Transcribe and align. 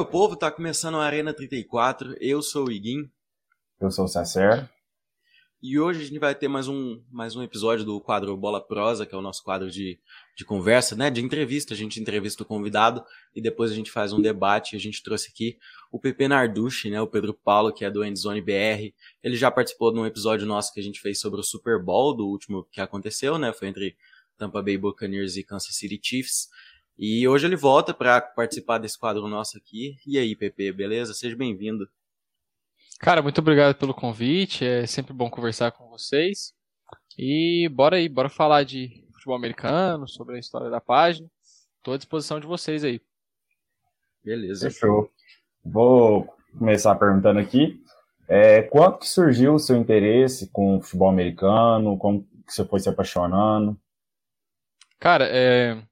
Meu 0.00 0.06
povo, 0.06 0.34
tá 0.34 0.50
começando 0.50 0.96
a 0.96 1.04
Arena 1.04 1.30
34. 1.34 2.16
Eu 2.22 2.40
sou 2.40 2.68
o 2.68 2.72
Iguin. 2.72 3.10
Eu 3.78 3.90
sou 3.90 4.06
o 4.06 4.08
Sacer. 4.08 4.66
E 5.62 5.78
hoje 5.78 6.00
a 6.00 6.04
gente 6.06 6.18
vai 6.18 6.34
ter 6.34 6.48
mais 6.48 6.68
um, 6.68 7.02
mais 7.10 7.36
um 7.36 7.42
episódio 7.42 7.84
do 7.84 8.00
quadro 8.00 8.34
Bola 8.34 8.66
Prosa, 8.66 9.04
que 9.04 9.14
é 9.14 9.18
o 9.18 9.20
nosso 9.20 9.44
quadro 9.44 9.70
de, 9.70 10.00
de 10.34 10.42
conversa, 10.42 10.96
né? 10.96 11.10
De 11.10 11.20
entrevista. 11.20 11.74
A 11.74 11.76
gente 11.76 12.00
entrevista 12.00 12.42
o 12.42 12.46
convidado 12.46 13.04
e 13.36 13.42
depois 13.42 13.70
a 13.70 13.74
gente 13.74 13.90
faz 13.90 14.10
um 14.14 14.22
debate. 14.22 14.74
A 14.74 14.78
gente 14.80 15.02
trouxe 15.02 15.28
aqui 15.30 15.58
o 15.92 16.00
Pepe 16.00 16.26
Narducci, 16.26 16.88
né? 16.88 16.98
O 16.98 17.06
Pedro 17.06 17.34
Paulo, 17.34 17.70
que 17.70 17.84
é 17.84 17.90
do 17.90 18.02
Endzone 18.02 18.40
BR. 18.40 18.94
Ele 19.22 19.36
já 19.36 19.50
participou 19.50 19.92
de 19.92 20.00
um 20.00 20.06
episódio 20.06 20.46
nosso 20.46 20.72
que 20.72 20.80
a 20.80 20.82
gente 20.82 20.98
fez 20.98 21.20
sobre 21.20 21.40
o 21.40 21.44
Super 21.44 21.78
Bowl, 21.78 22.16
do 22.16 22.26
último 22.26 22.66
que 22.72 22.80
aconteceu, 22.80 23.36
né? 23.36 23.52
Foi 23.52 23.68
entre 23.68 23.94
Tampa 24.38 24.62
Bay 24.62 24.78
Buccaneers 24.78 25.36
e 25.36 25.44
Kansas 25.44 25.76
City 25.76 26.00
Chiefs. 26.02 26.48
E 27.02 27.26
hoje 27.26 27.46
ele 27.46 27.56
volta 27.56 27.94
para 27.94 28.20
participar 28.20 28.76
desse 28.76 28.98
quadro 28.98 29.26
nosso 29.26 29.56
aqui. 29.56 29.96
E 30.06 30.18
aí, 30.18 30.36
Pepe, 30.36 30.70
beleza? 30.70 31.14
Seja 31.14 31.34
bem-vindo. 31.34 31.88
Cara, 32.98 33.22
muito 33.22 33.38
obrigado 33.38 33.74
pelo 33.74 33.94
convite. 33.94 34.66
É 34.66 34.86
sempre 34.86 35.14
bom 35.14 35.30
conversar 35.30 35.72
com 35.72 35.88
vocês. 35.88 36.52
E 37.16 37.70
bora 37.70 37.96
aí, 37.96 38.06
bora 38.06 38.28
falar 38.28 38.64
de 38.64 39.02
futebol 39.14 39.34
americano, 39.34 40.06
sobre 40.06 40.36
a 40.36 40.38
história 40.38 40.68
da 40.68 40.78
página. 40.78 41.26
Estou 41.78 41.94
à 41.94 41.96
disposição 41.96 42.38
de 42.38 42.46
vocês 42.46 42.84
aí. 42.84 43.00
Beleza. 44.22 44.70
Fechou. 44.70 45.10
Vou 45.64 46.28
começar 46.58 46.94
perguntando 46.96 47.40
aqui. 47.40 47.82
É, 48.28 48.60
quando 48.60 48.98
que 48.98 49.08
surgiu 49.08 49.54
o 49.54 49.58
seu 49.58 49.78
interesse 49.78 50.50
com 50.50 50.76
o 50.76 50.82
futebol 50.82 51.08
americano? 51.08 51.96
Como 51.96 52.24
que 52.46 52.52
você 52.52 52.62
foi 52.62 52.78
se 52.78 52.90
apaixonando? 52.90 53.80
Cara, 54.98 55.26
é, 55.30 55.82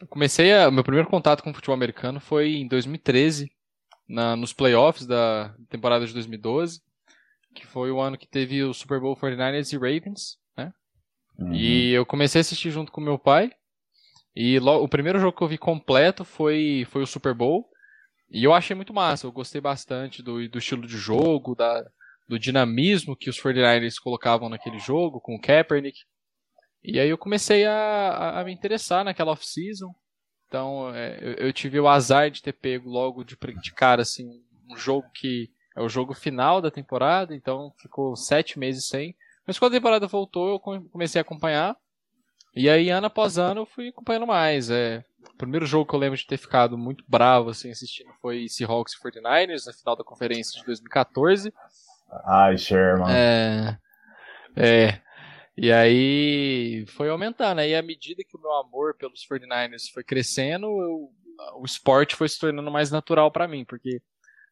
eu 0.00 0.06
comecei 0.06 0.52
a, 0.52 0.70
meu 0.70 0.82
primeiro 0.82 1.08
contato 1.08 1.42
com 1.42 1.50
o 1.50 1.54
futebol 1.54 1.74
americano 1.74 2.20
foi 2.20 2.54
em 2.54 2.66
2013, 2.66 3.50
na, 4.08 4.34
nos 4.34 4.52
playoffs 4.52 5.06
da 5.06 5.54
temporada 5.68 6.06
de 6.06 6.12
2012, 6.12 6.80
que 7.54 7.66
foi 7.66 7.90
o 7.90 8.00
ano 8.00 8.18
que 8.18 8.26
teve 8.26 8.62
o 8.62 8.72
Super 8.72 9.00
Bowl 9.00 9.16
49ers 9.16 9.72
e 9.72 9.76
Ravens, 9.76 10.38
né? 10.56 10.72
Uhum. 11.38 11.54
E 11.54 11.90
eu 11.92 12.06
comecei 12.06 12.40
a 12.40 12.42
assistir 12.42 12.70
junto 12.70 12.90
com 12.90 13.00
meu 13.00 13.18
pai. 13.18 13.52
E 14.34 14.58
logo, 14.58 14.84
o 14.84 14.88
primeiro 14.88 15.18
jogo 15.18 15.36
que 15.36 15.42
eu 15.42 15.48
vi 15.48 15.58
completo 15.58 16.24
foi, 16.24 16.86
foi 16.90 17.02
o 17.02 17.06
Super 17.06 17.34
Bowl. 17.34 17.68
E 18.30 18.44
eu 18.44 18.54
achei 18.54 18.76
muito 18.76 18.94
massa, 18.94 19.26
eu 19.26 19.32
gostei 19.32 19.60
bastante 19.60 20.22
do, 20.22 20.48
do 20.48 20.58
estilo 20.58 20.86
de 20.86 20.96
jogo, 20.96 21.56
da, 21.56 21.84
do 22.28 22.38
dinamismo 22.38 23.16
que 23.16 23.28
os 23.28 23.40
49ers 23.40 23.96
colocavam 24.00 24.48
naquele 24.48 24.78
jogo, 24.78 25.20
com 25.20 25.34
o 25.34 25.40
Kaepernick. 25.40 25.98
E 26.82 26.98
aí 26.98 27.08
eu 27.08 27.18
comecei 27.18 27.66
a, 27.66 28.40
a, 28.40 28.44
me 28.44 28.52
interessar 28.52 29.04
naquela 29.04 29.32
off-season. 29.32 29.94
Então 30.48 30.94
é, 30.94 31.18
eu, 31.20 31.46
eu, 31.46 31.52
tive 31.52 31.78
o 31.78 31.88
azar 31.88 32.30
de 32.30 32.42
ter 32.42 32.52
pego 32.52 32.88
logo 32.88 33.22
de, 33.22 33.36
de 33.36 33.72
cara 33.72 34.02
assim, 34.02 34.42
um 34.68 34.76
jogo 34.76 35.08
que 35.14 35.50
é 35.76 35.82
o 35.82 35.88
jogo 35.88 36.14
final 36.14 36.60
da 36.60 36.70
temporada, 36.70 37.34
então 37.34 37.72
ficou 37.78 38.16
sete 38.16 38.58
meses 38.58 38.88
sem. 38.88 39.14
Mas 39.46 39.58
quando 39.58 39.72
a 39.72 39.76
temporada 39.76 40.06
voltou, 40.06 40.50
eu 40.50 40.60
comecei 40.60 41.20
a 41.20 41.22
acompanhar. 41.22 41.76
E 42.54 42.68
aí, 42.68 42.90
ano 42.90 43.06
após 43.06 43.38
ano, 43.38 43.62
eu 43.62 43.66
fui 43.66 43.88
acompanhando 43.88 44.26
mais. 44.26 44.70
É, 44.70 45.04
o 45.32 45.36
primeiro 45.36 45.66
jogo 45.66 45.88
que 45.88 45.94
eu 45.94 45.98
lembro 45.98 46.18
de 46.18 46.26
ter 46.26 46.36
ficado 46.36 46.76
muito 46.76 47.04
bravo 47.06 47.50
assim, 47.50 47.70
assistindo 47.70 48.12
foi 48.20 48.48
Seahawks 48.48 48.94
e 48.94 49.00
49ers, 49.00 49.66
na 49.66 49.72
final 49.72 49.96
da 49.96 50.04
conferência 50.04 50.58
de 50.58 50.66
2014. 50.66 51.52
Ai, 52.26 52.58
Sherman. 52.58 53.06
É. 53.08 53.78
É. 54.56 55.00
E 55.62 55.70
aí 55.70 56.86
foi 56.86 57.10
aumentando. 57.10 57.58
Aí 57.58 57.74
à 57.74 57.82
medida 57.82 58.24
que 58.26 58.34
o 58.34 58.40
meu 58.40 58.50
amor 58.54 58.96
pelos 58.96 59.26
49ers 59.30 59.92
foi 59.92 60.02
crescendo, 60.02 60.64
eu, 60.64 61.12
o 61.60 61.66
esporte 61.66 62.16
foi 62.16 62.30
se 62.30 62.38
tornando 62.38 62.70
mais 62.70 62.90
natural 62.90 63.30
para 63.30 63.46
mim, 63.46 63.66
porque 63.66 64.00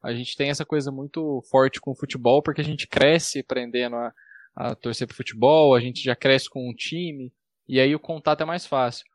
a 0.02 0.12
gente 0.12 0.36
tem 0.36 0.50
essa 0.50 0.66
coisa 0.66 0.92
muito 0.92 1.42
forte 1.50 1.80
com 1.80 1.92
o 1.92 1.96
futebol, 1.96 2.42
porque 2.42 2.60
a 2.60 2.64
gente 2.64 2.86
cresce 2.86 3.38
aprendendo 3.38 3.96
a, 3.96 4.12
a 4.54 4.74
torcer 4.74 5.06
pro 5.06 5.16
futebol, 5.16 5.74
a 5.74 5.80
gente 5.80 6.02
já 6.02 6.14
cresce 6.14 6.50
com 6.50 6.69
um 6.69 6.74
time, 6.74 7.32
e 7.66 7.80
aí 7.80 7.94
o 7.94 8.00
contato 8.00 8.42
é 8.42 8.44
mais 8.44 8.66
fácil. 8.66 9.06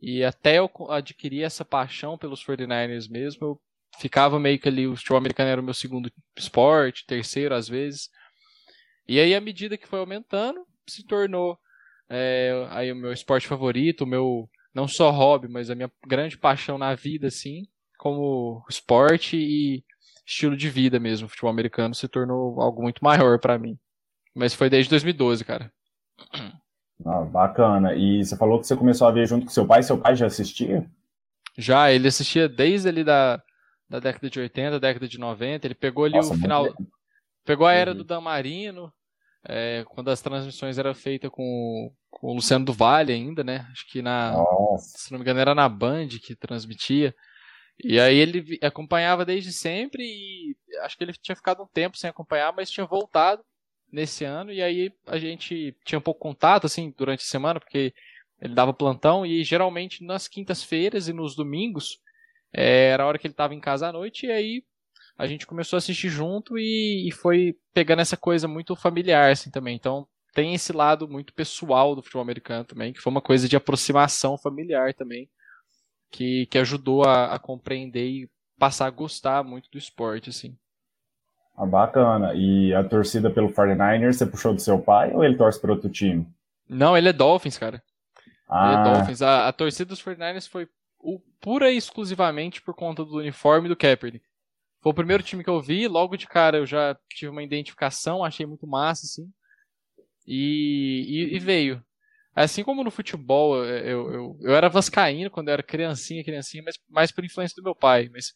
E 0.00 0.24
até 0.24 0.58
eu 0.58 0.70
adquirir 0.88 1.42
essa 1.42 1.62
paixão 1.62 2.16
pelos 2.16 2.42
49ers 2.42 3.10
mesmo, 3.10 3.46
eu 3.46 3.60
ficava 3.98 4.40
meio 4.40 4.58
que 4.58 4.68
ali, 4.68 4.86
o 4.86 4.96
futebol 4.96 5.18
americano 5.18 5.50
era 5.50 5.60
o 5.60 5.64
meu 5.64 5.74
segundo 5.74 6.10
esporte, 6.38 7.04
terceiro 7.06 7.54
às 7.54 7.68
vezes. 7.68 8.08
E 9.06 9.20
aí, 9.20 9.34
à 9.34 9.42
medida 9.42 9.76
que 9.76 9.86
foi 9.86 9.98
aumentando, 9.98 10.66
se 10.88 11.06
tornou 11.06 11.58
é, 12.08 12.66
aí 12.70 12.92
o 12.92 12.96
meu 12.96 13.12
esporte 13.12 13.46
favorito, 13.46 14.02
o 14.02 14.06
meu 14.06 14.48
não 14.74 14.88
só 14.88 15.10
hobby, 15.10 15.48
mas 15.48 15.70
a 15.70 15.74
minha 15.74 15.90
grande 16.06 16.36
paixão 16.36 16.76
na 16.76 16.94
vida, 16.94 17.28
assim, 17.28 17.62
como 17.96 18.64
esporte 18.68 19.36
e 19.36 19.84
estilo 20.26 20.56
de 20.56 20.68
vida 20.68 20.98
mesmo. 20.98 21.26
O 21.26 21.28
futebol 21.28 21.50
americano 21.50 21.94
se 21.94 22.08
tornou 22.08 22.60
algo 22.60 22.82
muito 22.82 23.02
maior 23.02 23.38
para 23.38 23.58
mim. 23.58 23.78
Mas 24.34 24.52
foi 24.52 24.68
desde 24.68 24.90
2012, 24.90 25.44
cara. 25.44 25.72
Ah, 27.04 27.20
bacana. 27.22 27.94
E 27.94 28.24
você 28.24 28.36
falou 28.36 28.60
que 28.60 28.66
você 28.66 28.76
começou 28.76 29.06
a 29.06 29.12
ver 29.12 29.26
junto 29.26 29.46
com 29.46 29.52
seu 29.52 29.66
pai. 29.66 29.82
Seu 29.82 29.98
pai 29.98 30.16
já 30.16 30.26
assistia? 30.26 30.90
Já, 31.56 31.92
ele 31.92 32.08
assistia 32.08 32.48
desde 32.48 32.88
ali 32.88 33.04
da, 33.04 33.40
da 33.88 34.00
década 34.00 34.28
de 34.28 34.40
80, 34.40 34.80
década 34.80 35.06
de 35.06 35.18
90. 35.18 35.66
Ele 35.66 35.74
pegou 35.74 36.04
ali 36.04 36.16
Nossa, 36.16 36.34
o 36.34 36.36
final. 36.36 36.66
Pegou 37.44 37.66
a 37.66 37.72
era 37.72 37.94
do 37.94 38.02
Dan 38.02 38.22
Marino, 38.22 38.92
é, 39.46 39.84
quando 39.88 40.10
as 40.10 40.22
transmissões 40.22 40.78
eram 40.78 40.94
feitas 40.94 41.30
com, 41.30 41.92
com 42.10 42.28
o 42.28 42.34
Luciano 42.34 42.64
do 42.64 42.72
Vale 42.72 43.12
ainda, 43.12 43.44
né? 43.44 43.66
Acho 43.72 43.86
que 43.88 44.00
na. 44.00 44.32
Nossa. 44.32 44.98
Se 44.98 45.12
não 45.12 45.18
me 45.18 45.22
engano, 45.22 45.40
era 45.40 45.54
na 45.54 45.68
Band 45.68 46.08
que 46.22 46.34
transmitia. 46.34 47.14
E 47.82 47.98
aí 47.98 48.16
ele 48.16 48.58
acompanhava 48.62 49.24
desde 49.24 49.52
sempre 49.52 50.02
e 50.04 50.56
acho 50.82 50.96
que 50.96 51.04
ele 51.04 51.12
tinha 51.12 51.34
ficado 51.34 51.62
um 51.62 51.66
tempo 51.66 51.98
sem 51.98 52.08
acompanhar, 52.08 52.52
mas 52.54 52.70
tinha 52.70 52.86
voltado 52.86 53.44
nesse 53.92 54.24
ano 54.24 54.52
e 54.52 54.62
aí 54.62 54.92
a 55.06 55.18
gente 55.18 55.76
tinha 55.84 55.98
um 55.98 56.02
pouco 56.02 56.20
contato 56.20 56.66
assim 56.66 56.94
durante 56.96 57.20
a 57.20 57.26
semana, 57.26 57.60
porque 57.60 57.92
ele 58.40 58.54
dava 58.54 58.72
plantão 58.72 59.26
e 59.26 59.42
geralmente 59.42 60.04
nas 60.04 60.28
quintas-feiras 60.28 61.08
e 61.08 61.12
nos 61.12 61.34
domingos 61.34 62.00
é, 62.52 62.90
era 62.90 63.02
a 63.02 63.06
hora 63.06 63.18
que 63.18 63.26
ele 63.26 63.34
estava 63.34 63.54
em 63.54 63.60
casa 63.60 63.88
à 63.88 63.92
noite 63.92 64.26
e 64.26 64.30
aí 64.30 64.64
a 65.16 65.26
gente 65.26 65.46
começou 65.46 65.76
a 65.76 65.78
assistir 65.78 66.08
junto 66.08 66.58
e, 66.58 67.08
e 67.08 67.12
foi 67.12 67.56
pegando 67.72 68.00
essa 68.00 68.16
coisa 68.16 68.48
muito 68.48 68.74
familiar, 68.74 69.30
assim, 69.30 69.50
também. 69.50 69.76
Então, 69.76 70.06
tem 70.34 70.54
esse 70.54 70.72
lado 70.72 71.08
muito 71.08 71.32
pessoal 71.32 71.94
do 71.94 72.02
futebol 72.02 72.22
americano 72.22 72.64
também, 72.64 72.92
que 72.92 73.00
foi 73.00 73.10
uma 73.10 73.20
coisa 73.22 73.48
de 73.48 73.56
aproximação 73.56 74.36
familiar 74.36 74.92
também, 74.92 75.28
que, 76.10 76.46
que 76.46 76.58
ajudou 76.58 77.04
a, 77.04 77.34
a 77.34 77.38
compreender 77.38 78.06
e 78.06 78.30
passar 78.58 78.86
a 78.86 78.90
gostar 78.90 79.44
muito 79.44 79.70
do 79.70 79.78
esporte, 79.78 80.30
assim. 80.30 80.56
Ah, 81.56 81.66
bacana. 81.66 82.34
E 82.34 82.74
a 82.74 82.82
torcida 82.82 83.30
pelo 83.30 83.52
49ers, 83.52 84.14
você 84.14 84.26
puxou 84.26 84.52
do 84.52 84.60
seu 84.60 84.80
pai 84.80 85.12
ou 85.12 85.24
ele 85.24 85.36
torce 85.36 85.60
para 85.60 85.72
outro 85.72 85.88
time? 85.88 86.26
Não, 86.68 86.96
ele 86.96 87.08
é 87.08 87.12
Dolphins, 87.12 87.56
cara. 87.56 87.80
Ah. 88.48 88.66
Ele 88.66 88.74
é 88.74 88.78
ah. 88.78 88.82
Dolphins. 88.82 89.22
A, 89.22 89.48
a 89.48 89.52
torcida 89.52 89.88
dos 89.88 90.02
49ers 90.02 90.48
foi 90.48 90.68
pura 91.40 91.70
e 91.70 91.76
exclusivamente 91.76 92.60
por 92.60 92.74
conta 92.74 93.04
do 93.04 93.18
uniforme 93.18 93.68
do 93.68 93.76
Kaepernick. 93.76 94.24
Foi 94.84 94.92
o 94.92 94.94
primeiro 94.94 95.22
time 95.22 95.42
que 95.42 95.48
eu 95.48 95.62
vi, 95.62 95.88
logo 95.88 96.14
de 96.14 96.26
cara 96.26 96.58
eu 96.58 96.66
já 96.66 96.94
tive 97.08 97.30
uma 97.30 97.42
identificação, 97.42 98.22
achei 98.22 98.44
muito 98.44 98.66
massa, 98.66 99.06
assim. 99.06 99.26
E, 100.26 101.06
e, 101.08 101.36
e 101.36 101.38
veio. 101.38 101.82
Assim 102.36 102.62
como 102.62 102.84
no 102.84 102.90
futebol, 102.90 103.64
eu, 103.64 104.12
eu, 104.12 104.38
eu 104.42 104.54
era 104.54 104.68
vascaíno 104.68 105.30
quando 105.30 105.48
eu 105.48 105.54
era 105.54 105.62
criancinha, 105.62 106.22
criancinha, 106.22 106.62
mas 106.62 106.78
mais 106.86 107.10
por 107.10 107.24
influência 107.24 107.56
do 107.56 107.62
meu 107.62 107.74
pai. 107.74 108.10
Mas 108.12 108.34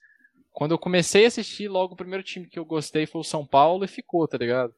quando 0.50 0.70
eu 0.70 0.78
comecei 0.78 1.26
a 1.26 1.28
assistir, 1.28 1.68
logo 1.68 1.92
o 1.92 1.96
primeiro 1.98 2.24
time 2.24 2.48
que 2.48 2.58
eu 2.58 2.64
gostei 2.64 3.04
foi 3.04 3.20
o 3.20 3.24
São 3.24 3.46
Paulo 3.46 3.84
e 3.84 3.88
ficou, 3.88 4.26
tá 4.26 4.38
ligado? 4.38 4.74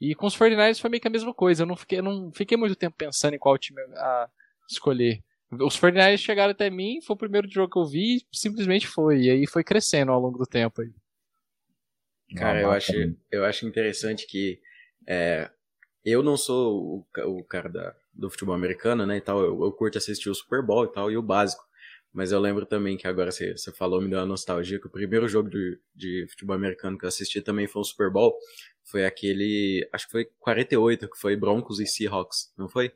E 0.00 0.16
com 0.16 0.26
os 0.26 0.36
49ers 0.36 0.80
foi 0.80 0.90
meio 0.90 1.00
que 1.00 1.06
a 1.06 1.12
mesma 1.12 1.32
coisa. 1.32 1.62
Eu 1.62 1.66
não 1.68 1.76
fiquei, 1.76 2.02
não 2.02 2.32
fiquei 2.32 2.58
muito 2.58 2.74
tempo 2.74 2.96
pensando 2.98 3.34
em 3.34 3.38
qual 3.38 3.56
time 3.56 3.80
a 3.98 4.28
escolher. 4.68 5.22
Os 5.52 5.78
49ers 5.78 6.18
chegaram 6.18 6.50
até 6.50 6.68
mim, 6.70 7.00
foi 7.06 7.14
o 7.14 7.18
primeiro 7.18 7.48
jogo 7.48 7.70
que 7.70 7.78
eu 7.78 7.86
vi, 7.86 8.26
simplesmente 8.32 8.88
foi. 8.88 9.26
E 9.26 9.30
aí 9.30 9.46
foi 9.46 9.62
crescendo 9.62 10.10
ao 10.10 10.18
longo 10.20 10.38
do 10.38 10.46
tempo 10.46 10.82
aí. 10.82 10.90
Cara, 12.36 12.60
eu 12.60 12.70
acho, 12.70 12.92
eu 13.30 13.44
acho 13.44 13.66
interessante 13.66 14.26
que 14.26 14.60
é, 15.06 15.50
eu 16.04 16.22
não 16.22 16.36
sou 16.36 17.06
o, 17.16 17.38
o 17.38 17.44
cara 17.44 17.68
da, 17.68 17.94
do 18.12 18.30
futebol 18.30 18.54
americano, 18.54 19.06
né, 19.06 19.16
e 19.16 19.20
tal, 19.20 19.40
eu, 19.40 19.62
eu, 19.64 19.72
curto 19.72 19.98
assistir 19.98 20.30
o 20.30 20.34
Super 20.34 20.62
Bowl 20.62 20.84
e 20.84 20.92
tal, 20.92 21.10
e 21.10 21.16
o 21.16 21.22
básico. 21.22 21.64
Mas 22.12 22.30
eu 22.30 22.38
lembro 22.38 22.64
também 22.64 22.96
que 22.96 23.08
agora 23.08 23.32
você, 23.32 23.56
você 23.56 23.72
falou, 23.72 24.00
me 24.00 24.08
deu 24.08 24.20
uma 24.20 24.26
nostalgia, 24.26 24.78
que 24.78 24.86
o 24.86 24.90
primeiro 24.90 25.26
jogo 25.26 25.50
de, 25.50 25.80
de 25.94 26.26
futebol 26.30 26.54
americano 26.54 26.96
que 26.96 27.04
eu 27.04 27.08
assisti 27.08 27.40
também 27.40 27.66
foi 27.66 27.82
o 27.82 27.84
Super 27.84 28.08
Bowl. 28.08 28.36
Foi 28.84 29.04
aquele, 29.04 29.88
acho 29.92 30.06
que 30.06 30.12
foi 30.12 30.24
48, 30.38 31.10
que 31.10 31.18
foi 31.18 31.34
Broncos 31.34 31.80
e 31.80 31.86
Seahawks, 31.86 32.52
não 32.56 32.68
foi? 32.68 32.92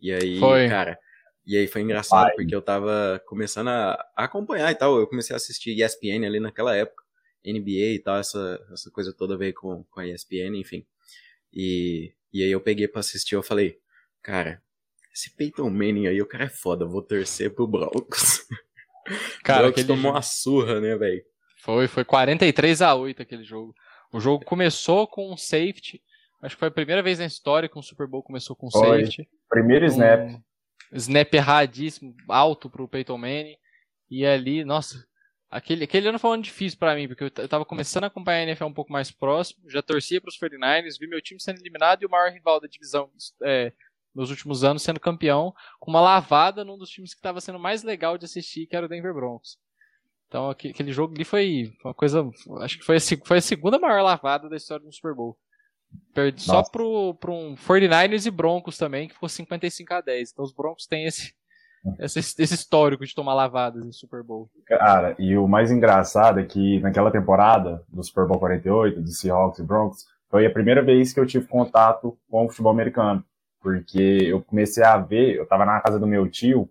E 0.00 0.12
aí, 0.12 0.40
foi. 0.40 0.68
cara, 0.68 0.98
e 1.46 1.56
aí 1.56 1.68
foi 1.68 1.82
engraçado, 1.82 2.26
Ai. 2.26 2.34
porque 2.34 2.54
eu 2.54 2.60
tava 2.60 3.22
começando 3.26 3.68
a, 3.68 3.92
a 4.16 4.24
acompanhar 4.24 4.72
e 4.72 4.74
tal, 4.74 4.98
eu 4.98 5.06
comecei 5.06 5.34
a 5.34 5.36
assistir 5.36 5.80
ESPN 5.80 6.26
ali 6.26 6.40
naquela 6.40 6.74
época. 6.74 7.04
NBA 7.44 7.94
e 7.94 7.98
tal, 7.98 8.18
essa, 8.18 8.60
essa 8.72 8.90
coisa 8.90 9.12
toda 9.12 9.36
veio 9.36 9.54
com, 9.54 9.84
com 9.84 10.00
a 10.00 10.06
ESPN, 10.06 10.56
enfim. 10.56 10.86
E, 11.52 12.12
e 12.32 12.42
aí 12.42 12.50
eu 12.50 12.60
peguei 12.60 12.86
pra 12.88 13.00
assistir 13.00 13.34
eu 13.34 13.42
falei, 13.42 13.78
cara, 14.22 14.62
esse 15.12 15.34
Peyton 15.34 15.70
Manning 15.70 16.06
aí, 16.06 16.22
o 16.22 16.26
cara 16.26 16.44
é 16.44 16.48
foda, 16.48 16.84
vou 16.86 17.02
torcer 17.02 17.54
pro 17.54 17.66
Broncos. 17.66 18.46
Cara, 19.42 19.62
Broncos 19.62 19.84
tomou 19.84 20.12
uma 20.12 20.20
surra, 20.20 20.82
né, 20.82 20.94
velho? 20.94 21.24
Foi, 21.62 21.88
foi 21.88 22.04
43 22.04 22.82
a 22.82 22.94
8 22.94 23.22
aquele 23.22 23.42
jogo. 23.42 23.74
O 24.12 24.20
jogo 24.20 24.44
começou 24.44 25.06
com 25.06 25.32
um 25.32 25.36
safety. 25.36 26.02
Acho 26.42 26.54
que 26.54 26.60
foi 26.60 26.68
a 26.68 26.72
primeira 26.72 27.02
vez 27.02 27.18
na 27.18 27.26
história 27.26 27.68
que 27.68 27.78
um 27.78 27.82
Super 27.82 28.06
Bowl 28.06 28.22
começou 28.22 28.54
com 28.54 28.70
foi. 28.70 29.00
safety. 29.00 29.28
Primeiro 29.48 29.86
um 29.86 29.88
snap. 29.88 30.40
Snap 30.92 31.34
erradíssimo, 31.34 32.14
alto 32.28 32.70
pro 32.70 32.86
Peyton 32.86 33.18
Manning. 33.18 33.56
E 34.10 34.24
ali, 34.24 34.64
nossa, 34.64 35.04
aquele, 35.50 35.84
aquele 35.84 36.08
ano 36.08 36.18
foi 36.18 36.30
um 36.30 36.32
ano 36.34 36.42
difícil 36.42 36.78
para 36.78 36.94
mim, 36.94 37.08
porque 37.08 37.24
eu, 37.24 37.30
eu 37.36 37.48
tava 37.48 37.64
começando 37.64 38.04
a 38.04 38.06
acompanhar 38.08 38.40
a 38.40 38.42
NFL 38.42 38.66
um 38.66 38.72
pouco 38.72 38.92
mais 38.92 39.10
próximo, 39.10 39.68
já 39.70 39.82
torcia 39.82 40.20
pros 40.20 40.38
49ers, 40.38 40.98
vi 40.98 41.06
meu 41.06 41.20
time 41.20 41.40
sendo 41.40 41.60
eliminado 41.60 42.02
e 42.02 42.06
o 42.06 42.10
maior 42.10 42.30
rival 42.30 42.60
da 42.60 42.68
divisão 42.68 43.10
é, 43.42 43.72
nos 44.14 44.30
últimos 44.30 44.64
anos 44.64 44.82
sendo 44.82 45.00
campeão, 45.00 45.54
com 45.78 45.90
uma 45.90 46.00
lavada 46.00 46.64
num 46.64 46.78
dos 46.78 46.90
times 46.90 47.14
que 47.14 47.18
estava 47.18 47.40
sendo 47.40 47.58
mais 47.58 47.82
legal 47.82 48.18
de 48.18 48.24
assistir, 48.24 48.66
que 48.66 48.76
era 48.76 48.86
o 48.86 48.88
Denver 48.88 49.14
Broncos. 49.14 49.58
Então 50.26 50.50
aquele 50.50 50.92
jogo 50.92 51.14
ali 51.14 51.24
foi 51.24 51.72
uma 51.82 51.94
coisa. 51.94 52.28
Acho 52.60 52.78
que 52.78 52.84
foi 52.84 52.96
a, 52.96 53.00
foi 53.24 53.38
a 53.38 53.42
segunda 53.42 53.78
maior 53.78 54.02
lavada 54.02 54.48
da 54.48 54.56
história 54.56 54.84
do 54.84 54.92
Super 54.92 55.14
Bowl. 55.14 55.38
Perdi 56.12 56.42
só 56.42 56.62
pro, 56.62 57.14
pro 57.14 57.32
um 57.32 57.54
49ers 57.54 58.26
e 58.26 58.30
Broncos 58.30 58.76
também, 58.76 59.08
que 59.08 59.14
ficou 59.14 59.28
55 59.28 59.94
a 59.94 60.00
10. 60.02 60.32
Então 60.32 60.44
os 60.44 60.52
Broncos 60.52 60.86
têm 60.86 61.06
esse, 61.06 61.32
esse, 61.98 62.18
esse 62.18 62.54
histórico 62.54 63.04
de 63.04 63.14
tomar 63.14 63.34
lavadas 63.34 63.84
em 63.84 63.92
Super 63.92 64.22
Bowl. 64.22 64.50
Cara, 64.66 65.14
e 65.18 65.36
o 65.36 65.46
mais 65.46 65.70
engraçado 65.70 66.40
é 66.40 66.44
que 66.44 66.80
naquela 66.80 67.10
temporada 67.10 67.82
do 67.88 68.02
Super 68.02 68.26
Bowl 68.26 68.38
48, 68.38 69.00
do 69.00 69.10
Seahawks 69.10 69.58
e 69.58 69.62
Broncos, 69.62 70.06
foi 70.30 70.46
a 70.46 70.50
primeira 70.50 70.82
vez 70.82 71.12
que 71.12 71.20
eu 71.20 71.26
tive 71.26 71.46
contato 71.46 72.18
com 72.30 72.44
o 72.44 72.48
futebol 72.48 72.72
americano. 72.72 73.24
Porque 73.60 73.98
eu 73.98 74.42
comecei 74.42 74.84
a 74.84 74.96
ver, 74.96 75.36
eu 75.36 75.46
tava 75.46 75.64
na 75.64 75.80
casa 75.80 75.98
do 75.98 76.06
meu 76.06 76.28
tio 76.28 76.68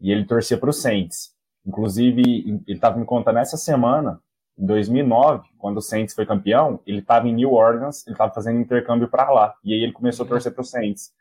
e 0.00 0.10
ele 0.12 0.24
torcia 0.24 0.58
pro 0.58 0.72
Saints. 0.72 1.30
Inclusive, 1.64 2.22
ele 2.22 2.62
estava 2.68 2.98
me 2.98 3.04
contando 3.04 3.38
essa 3.38 3.56
semana, 3.56 4.20
em 4.58 4.64
2009, 4.64 5.48
quando 5.58 5.78
o 5.78 5.82
Saints 5.82 6.14
foi 6.14 6.24
campeão, 6.24 6.80
ele 6.86 7.00
estava 7.00 7.28
em 7.28 7.34
New 7.34 7.52
Orleans, 7.52 8.06
ele 8.06 8.14
estava 8.14 8.32
fazendo 8.32 8.60
intercâmbio 8.60 9.08
para 9.08 9.30
lá. 9.30 9.54
E 9.64 9.74
aí 9.74 9.82
ele 9.82 9.92
começou 9.92 10.24
a 10.24 10.28
torcer 10.28 10.52
para 10.52 10.62
o 10.62 10.64
Saints. 10.64 11.12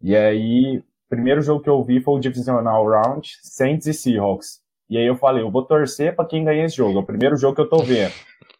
E 0.00 0.16
aí, 0.16 0.82
primeiro 1.12 1.42
jogo 1.42 1.62
que 1.62 1.68
eu 1.68 1.84
vi 1.84 2.00
foi 2.00 2.14
o 2.14 2.18
Divisional 2.18 2.88
Round, 2.88 3.36
Saints 3.42 3.86
e 3.86 3.92
Seahawks. 3.92 4.62
E 4.88 4.96
aí 4.96 5.04
eu 5.04 5.14
falei, 5.14 5.42
eu 5.42 5.50
vou 5.50 5.62
torcer 5.62 6.16
para 6.16 6.26
quem 6.26 6.42
ganha 6.42 6.64
esse 6.64 6.76
jogo, 6.76 6.98
é 6.98 7.02
o 7.02 7.06
primeiro 7.06 7.36
jogo 7.36 7.54
que 7.54 7.60
eu 7.60 7.68
tô 7.68 7.82
vendo. 7.82 8.14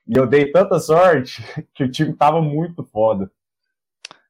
E 0.06 0.18
eu 0.18 0.26
dei 0.26 0.52
tanta 0.52 0.78
sorte 0.78 1.42
que 1.72 1.82
o 1.82 1.90
time 1.90 2.14
tava 2.14 2.42
muito 2.42 2.84
foda. 2.84 3.32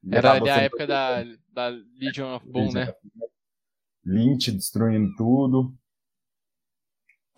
Era 0.08 0.34
ali 0.34 0.48
a 0.48 0.56
época 0.58 0.86
da, 0.86 1.24
da 1.48 1.68
Legion 1.98 2.36
of 2.36 2.48
Boom, 2.48 2.70
né? 2.72 2.94
Lynch 4.04 4.52
destruindo 4.52 5.12
tudo. 5.16 5.74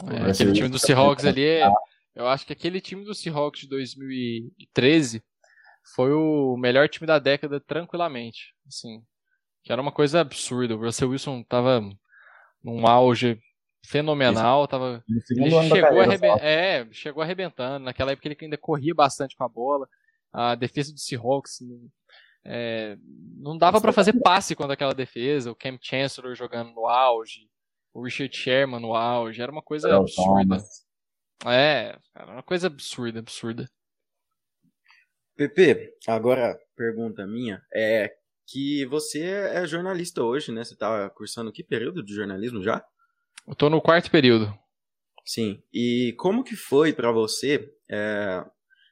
É, 0.07 0.31
aquele 0.31 0.53
time 0.53 0.69
do 0.69 0.79
Seahawks 0.79 1.25
ali 1.25 1.45
é. 1.45 1.67
Eu 2.15 2.29
acho 2.29 2.47
que 2.47 2.53
aquele 2.53 2.81
time 2.81 3.05
do 3.05 3.15
Seahawks 3.15 3.63
de 3.63 3.69
2013 3.69 5.23
foi 5.95 6.13
o 6.13 6.57
melhor 6.59 6.89
time 6.91 7.07
da 7.07 7.19
década 7.19 7.59
tranquilamente. 7.59 8.55
Assim, 8.67 9.03
que 9.65 9.73
era 9.73 9.83
uma 9.83 9.91
coisa 9.91 10.21
absurda. 10.21 10.77
O 10.77 10.81
Russell 10.81 11.11
Wilson 11.11 11.43
tava 11.43 11.83
num 12.63 12.87
auge 12.87 13.41
fenomenal, 13.85 14.69
tava 14.69 15.03
ele 15.09 15.51
chegou, 15.69 16.39
é, 16.41 16.87
chegou 16.93 17.23
arrebentando. 17.23 17.85
Naquela 17.85 18.13
época 18.13 18.29
ele 18.29 18.37
ainda 18.41 18.57
corria 18.57 18.95
bastante 18.95 19.37
com 19.37 19.43
a 19.43 19.49
bola. 19.49 19.89
A 20.33 20.55
defesa 20.55 20.93
do 20.93 21.01
Seahawks 21.01 21.59
é, 22.45 22.97
não 23.37 23.59
dava 23.59 23.81
para 23.81 23.93
fazer 23.93 24.13
passe 24.21 24.55
contra 24.55 24.75
aquela 24.75 24.95
defesa. 24.95 25.51
O 25.51 25.57
Cam 25.57 25.79
Chancellor 25.81 26.37
jogando 26.37 26.73
no 26.73 26.87
auge 26.87 27.49
o 27.95 28.03
Richard 28.03 28.37
Sherman 28.37 28.81
no 28.81 28.95
auge, 28.95 29.41
era 29.41 29.53
uma 29.53 29.63
coisa 29.63 29.89
é, 29.89 29.93
absurda. 29.93 30.57
É, 31.47 31.97
era 32.15 32.33
uma 32.33 32.43
coisa 32.43 32.67
absurda, 32.67 33.21
absurda. 33.21 33.71
Pepe, 35.37 35.93
agora 36.07 36.59
pergunta 36.77 37.27
minha 37.27 37.63
é 37.73 38.17
que 38.47 38.85
você 38.87 39.21
é 39.23 39.67
jornalista 39.67 40.23
hoje, 40.23 40.53
né? 40.53 40.65
Você 40.65 40.77
tá 40.77 41.09
cursando 41.11 41.53
que 41.53 41.63
período 41.63 42.03
de 42.03 42.15
jornalismo 42.15 42.63
já? 42.63 42.85
Eu 43.47 43.55
tô 43.55 43.69
no 43.69 43.81
quarto 43.81 44.11
período. 44.11 44.53
Sim. 45.25 45.63
E 45.73 46.15
como 46.19 46.45
que 46.45 46.57
foi 46.57 46.93
para 46.93 47.11
você? 47.11 47.73
É, 47.91 48.45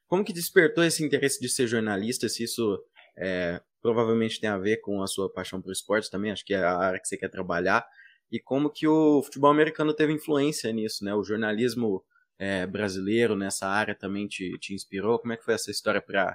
como 0.06 0.24
que 0.24 0.32
despertou 0.32 0.82
esse 0.84 1.04
interesse 1.04 1.40
de 1.40 1.48
ser 1.48 1.66
jornalista? 1.66 2.28
Se 2.28 2.44
isso 2.44 2.82
é, 3.16 3.60
provavelmente 3.80 4.40
tem 4.40 4.48
a 4.48 4.58
ver 4.58 4.78
com 4.78 5.02
a 5.02 5.06
sua 5.06 5.30
paixão 5.30 5.60
por 5.60 5.72
esporte 5.72 6.10
também, 6.10 6.30
acho 6.30 6.44
que 6.44 6.54
é 6.54 6.62
a 6.62 6.76
área 6.76 7.00
que 7.00 7.06
você 7.06 7.16
quer 7.16 7.28
trabalhar 7.28 7.86
e 8.30 8.40
como 8.40 8.70
que 8.70 8.88
o 8.88 9.22
futebol 9.22 9.50
americano 9.50 9.92
teve 9.92 10.12
influência 10.12 10.72
nisso, 10.72 11.04
né? 11.04 11.14
O 11.14 11.22
jornalismo 11.22 12.02
é, 12.38 12.66
brasileiro 12.66 13.36
nessa 13.36 13.68
área 13.68 13.94
também 13.94 14.26
te, 14.26 14.58
te 14.58 14.72
inspirou? 14.72 15.18
Como 15.18 15.34
é 15.34 15.36
que 15.36 15.44
foi 15.44 15.52
essa 15.52 15.70
história 15.70 16.00
para 16.00 16.34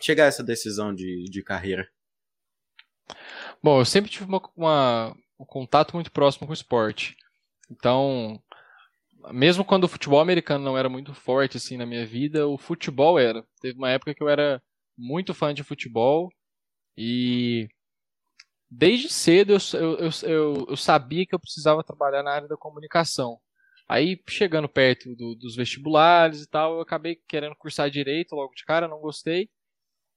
chegar 0.00 0.24
a 0.24 0.28
essa 0.28 0.44
decisão 0.44 0.94
de, 0.94 1.24
de 1.24 1.42
carreira? 1.42 1.88
Bom, 3.62 3.80
eu 3.80 3.84
sempre 3.84 4.10
tive 4.10 4.26
uma, 4.26 4.42
uma, 4.56 5.16
um 5.38 5.44
contato 5.44 5.94
muito 5.94 6.10
próximo 6.12 6.46
com 6.46 6.52
o 6.52 6.54
esporte. 6.54 7.16
Então, 7.70 8.40
mesmo 9.32 9.64
quando 9.64 9.84
o 9.84 9.88
futebol 9.88 10.20
americano 10.20 10.64
não 10.64 10.78
era 10.78 10.88
muito 10.88 11.14
forte 11.14 11.56
assim 11.56 11.76
na 11.76 11.86
minha 11.86 12.06
vida, 12.06 12.46
o 12.46 12.58
futebol 12.58 13.18
era. 13.18 13.44
Teve 13.60 13.78
uma 13.78 13.90
época 13.90 14.14
que 14.14 14.22
eu 14.22 14.28
era 14.28 14.62
muito 14.96 15.34
fã 15.34 15.52
de 15.52 15.62
futebol 15.62 16.30
e 16.96 17.68
desde 18.70 19.08
cedo 19.08 19.52
eu, 19.52 19.58
eu, 19.74 20.10
eu, 20.22 20.66
eu, 20.70 20.76
sabia 20.76 21.26
que 21.26 21.34
eu 21.34 21.40
precisava 21.40 21.84
trabalhar 21.84 22.22
na 22.22 22.32
área 22.32 22.48
da 22.48 22.56
comunicação. 22.56 23.38
Aí, 23.88 24.20
chegando 24.28 24.68
perto 24.68 25.14
do, 25.14 25.34
dos 25.36 25.54
vestibulares 25.54 26.42
e 26.42 26.48
tal, 26.48 26.74
eu 26.74 26.80
acabei 26.80 27.16
querendo 27.28 27.54
cursar 27.56 27.90
direito 27.90 28.34
logo 28.34 28.54
de 28.54 28.64
cara, 28.64 28.88
não 28.88 28.98
gostei. 29.00 29.48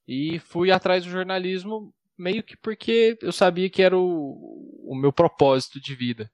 E 0.08 0.40
fui 0.40 0.72
atrás 0.72 1.04
do 1.04 1.12
jornalismo 1.12 1.94
meio 2.20 2.44
que 2.44 2.58
porque 2.58 3.18
eu 3.22 3.32
sabia 3.32 3.70
que 3.70 3.82
era 3.82 3.98
o, 3.98 4.84
o 4.84 4.96
meu 4.96 5.12
propósito 5.12 5.80
de 5.80 5.96
vida. 5.96 6.30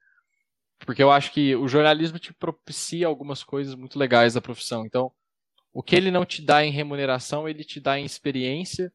Porque 0.80 1.02
eu 1.02 1.12
acho 1.12 1.32
que 1.32 1.56
o 1.56 1.68
jornalismo 1.68 2.20
te 2.20 2.34
propicia 2.34 3.08
algumas 3.08 3.44
coisas 3.44 3.76
muito 3.76 3.98
legais 3.98 4.34
da 4.34 4.42
profissão. 4.42 4.86
Então, 4.86 5.12
o 5.74 5.84
que 5.84 5.96
ele 5.96 6.12
não 6.12 6.26
te 6.26 6.42
dá 6.42 6.64
em 6.66 6.72
remuneração, 6.72 7.48
ele 7.48 7.64
te 7.64 7.80
dá 7.80 8.00
em 8.00 8.06
experiência 8.06 8.92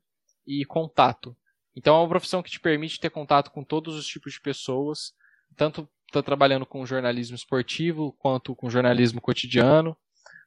e 0.46 0.64
contato. 0.64 1.36
Então 1.76 1.96
é 1.96 1.98
uma 2.00 2.08
profissão 2.08 2.42
que 2.42 2.50
te 2.50 2.60
permite 2.60 2.98
ter 2.98 3.10
contato 3.10 3.50
com 3.50 3.62
todos 3.62 3.94
os 3.96 4.06
tipos 4.06 4.32
de 4.32 4.40
pessoas, 4.40 5.12
tanto 5.56 5.88
tá 6.12 6.22
trabalhando 6.22 6.66
com 6.66 6.84
jornalismo 6.84 7.36
esportivo 7.36 8.12
quanto 8.18 8.54
com 8.56 8.68
jornalismo 8.68 9.20
cotidiano. 9.20 9.96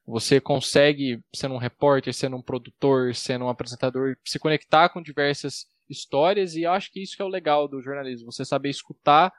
Você 0.06 0.42
consegue, 0.42 1.24
sendo 1.34 1.56
um 1.56 1.60
repórter, 1.60 2.14
sendo 2.14 2.36
um 2.36 2.42
produtor, 2.42 3.16
sendo 3.16 3.46
um 3.46 3.50
apresentador, 3.50 4.18
se 4.26 4.38
conectar 4.38 4.90
com 4.90 5.02
diversas 5.02 5.66
histórias 5.90 6.56
e 6.56 6.64
eu 6.64 6.72
acho 6.72 6.92
que 6.92 7.02
isso 7.02 7.16
que 7.16 7.22
é 7.22 7.26
o 7.26 7.30
legal 7.30 7.68
do 7.68 7.82
jornalismo, 7.82 8.32
você 8.32 8.46
saber 8.46 8.70
escutar 8.70 9.32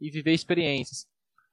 e 0.00 0.10
viver 0.10 0.32
experiências. 0.32 1.06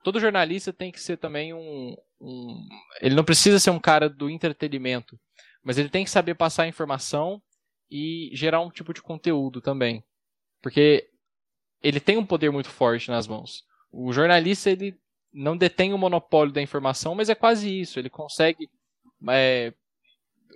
Todo 0.03 0.19
jornalista 0.19 0.71
tem 0.71 0.91
que 0.91 1.01
ser 1.01 1.17
também 1.17 1.53
um, 1.53 1.95
um 2.21 2.67
ele 3.01 3.15
não 3.15 3.23
precisa 3.23 3.59
ser 3.59 3.71
um 3.71 3.79
cara 3.79 4.07
do 4.07 4.29
entretenimento, 4.29 5.19
mas 5.63 5.77
ele 5.77 5.89
tem 5.89 6.03
que 6.03 6.11
saber 6.11 6.35
passar 6.35 6.67
informação 6.67 7.41
e 7.89 8.29
gerar 8.33 8.61
um 8.61 8.69
tipo 8.69 8.93
de 8.93 9.01
conteúdo 9.01 9.61
também. 9.61 10.03
Porque 10.61 11.09
ele 11.81 11.99
tem 11.99 12.17
um 12.17 12.25
poder 12.25 12.51
muito 12.51 12.69
forte 12.69 13.09
nas 13.09 13.27
mãos. 13.27 13.63
O 13.91 14.11
jornalista 14.11 14.69
ele 14.69 14.97
não 15.33 15.57
detém 15.57 15.93
o 15.93 15.97
monopólio 15.97 16.53
da 16.53 16.61
informação, 16.61 17.13
mas 17.13 17.29
é 17.29 17.35
quase 17.35 17.69
isso. 17.69 17.99
Ele 17.99 18.09
consegue, 18.09 18.69
é, 19.29 19.73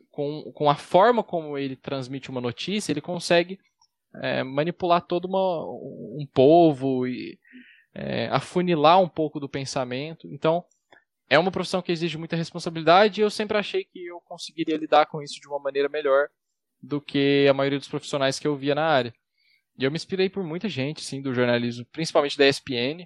com, 0.09 0.51
com 0.53 0.69
a 0.69 0.75
forma 0.75 1.23
como 1.23 1.57
ele 1.57 1.75
transmite 1.75 2.29
uma 2.29 2.41
notícia, 2.41 2.91
ele 2.91 3.01
consegue 3.01 3.59
é, 4.15 4.43
manipular 4.43 5.01
todo 5.01 5.25
uma, 5.25 5.63
um 5.63 6.27
povo 6.33 7.07
e 7.07 7.37
é, 7.93 8.27
afunilar 8.27 9.01
um 9.01 9.09
pouco 9.09 9.39
do 9.39 9.49
pensamento. 9.49 10.27
Então, 10.31 10.63
é 11.29 11.37
uma 11.37 11.51
profissão 11.51 11.81
que 11.81 11.91
exige 11.91 12.17
muita 12.17 12.35
responsabilidade 12.35 13.21
e 13.21 13.23
eu 13.23 13.29
sempre 13.29 13.57
achei 13.57 13.83
que 13.83 14.05
eu 14.05 14.19
conseguiria 14.21 14.77
lidar 14.77 15.05
com 15.05 15.21
isso 15.21 15.39
de 15.39 15.47
uma 15.47 15.59
maneira 15.59 15.87
melhor 15.87 16.27
do 16.81 16.99
que 16.99 17.45
a 17.49 17.53
maioria 17.53 17.77
dos 17.77 17.87
profissionais 17.87 18.39
que 18.39 18.47
eu 18.47 18.55
via 18.55 18.73
na 18.73 18.85
área. 18.85 19.13
E 19.77 19.83
eu 19.83 19.91
me 19.91 19.95
inspirei 19.95 20.29
por 20.29 20.43
muita 20.43 20.67
gente, 20.67 21.03
sim, 21.03 21.21
do 21.21 21.33
jornalismo, 21.33 21.85
principalmente 21.91 22.37
da 22.37 22.47
ESPN. 22.47 23.05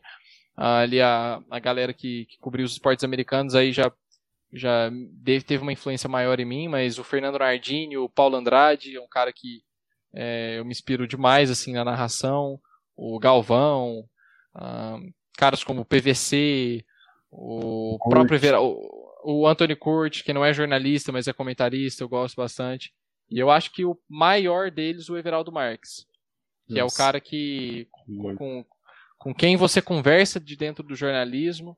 ali 0.55 1.01
a, 1.01 1.41
a 1.50 1.60
galera 1.60 1.93
que, 1.93 2.25
que 2.25 2.38
cobriu 2.39 2.65
os 2.65 2.72
esportes 2.74 3.03
americanos 3.03 3.55
aí 3.55 3.72
já, 3.72 3.91
já 4.51 4.91
teve 5.45 5.62
uma 5.62 5.74
influência 5.74 6.07
maior 6.10 6.39
em 6.39 6.45
mim, 6.45 6.67
mas 6.67 6.98
o 6.98 7.03
Fernando 7.03 7.39
Nardini, 7.39 7.98
o 7.98 8.10
Paulo 8.10 8.38
Andrade, 8.38 8.98
um 9.00 9.07
cara 9.07 9.33
que 9.33 9.62
é, 10.13 10.60
eu 10.60 10.65
me 10.65 10.72
inspiro 10.72 11.08
demais 11.08 11.50
assim 11.50 11.74
na 11.74 11.84
narração, 11.84 12.60
o 12.96 13.17
Galvão, 13.20 14.08
ah, 14.53 15.00
caras 15.38 15.63
como 15.63 15.82
o 15.82 15.86
PVC, 15.86 16.86
o 17.32 17.98
próprio 18.10 18.39
o, 18.62 19.41
o 19.41 19.48
Anthony 19.48 19.75
Curti, 19.75 20.24
que 20.24 20.34
não 20.34 20.46
é 20.46 20.53
jornalista, 20.53 21.12
mas 21.12 21.27
é 21.27 21.34
comentarista, 21.34 22.03
eu 22.03 22.10
gosto 22.10 22.36
bastante. 22.36 22.93
E 23.29 23.39
eu 23.39 23.50
acho 23.50 23.72
que 23.72 23.84
o 23.84 23.98
maior 24.08 24.70
deles, 24.70 25.10
o 25.10 25.17
Everaldo 25.17 25.51
Marques. 25.51 26.05
Que 26.67 26.79
Nossa. 26.79 26.82
é 26.82 26.84
o 26.84 26.91
cara 26.96 27.20
que. 27.20 27.88
Com, 28.38 28.65
com 29.17 29.34
quem 29.34 29.58
você 29.58 29.82
conversa 29.82 30.39
de 30.39 30.55
dentro 30.55 30.84
do 30.84 30.96
jornalismo, 30.96 31.77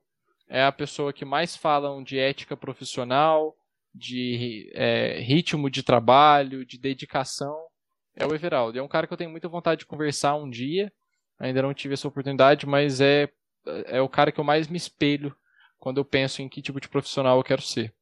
é 0.49 0.63
a 0.63 0.71
pessoa 0.71 1.13
que 1.13 1.23
mais 1.23 1.55
falam 1.55 2.03
de 2.03 2.19
ética 2.19 2.57
profissional, 2.57 3.55
de 3.93 4.69
é, 4.73 5.19
ritmo 5.21 5.69
de 5.69 5.81
trabalho, 5.81 6.65
de 6.65 6.77
dedicação, 6.77 7.55
é 8.15 8.25
o 8.25 8.33
Everaldo. 8.33 8.77
É 8.77 8.81
um 8.81 8.87
cara 8.87 9.07
que 9.07 9.13
eu 9.13 9.17
tenho 9.17 9.29
muita 9.29 9.47
vontade 9.47 9.79
de 9.79 9.85
conversar 9.85 10.35
um 10.35 10.49
dia, 10.49 10.91
ainda 11.39 11.61
não 11.61 11.73
tive 11.73 11.93
essa 11.93 12.07
oportunidade, 12.07 12.65
mas 12.65 13.01
é, 13.01 13.29
é 13.87 14.01
o 14.01 14.09
cara 14.09 14.31
que 14.31 14.39
eu 14.39 14.43
mais 14.43 14.67
me 14.67 14.77
espelho 14.77 15.35
quando 15.79 15.97
eu 15.97 16.05
penso 16.05 16.41
em 16.41 16.49
que 16.49 16.61
tipo 16.61 16.79
de 16.79 16.89
profissional 16.89 17.37
eu 17.37 17.43
quero 17.43 17.61
ser. 17.61 17.93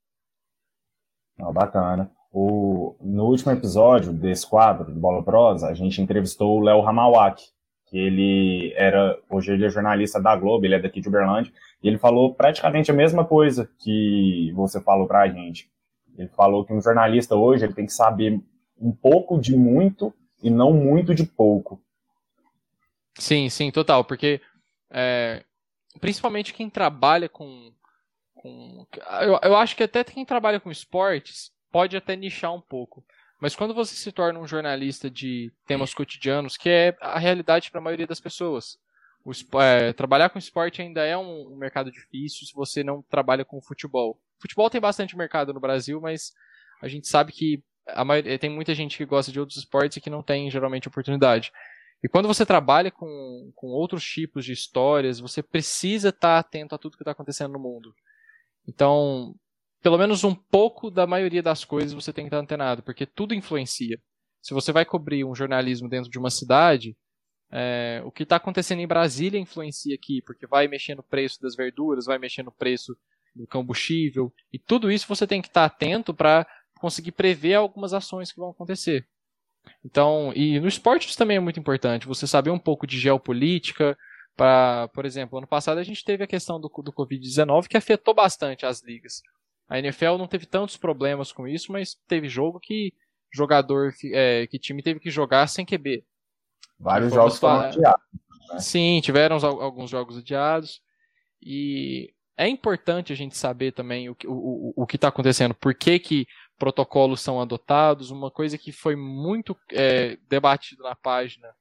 Oh, 1.40 1.52
bacana. 1.52 2.12
O, 2.32 2.96
no 3.02 3.26
último 3.26 3.52
episódio 3.52 4.14
desse 4.14 4.48
quadro, 4.48 4.92
do 4.92 5.00
Bola 5.00 5.24
Prosa, 5.24 5.68
a 5.68 5.74
gente 5.74 6.02
entrevistou 6.02 6.58
o 6.58 6.62
Léo 6.62 6.82
Ramawak, 6.82 7.44
que 7.88 7.98
ele 7.98 8.74
era, 8.76 9.20
hoje 9.30 9.52
ele 9.52 9.66
é 9.66 9.70
jornalista 9.70 10.20
da 10.20 10.36
Globo, 10.36 10.66
ele 10.66 10.76
é 10.76 10.80
daqui 10.80 11.00
de 11.00 11.08
Uberlândia, 11.08 11.54
e 11.82 11.88
ele 11.88 11.98
falou 11.98 12.34
praticamente 12.34 12.90
a 12.90 12.94
mesma 12.94 13.26
coisa 13.26 13.70
que 13.80 14.52
você 14.56 14.82
falou 14.82 15.08
pra 15.08 15.28
gente. 15.28 15.70
Ele 16.18 16.30
falou 16.30 16.66
que 16.66 16.74
um 16.74 16.82
jornalista 16.82 17.36
hoje 17.36 17.66
ele 17.66 17.74
tem 17.74 17.86
que 17.86 17.94
saber 17.94 18.42
um 18.78 18.92
pouco 18.92 19.40
de 19.40 19.56
muito 19.56 20.14
e 20.42 20.50
não 20.50 20.74
muito 20.74 21.14
de 21.16 21.24
pouco. 21.24 21.82
Sim, 23.18 23.50
sim, 23.50 23.72
total, 23.72 24.04
porque 24.04 24.42
é, 24.90 25.44
principalmente 26.00 26.54
quem 26.54 26.70
trabalha 26.70 27.30
com, 27.30 27.72
com 28.34 28.86
eu, 29.22 29.40
eu 29.44 29.56
acho 29.56 29.76
que 29.76 29.84
até 29.84 30.04
quem 30.04 30.26
trabalha 30.26 30.60
com 30.60 30.72
esportes 30.72 31.52
pode 31.72 31.96
até 31.96 32.16
nichar 32.16 32.54
um 32.54 32.62
pouco. 32.62 33.04
Mas 33.40 33.56
quando 33.56 33.74
você 33.74 33.94
se 33.96 34.12
torna 34.12 34.40
um 34.40 34.48
jornalista 34.48 35.10
de 35.10 35.52
temas 35.68 35.94
cotidianos, 35.94 36.56
que 36.56 36.70
é 36.70 36.96
a 37.02 37.20
realidade 37.20 37.70
para 37.70 37.82
a 37.82 37.84
maioria 37.84 38.08
das 38.08 38.20
pessoas, 38.20 38.78
o, 39.26 39.32
é, 39.62 39.94
trabalhar 39.94 40.30
com 40.30 40.40
esporte 40.40 40.82
ainda 40.82 41.04
é 41.04 41.18
um, 41.18 41.54
um, 41.54 41.56
mercado 41.56 41.92
difícil 41.92 42.46
se 42.46 42.54
você 42.54 42.84
não 42.84 43.02
trabalha 43.02 43.44
com 43.44 43.62
futebol. 43.62 44.20
Futebol 44.40 44.70
tem 44.70 44.80
bastante 44.82 45.18
mercado 45.18 45.54
no 45.54 45.60
Brasil, 45.60 46.00
mas 46.00 46.34
a 46.82 46.88
gente 46.88 47.08
sabe 47.08 47.32
que 47.32 47.64
maioria, 48.04 48.38
tem 48.40 48.50
muita 48.50 48.74
gente 48.74 48.98
que 48.98 49.06
gosta 49.06 49.32
de 49.32 49.40
outros 49.40 49.58
esportes 49.58 49.98
e 49.98 50.02
que 50.02 50.10
não 50.10 50.24
tem 50.24 50.50
geralmente 50.50 50.88
oportunidade. 50.88 51.52
E 52.04 52.10
quando 52.10 52.28
você 52.28 52.46
trabalha 52.46 52.92
com, 52.92 53.52
com 53.56 53.68
outros 53.68 54.04
tipos 54.04 54.44
de 54.44 54.52
histórias, 54.52 55.20
você 55.20 55.42
precisa 55.42 56.10
estar 56.10 56.38
atento 56.38 56.76
a 56.76 56.78
tudo 56.78 56.98
que 56.98 57.04
está 57.04 57.12
acontecendo 57.12 57.54
no 57.54 57.60
mundo. 57.60 57.94
Então, 58.68 59.34
pelo 59.82 59.98
menos 59.98 60.24
um 60.24 60.36
pouco 60.36 60.92
da 60.92 61.08
maioria 61.08 61.42
das 61.42 61.64
coisas 61.64 61.94
você 61.94 62.12
tem 62.12 62.26
que 62.26 62.28
estar 62.28 62.40
antenado, 62.40 62.84
porque 62.84 63.06
tudo 63.06 63.34
influencia. 63.34 63.98
Se 64.42 64.54
você 64.54 64.74
vai 64.74 64.84
cobrir 64.84 65.24
um 65.24 65.34
jornalismo 65.34 65.88
dentro 65.88 66.10
de 66.10 66.20
uma 66.20 66.30
cidade, 66.30 66.98
é, 67.50 68.02
o 68.04 68.12
que 68.12 68.24
está 68.24 68.36
acontecendo 68.38 68.80
em 68.80 68.88
Brasília 68.88 69.40
influencia 69.40 69.96
aqui, 69.96 70.22
porque 70.26 70.48
vai 70.48 70.68
mexer 70.68 70.96
no 70.96 71.04
preço 71.04 71.40
das 71.42 71.56
verduras, 71.56 72.06
vai 72.06 72.18
mexer 72.18 72.44
no 72.44 72.52
preço 72.52 72.98
do 73.36 73.48
combustível, 73.48 74.34
e 74.52 74.60
tudo 74.60 74.92
isso 74.92 75.08
você 75.08 75.26
tem 75.26 75.42
que 75.42 75.48
estar 75.48 75.66
atento 75.66 76.14
para 76.14 76.48
conseguir 76.84 77.14
prever 77.14 77.54
algumas 77.54 77.94
ações 77.94 78.30
que 78.30 78.38
vão 78.38 78.50
acontecer. 78.50 79.08
Então, 79.86 80.34
e 80.36 80.60
no 80.60 80.68
esporte 80.68 81.08
isso 81.08 81.18
também 81.18 81.38
é 81.38 81.40
muito 81.40 81.58
importante, 81.58 82.06
você 82.06 82.28
saber 82.28 82.52
um 82.52 82.60
pouco 82.60 82.86
de 82.86 83.00
geopolítica, 83.00 83.98
para, 84.36 84.90
por 84.90 85.06
exemplo, 85.06 85.38
ano 85.38 85.48
passado 85.48 85.78
a 85.78 85.84
gente 85.84 86.04
teve 86.04 86.26
a 86.26 86.28
questão 86.28 86.60
do, 86.60 86.68
do 86.68 86.92
Covid-19 86.92 87.70
que 87.70 87.78
afetou 87.78 88.14
bastante 88.14 88.66
as 88.66 88.84
ligas. 88.84 89.22
A 89.70 89.80
NFL 89.80 90.18
não 90.18 90.28
teve 90.28 90.46
tantos 90.46 90.76
problemas 90.76 91.32
com 91.32 91.48
isso, 91.48 91.72
mas 91.72 91.96
teve 92.06 92.28
jogo 92.28 92.60
que 92.60 92.94
jogador, 93.32 93.94
é, 94.12 94.46
que 94.48 94.60
time 94.60 94.84
teve 94.84 95.00
que 95.00 95.10
jogar 95.10 95.48
sem 95.48 95.66
QB. 95.66 96.04
Vários 96.78 97.14
jogos 97.14 97.40
foram 97.40 97.62
adiados. 97.62 98.04
Né? 98.52 98.60
Sim, 98.60 99.00
tiveram 99.02 99.38
alguns 99.38 99.90
jogos 99.90 100.18
adiados. 100.18 100.82
E 101.42 102.14
é 102.36 102.48
importante 102.48 103.14
a 103.14 103.16
gente 103.16 103.38
saber 103.38 103.72
também 103.72 104.10
o, 104.10 104.18
o, 104.26 104.74
o 104.84 104.86
que 104.86 104.96
está 104.96 105.08
acontecendo, 105.08 105.54
por 105.54 105.74
que, 105.74 106.00
que 106.00 106.28
protocolos 106.58 107.22
são 107.22 107.42
adotados. 107.42 108.12
Uma 108.12 108.32
coisa 108.32 108.58
que 108.58 108.72
foi 108.72 108.96
muito 108.96 109.56
é, 109.72 110.18
debatido 110.28 110.84
na 110.84 110.96
página 110.96 111.54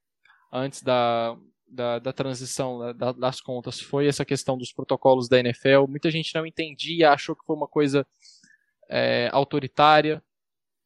antes 0.53 0.83
da, 0.83 1.37
da, 1.67 1.99
da 1.99 2.13
transição 2.13 2.95
da, 2.95 3.13
das 3.13 3.41
contas 3.41 3.81
foi 3.81 4.07
essa 4.07 4.25
questão 4.25 4.57
dos 4.57 4.73
protocolos 4.73 5.29
da 5.29 5.39
NFL. 5.39 5.87
Muita 5.89 6.11
gente 6.11 6.35
não 6.35 6.47
entendia, 6.47 7.11
achou 7.11 7.35
que 7.35 7.45
foi 7.45 7.57
uma 7.57 7.69
coisa 7.69 8.07
é, 8.89 9.29
autoritária. 9.33 10.23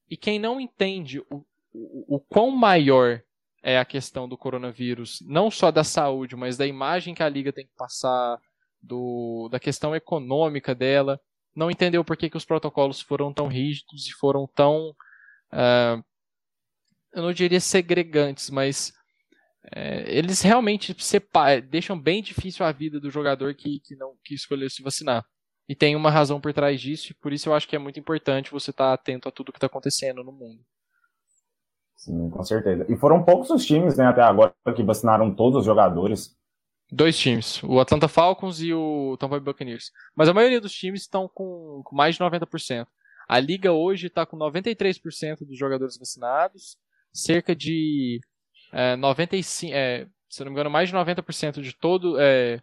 E 0.08 0.16
quem 0.16 0.38
não 0.38 0.60
entende 0.60 1.20
o, 1.30 1.44
o, 1.72 2.16
o 2.16 2.20
quão 2.20 2.50
maior 2.50 3.22
é 3.62 3.78
a 3.78 3.84
questão 3.84 4.28
do 4.28 4.38
coronavírus, 4.38 5.20
não 5.26 5.50
só 5.50 5.72
da 5.72 5.82
saúde, 5.82 6.36
mas 6.36 6.56
da 6.56 6.64
imagem 6.64 7.14
que 7.14 7.22
a 7.22 7.28
liga 7.28 7.52
tem 7.52 7.66
que 7.66 7.74
passar, 7.76 8.38
do, 8.80 9.48
da 9.50 9.58
questão 9.58 9.94
econômica 9.94 10.74
dela, 10.74 11.20
não 11.56 11.70
entendeu 11.70 12.04
por 12.04 12.16
que, 12.16 12.28
que 12.28 12.36
os 12.36 12.44
protocolos 12.44 13.00
foram 13.00 13.32
tão 13.32 13.48
rígidos 13.48 14.06
e 14.06 14.12
foram 14.12 14.46
tão. 14.54 14.90
Uh, 15.50 16.04
eu 17.12 17.22
não 17.22 17.32
diria 17.32 17.60
segregantes, 17.60 18.50
mas 18.50 18.92
é, 19.74 20.04
eles 20.06 20.42
realmente 20.42 20.94
deixam 21.68 21.98
bem 21.98 22.22
difícil 22.22 22.64
a 22.64 22.70
vida 22.70 23.00
do 23.00 23.10
jogador 23.10 23.54
que, 23.54 23.80
que 23.80 23.96
não 23.96 24.12
que 24.22 24.34
escolheu 24.34 24.68
se 24.68 24.82
vacinar. 24.82 25.24
E 25.68 25.74
tem 25.74 25.96
uma 25.96 26.10
razão 26.10 26.40
por 26.40 26.52
trás 26.52 26.80
disso, 26.80 27.10
e 27.10 27.14
por 27.14 27.32
isso 27.32 27.48
eu 27.48 27.54
acho 27.54 27.66
que 27.66 27.74
é 27.74 27.78
muito 27.78 27.98
importante 27.98 28.52
você 28.52 28.70
estar 28.70 28.88
tá 28.88 28.92
atento 28.92 29.28
a 29.28 29.32
tudo 29.32 29.50
que 29.50 29.56
está 29.56 29.66
acontecendo 29.66 30.22
no 30.22 30.30
mundo. 30.30 30.60
Sim, 31.96 32.30
com 32.30 32.42
certeza. 32.44 32.86
E 32.88 32.96
foram 32.96 33.24
poucos 33.24 33.50
os 33.50 33.64
times, 33.64 33.96
né, 33.96 34.04
até 34.04 34.22
agora, 34.22 34.54
que 34.76 34.82
vacinaram 34.84 35.34
todos 35.34 35.60
os 35.60 35.64
jogadores. 35.64 36.36
Dois 36.90 37.18
times, 37.18 37.60
o 37.64 37.80
Atlanta 37.80 38.06
Falcons 38.06 38.60
e 38.60 38.72
o 38.72 39.16
Tampa 39.18 39.40
Bay 39.40 39.52
Buccaneers. 39.52 39.90
Mas 40.14 40.28
a 40.28 40.34
maioria 40.34 40.60
dos 40.60 40.72
times 40.72 41.02
estão 41.02 41.28
com, 41.28 41.82
com 41.84 41.96
mais 41.96 42.14
de 42.14 42.20
90%. 42.20 42.86
A 43.28 43.40
liga 43.40 43.72
hoje 43.72 44.06
está 44.06 44.24
com 44.24 44.36
93% 44.36 45.38
dos 45.40 45.58
jogadores 45.58 45.98
vacinados, 45.98 46.76
cerca 47.12 47.56
de 47.56 48.20
é, 48.72 48.94
95, 48.94 49.74
é, 49.74 50.06
se 50.28 50.40
não 50.44 50.50
me 50.50 50.54
engano, 50.54 50.70
mais 50.70 50.88
de 50.88 50.94
90% 50.94 51.60
de 51.60 51.72
todo. 51.72 52.20
É, 52.20 52.60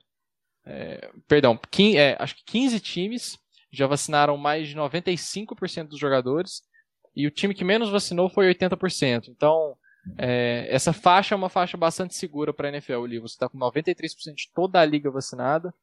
é, 0.66 1.12
perdão, 1.28 1.60
15, 1.70 1.98
é, 1.98 2.16
acho 2.18 2.36
que 2.38 2.46
15 2.46 2.80
times 2.80 3.38
já 3.72 3.88
vacinaram 3.88 4.38
mais 4.38 4.70
de 4.70 4.76
95% 4.76 5.88
dos 5.88 6.00
jogadores. 6.00 6.62
E 7.16 7.28
o 7.28 7.32
time 7.32 7.54
que 7.54 7.64
menos 7.64 7.90
vacinou 7.90 8.30
foi 8.30 8.54
80%. 8.54 9.28
Então, 9.28 9.76
é, 10.18 10.68
essa 10.70 10.92
faixa 10.92 11.34
é 11.34 11.38
uma 11.38 11.50
faixa 11.50 11.78
bastante 11.78 12.16
segura 12.16 12.54
para 12.54 12.68
a 12.68 12.72
NFL. 12.72 13.08
Você 13.22 13.36
está 13.36 13.48
com 13.48 13.58
93% 13.58 14.36
de 14.36 14.50
toda 14.54 14.80
a 14.80 14.86
liga 14.86 15.10
vacinada. 15.10 15.74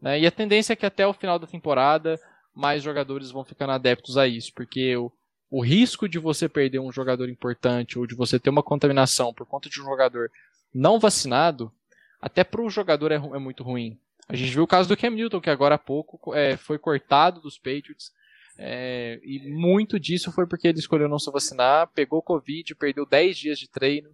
Né, 0.00 0.20
e 0.20 0.26
a 0.26 0.30
tendência 0.30 0.72
é 0.72 0.76
que 0.76 0.86
até 0.86 1.06
o 1.06 1.12
final 1.12 1.38
da 1.38 1.46
temporada 1.46 2.18
mais 2.54 2.82
jogadores 2.82 3.30
vão 3.30 3.44
ficando 3.44 3.72
adeptos 3.72 4.16
a 4.16 4.26
isso, 4.26 4.52
porque 4.52 4.96
o, 4.96 5.12
o 5.50 5.62
risco 5.62 6.08
de 6.08 6.18
você 6.18 6.48
perder 6.48 6.80
um 6.80 6.90
jogador 6.90 7.28
importante 7.28 7.98
ou 7.98 8.06
de 8.06 8.14
você 8.14 8.38
ter 8.38 8.50
uma 8.50 8.62
contaminação 8.62 9.32
por 9.32 9.46
conta 9.46 9.68
de 9.68 9.80
um 9.80 9.84
jogador 9.84 10.30
não 10.74 10.98
vacinado, 10.98 11.72
até 12.20 12.42
para 12.42 12.60
o 12.60 12.68
jogador 12.68 13.12
é, 13.12 13.14
é, 13.14 13.38
muito 13.38 13.62
ruim. 13.62 13.98
A 14.28 14.36
gente 14.36 14.52
viu 14.52 14.64
o 14.64 14.66
caso 14.66 14.88
do 14.88 14.96
Cam 14.96 15.10
Newton, 15.10 15.40
que 15.40 15.50
agora 15.50 15.76
há 15.76 15.78
pouco 15.78 16.34
é, 16.34 16.56
foi 16.56 16.78
cortado 16.78 17.40
dos 17.40 17.56
Patriots. 17.56 18.12
É, 18.60 19.20
e 19.22 19.48
muito 19.48 20.00
disso 20.00 20.32
foi 20.32 20.44
porque 20.44 20.66
ele 20.66 20.80
escolheu 20.80 21.08
não 21.08 21.18
se 21.18 21.30
vacinar, 21.30 21.88
pegou 21.94 22.20
Covid, 22.20 22.74
perdeu 22.74 23.06
10 23.06 23.38
dias 23.38 23.58
de 23.58 23.70
treino. 23.70 24.10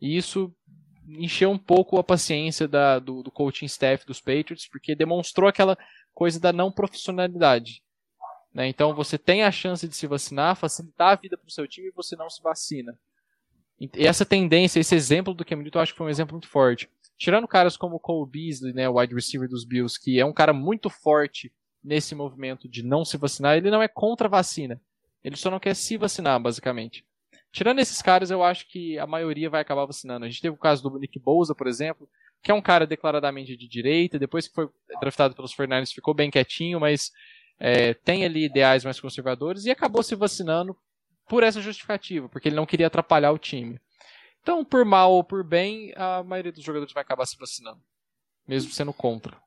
E 0.00 0.16
isso 0.16 0.52
encheu 1.06 1.50
um 1.50 1.58
pouco 1.58 1.98
a 1.98 2.04
paciência 2.04 2.66
da, 2.66 2.98
do, 2.98 3.22
do 3.22 3.30
coaching 3.30 3.66
staff 3.66 4.06
dos 4.06 4.20
Patriots, 4.20 4.66
porque 4.66 4.94
demonstrou 4.94 5.48
aquela 5.48 5.76
coisa 6.14 6.40
da 6.40 6.52
não 6.52 6.72
profissionalidade. 6.72 7.82
Né? 8.54 8.66
Então 8.68 8.94
você 8.94 9.18
tem 9.18 9.42
a 9.42 9.50
chance 9.50 9.86
de 9.86 9.94
se 9.94 10.06
vacinar, 10.06 10.56
facilitar 10.56 11.12
a 11.12 11.16
vida 11.16 11.36
para 11.36 11.48
o 11.48 11.52
seu 11.52 11.68
time 11.68 11.88
e 11.88 11.92
você 11.92 12.16
não 12.16 12.30
se 12.30 12.42
vacina. 12.42 12.98
E 13.78 14.06
essa 14.06 14.24
tendência, 14.24 14.80
esse 14.80 14.94
exemplo 14.94 15.34
do 15.34 15.44
Cam 15.44 15.56
Newton, 15.56 15.78
eu 15.78 15.82
acho 15.82 15.92
que 15.92 15.98
foi 15.98 16.06
um 16.06 16.10
exemplo 16.10 16.34
muito 16.34 16.48
forte. 16.48 16.88
Tirando 17.18 17.48
caras 17.48 17.76
como 17.76 17.96
o 17.96 18.00
Cole 18.00 18.30
Beasley, 18.30 18.72
né, 18.72 18.88
o 18.88 18.98
wide 18.98 19.14
receiver 19.14 19.48
dos 19.48 19.64
Bills, 19.64 20.00
que 20.00 20.18
é 20.18 20.24
um 20.24 20.32
cara 20.32 20.52
muito 20.52 20.88
forte 20.88 21.52
nesse 21.82 22.14
movimento 22.14 22.68
de 22.68 22.82
não 22.82 23.04
se 23.04 23.16
vacinar, 23.16 23.56
ele 23.56 23.70
não 23.70 23.82
é 23.82 23.88
contra 23.88 24.28
a 24.28 24.30
vacina. 24.30 24.80
Ele 25.22 25.36
só 25.36 25.50
não 25.50 25.60
quer 25.60 25.74
se 25.74 25.96
vacinar, 25.96 26.40
basicamente. 26.40 27.04
Tirando 27.52 27.80
esses 27.80 28.00
caras, 28.00 28.30
eu 28.30 28.42
acho 28.42 28.66
que 28.68 28.98
a 28.98 29.06
maioria 29.06 29.50
vai 29.50 29.60
acabar 29.60 29.84
vacinando. 29.84 30.24
A 30.24 30.28
gente 30.28 30.40
teve 30.40 30.54
o 30.54 30.58
caso 30.58 30.82
do 30.82 30.98
Nick 30.98 31.18
Bouza, 31.18 31.54
por 31.54 31.66
exemplo, 31.66 32.08
que 32.42 32.50
é 32.50 32.54
um 32.54 32.62
cara 32.62 32.86
declaradamente 32.86 33.56
de 33.56 33.68
direita, 33.68 34.18
depois 34.18 34.48
que 34.48 34.54
foi 34.54 34.68
draftado 35.00 35.34
pelos 35.34 35.52
Fernandes 35.52 35.92
ficou 35.92 36.14
bem 36.14 36.30
quietinho, 36.30 36.80
mas 36.80 37.12
é, 37.58 37.94
tem 37.94 38.24
ali 38.24 38.44
ideais 38.44 38.84
mais 38.84 38.98
conservadores 38.98 39.64
e 39.64 39.70
acabou 39.70 40.02
se 40.02 40.16
vacinando 40.16 40.76
por 41.28 41.42
essa 41.42 41.60
justificativa, 41.60 42.28
porque 42.28 42.48
ele 42.48 42.56
não 42.56 42.66
queria 42.66 42.88
atrapalhar 42.88 43.30
o 43.30 43.38
time. 43.38 43.80
Então, 44.40 44.64
por 44.64 44.84
mal 44.84 45.12
ou 45.12 45.22
por 45.22 45.44
bem, 45.44 45.92
a 45.94 46.22
maioria 46.24 46.50
dos 46.50 46.64
jogadores 46.64 46.92
vai 46.92 47.02
acabar 47.02 47.26
se 47.26 47.38
vacinando, 47.38 47.80
mesmo 48.46 48.72
sendo 48.72 48.92
contra. 48.92 49.40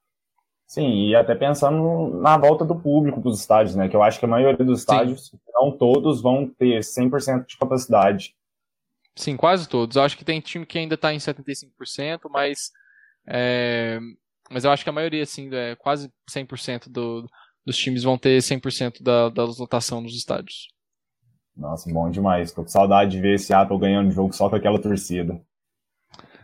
Sim, 0.67 1.07
e 1.07 1.15
até 1.15 1.35
pensando 1.35 2.19
na 2.21 2.37
volta 2.37 2.65
do 2.65 2.75
público 2.75 3.21
para 3.21 3.29
os 3.29 3.39
estádios, 3.39 3.75
né? 3.75 3.87
Que 3.87 3.95
eu 3.95 4.01
acho 4.01 4.19
que 4.19 4.25
a 4.25 4.27
maioria 4.27 4.65
dos 4.65 4.79
estádios, 4.79 5.27
Sim. 5.27 5.39
não 5.53 5.71
todos, 5.71 6.21
vão 6.21 6.47
ter 6.47 6.79
100% 6.79 7.45
de 7.45 7.57
capacidade. 7.57 8.35
Sim, 9.15 9.37
quase 9.37 9.69
todos. 9.69 9.95
Eu 9.95 10.03
acho 10.03 10.17
que 10.17 10.25
tem 10.25 10.41
time 10.41 10.65
que 10.65 10.77
ainda 10.77 10.95
está 10.95 11.13
em 11.13 11.17
75%, 11.17 12.21
mas 12.29 12.71
é, 13.27 13.99
Mas 14.49 14.63
eu 14.63 14.71
acho 14.71 14.83
que 14.83 14.89
a 14.89 14.93
maioria, 14.93 15.23
assim, 15.23 15.49
é 15.53 15.75
quase 15.75 16.11
100% 16.29 16.89
do, 16.89 17.27
dos 17.65 17.77
times 17.77 18.03
vão 18.03 18.17
ter 18.17 18.39
100% 18.39 19.01
da, 19.01 19.29
da 19.29 19.43
lotação 19.43 20.01
nos 20.01 20.15
estádios. 20.15 20.67
Nossa, 21.55 21.91
bom 21.91 22.09
demais. 22.09 22.51
Tô 22.51 22.61
com 22.61 22.67
saudade 22.67 23.11
de 23.11 23.21
ver 23.21 23.35
esse 23.35 23.45
Seattle 23.45 23.79
ganhando 23.79 24.09
o 24.09 24.11
jogo 24.11 24.33
só 24.33 24.49
com 24.49 24.55
aquela 24.55 24.79
torcida. 24.79 25.41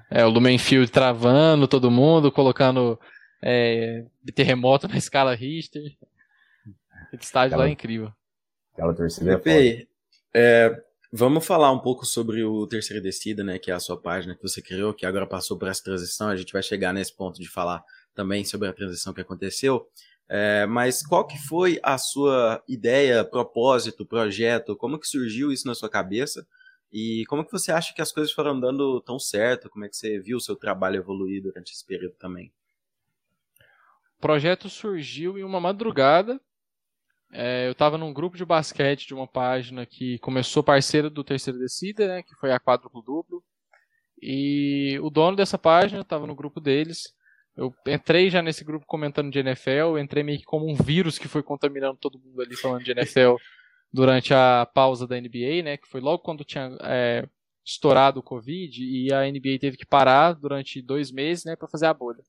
É, 0.09 0.25
o 0.25 0.29
Lumenfield 0.29 0.91
travando 0.91 1.67
todo 1.67 1.91
mundo, 1.91 2.31
colocando 2.31 2.99
é, 3.41 4.05
terremoto 4.33 4.87
na 4.87 4.95
escala 4.97 5.35
Richter. 5.35 5.95
Esse 7.11 7.23
estádio 7.23 7.53
aquela, 7.55 7.63
lá 7.63 7.69
é 7.69 7.73
incrível. 7.73 8.13
Aquela 8.73 8.93
torcida 8.93 9.37
Pepe, 9.39 9.87
é, 10.33 10.67
é, 10.67 10.83
Vamos 11.13 11.45
falar 11.45 11.73
um 11.73 11.79
pouco 11.79 12.05
sobre 12.05 12.41
o 12.41 12.65
Terceira 12.65 13.01
Descida, 13.01 13.43
né, 13.43 13.59
que 13.59 13.69
é 13.69 13.73
a 13.73 13.81
sua 13.81 13.99
página 13.99 14.33
que 14.33 14.41
você 14.41 14.61
criou, 14.61 14.93
que 14.93 15.05
agora 15.05 15.27
passou 15.27 15.57
por 15.57 15.67
essa 15.67 15.83
transição. 15.83 16.29
A 16.29 16.37
gente 16.37 16.53
vai 16.53 16.63
chegar 16.63 16.93
nesse 16.93 17.13
ponto 17.13 17.37
de 17.37 17.49
falar 17.49 17.83
também 18.15 18.45
sobre 18.45 18.69
a 18.69 18.73
transição 18.73 19.13
que 19.13 19.19
aconteceu. 19.19 19.85
É, 20.29 20.65
mas 20.65 21.05
qual 21.05 21.27
que 21.27 21.37
foi 21.37 21.81
a 21.83 21.97
sua 21.97 22.63
ideia, 22.65 23.25
propósito, 23.25 24.05
projeto? 24.05 24.73
Como 24.77 24.97
que 24.97 25.05
surgiu 25.05 25.51
isso 25.51 25.67
na 25.67 25.75
sua 25.75 25.89
cabeça? 25.89 26.47
E 26.89 27.25
como 27.27 27.43
que 27.43 27.51
você 27.51 27.73
acha 27.73 27.93
que 27.93 28.01
as 28.01 28.13
coisas 28.13 28.31
foram 28.31 28.57
dando 28.57 29.01
tão 29.01 29.19
certo? 29.19 29.69
Como 29.69 29.83
é 29.83 29.89
que 29.89 29.97
você 29.97 30.17
viu 30.17 30.37
o 30.37 30.41
seu 30.41 30.55
trabalho 30.55 30.95
evoluir 30.95 31.43
durante 31.43 31.73
esse 31.73 31.85
período 31.85 32.15
também? 32.17 32.53
Projeto 34.21 34.69
surgiu 34.69 35.37
em 35.37 35.43
uma 35.43 35.59
madrugada. 35.59 36.39
É, 37.33 37.67
eu 37.67 37.71
estava 37.71 37.97
num 37.97 38.13
grupo 38.13 38.37
de 38.37 38.45
basquete 38.45 39.07
de 39.07 39.13
uma 39.13 39.27
página 39.27 39.85
que 39.85 40.19
começou 40.19 40.63
parceira 40.63 41.09
do 41.09 41.23
Terceiro 41.23 41.59
Descida, 41.59 42.07
né, 42.07 42.23
que 42.23 42.35
foi 42.35 42.51
a 42.51 42.59
Quádruplo 42.59 43.01
Duplo. 43.01 43.43
E 44.21 44.99
o 45.01 45.09
dono 45.09 45.35
dessa 45.35 45.57
página 45.57 46.01
estava 46.01 46.27
no 46.27 46.35
grupo 46.35 46.61
deles 46.61 47.13
eu 47.55 47.73
entrei 47.87 48.29
já 48.29 48.41
nesse 48.41 48.63
grupo 48.63 48.85
comentando 48.85 49.31
de 49.31 49.39
NFL, 49.39 49.97
entrei 49.99 50.23
meio 50.23 50.39
que 50.39 50.45
como 50.45 50.69
um 50.69 50.75
vírus 50.75 51.19
que 51.19 51.27
foi 51.27 51.43
contaminando 51.43 51.97
todo 51.97 52.19
mundo 52.19 52.41
ali 52.41 52.55
falando 52.55 52.83
de 52.83 52.91
NFL 52.91 53.35
durante 53.91 54.33
a 54.33 54.65
pausa 54.73 55.05
da 55.05 55.19
NBA, 55.19 55.63
né? 55.63 55.77
Que 55.77 55.87
foi 55.87 55.99
logo 55.99 56.23
quando 56.23 56.45
tinha 56.45 56.77
é, 56.81 57.27
estourado 57.65 58.19
o 58.19 58.23
Covid 58.23 58.83
e 58.83 59.13
a 59.13 59.29
NBA 59.29 59.59
teve 59.59 59.77
que 59.77 59.85
parar 59.85 60.33
durante 60.33 60.81
dois 60.81 61.11
meses, 61.11 61.43
né, 61.43 61.55
para 61.55 61.67
fazer 61.67 61.87
a 61.87 61.93
bolha. 61.93 62.23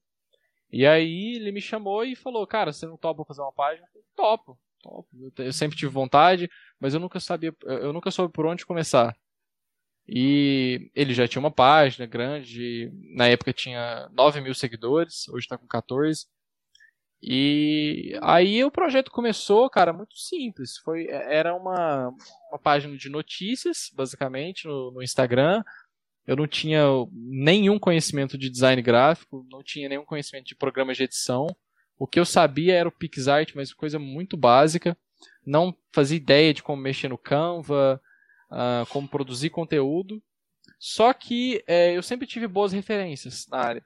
E 0.73 0.87
aí 0.87 1.37
ele 1.37 1.53
me 1.53 1.61
chamou 1.61 2.05
e 2.05 2.17
falou, 2.17 2.47
cara, 2.47 2.73
você 2.73 2.87
não 2.87 2.97
topa 2.97 3.25
fazer 3.25 3.43
uma 3.43 3.53
página? 3.53 3.87
Eu 3.87 3.91
falei, 3.91 4.07
topo, 4.17 4.59
topo. 4.83 5.09
Eu 5.39 5.53
sempre 5.53 5.77
tive 5.77 5.93
vontade, 5.93 6.51
mas 6.81 6.95
eu 6.95 7.01
nunca 7.01 7.21
sabia, 7.21 7.55
eu 7.65 7.93
nunca 7.93 8.11
soube 8.11 8.33
por 8.33 8.47
onde 8.47 8.65
começar. 8.65 9.15
E 10.09 10.91
ele 10.95 11.15
já 11.15 11.29
tinha 11.29 11.41
uma 11.41 11.51
página 11.51 12.07
grande, 12.07 12.91
na 13.15 13.29
época 13.29 13.53
tinha 13.53 14.09
9 14.13 14.41
mil 14.41 14.55
seguidores, 14.55 15.29
hoje 15.29 15.45
está 15.45 15.57
com 15.59 15.67
14. 15.67 16.27
E 17.23 18.19
aí 18.21 18.65
o 18.65 18.71
projeto 18.71 19.11
começou, 19.13 19.71
cara, 19.71 19.93
muito 19.93 20.19
simples. 20.19 20.77
Foi, 20.79 21.07
era 21.07 21.55
uma, 21.55 22.09
uma 22.51 22.59
página 22.59 22.97
de 22.97 23.09
notícias, 23.09 23.91
basicamente, 23.95 24.67
no, 24.67 24.91
no 24.91 25.03
Instagram. 25.03 25.63
Eu 26.27 26.37
não 26.37 26.47
tinha 26.47 26.85
nenhum 27.13 27.79
conhecimento 27.79 28.39
de 28.39 28.49
design 28.49 28.81
gráfico, 28.81 29.47
não 29.51 29.63
tinha 29.63 29.89
nenhum 29.89 30.05
conhecimento 30.05 30.47
de 30.47 30.55
programa 30.55 30.95
de 30.95 31.03
edição. 31.03 31.47
O 31.99 32.07
que 32.07 32.19
eu 32.19 32.25
sabia 32.25 32.75
era 32.75 32.89
o 32.89 32.93
PixArt, 32.93 33.53
mas 33.55 33.73
coisa 33.73 33.99
muito 33.99 34.37
básica. 34.37 34.97
Não 35.45 35.77
fazia 35.93 36.17
ideia 36.17 36.55
de 36.55 36.63
como 36.63 36.81
mexer 36.81 37.09
no 37.09 37.19
Canva, 37.19 38.01
uh, 38.51 38.87
como 38.89 39.09
produzir 39.09 39.51
conteúdo. 39.51 40.23
Só 40.79 41.13
que 41.13 41.63
é, 41.67 41.97
eu 41.97 42.03
sempre 42.03 42.27
tive 42.27 42.47
boas 42.47 42.73
referências 42.73 43.47
na 43.49 43.59
área. 43.59 43.85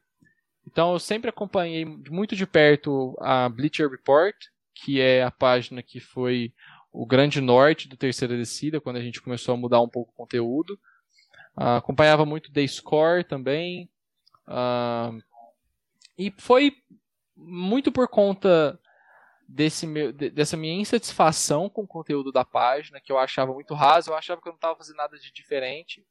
Então 0.66 0.92
eu 0.92 0.98
sempre 0.98 1.30
acompanhei 1.30 1.84
muito 1.84 2.34
de 2.34 2.46
perto 2.46 3.16
a 3.20 3.48
Bleacher 3.48 3.88
Report, 3.88 4.34
que 4.74 5.00
é 5.00 5.22
a 5.22 5.30
página 5.30 5.82
que 5.82 6.00
foi 6.00 6.52
o 6.92 7.06
grande 7.06 7.40
norte 7.40 7.88
do 7.88 7.96
Terceira 7.96 8.36
Descida, 8.36 8.80
quando 8.80 8.96
a 8.96 9.02
gente 9.02 9.20
começou 9.20 9.54
a 9.54 9.58
mudar 9.58 9.80
um 9.80 9.88
pouco 9.88 10.12
o 10.12 10.16
conteúdo. 10.16 10.78
Uh, 11.56 11.78
acompanhava 11.78 12.26
muito 12.26 12.52
The 12.52 12.66
Score 12.66 13.24
também. 13.24 13.88
Uh, 14.46 15.22
e 16.18 16.32
foi 16.38 16.72
muito 17.36 17.90
por 17.90 18.08
conta 18.08 18.78
desse 19.48 19.86
meu, 19.86 20.12
dessa 20.12 20.56
minha 20.56 20.74
insatisfação 20.74 21.68
com 21.68 21.82
o 21.82 21.86
conteúdo 21.86 22.32
da 22.32 22.44
página, 22.44 23.00
que 23.00 23.12
eu 23.12 23.18
achava 23.18 23.52
muito 23.52 23.74
raso, 23.74 24.10
eu 24.10 24.16
achava 24.16 24.40
que 24.40 24.48
eu 24.48 24.52
não 24.52 24.56
estava 24.56 24.76
fazendo 24.76 24.96
nada 24.96 25.18
de 25.18 25.32
diferente. 25.32 26.04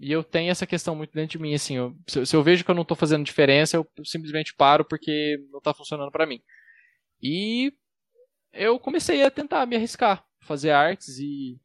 E 0.00 0.12
eu 0.12 0.22
tenho 0.22 0.50
essa 0.50 0.66
questão 0.66 0.94
muito 0.94 1.12
dentro 1.12 1.38
de 1.38 1.42
mim, 1.42 1.54
assim, 1.54 1.76
eu, 1.76 1.96
se, 2.06 2.24
se, 2.24 2.36
eu 2.36 2.42
vejo 2.42 2.64
que 2.64 2.70
eu 2.70 2.74
não 2.74 2.82
estou 2.82 2.96
fazendo 2.96 3.24
diferença, 3.24 3.76
eu 3.76 3.88
simplesmente 4.04 4.54
paro 4.54 4.84
porque 4.84 5.44
não 5.50 5.58
está 5.58 5.74
funcionando 5.74 6.12
para 6.12 6.26
mim. 6.26 6.40
E 7.20 7.72
eu 8.52 8.78
comecei 8.78 9.22
a 9.24 9.30
tentar 9.30 9.66
me 9.66 9.74
arriscar, 9.74 10.24
fazer 10.40 10.70
artes 10.70 11.18
e 11.18 11.58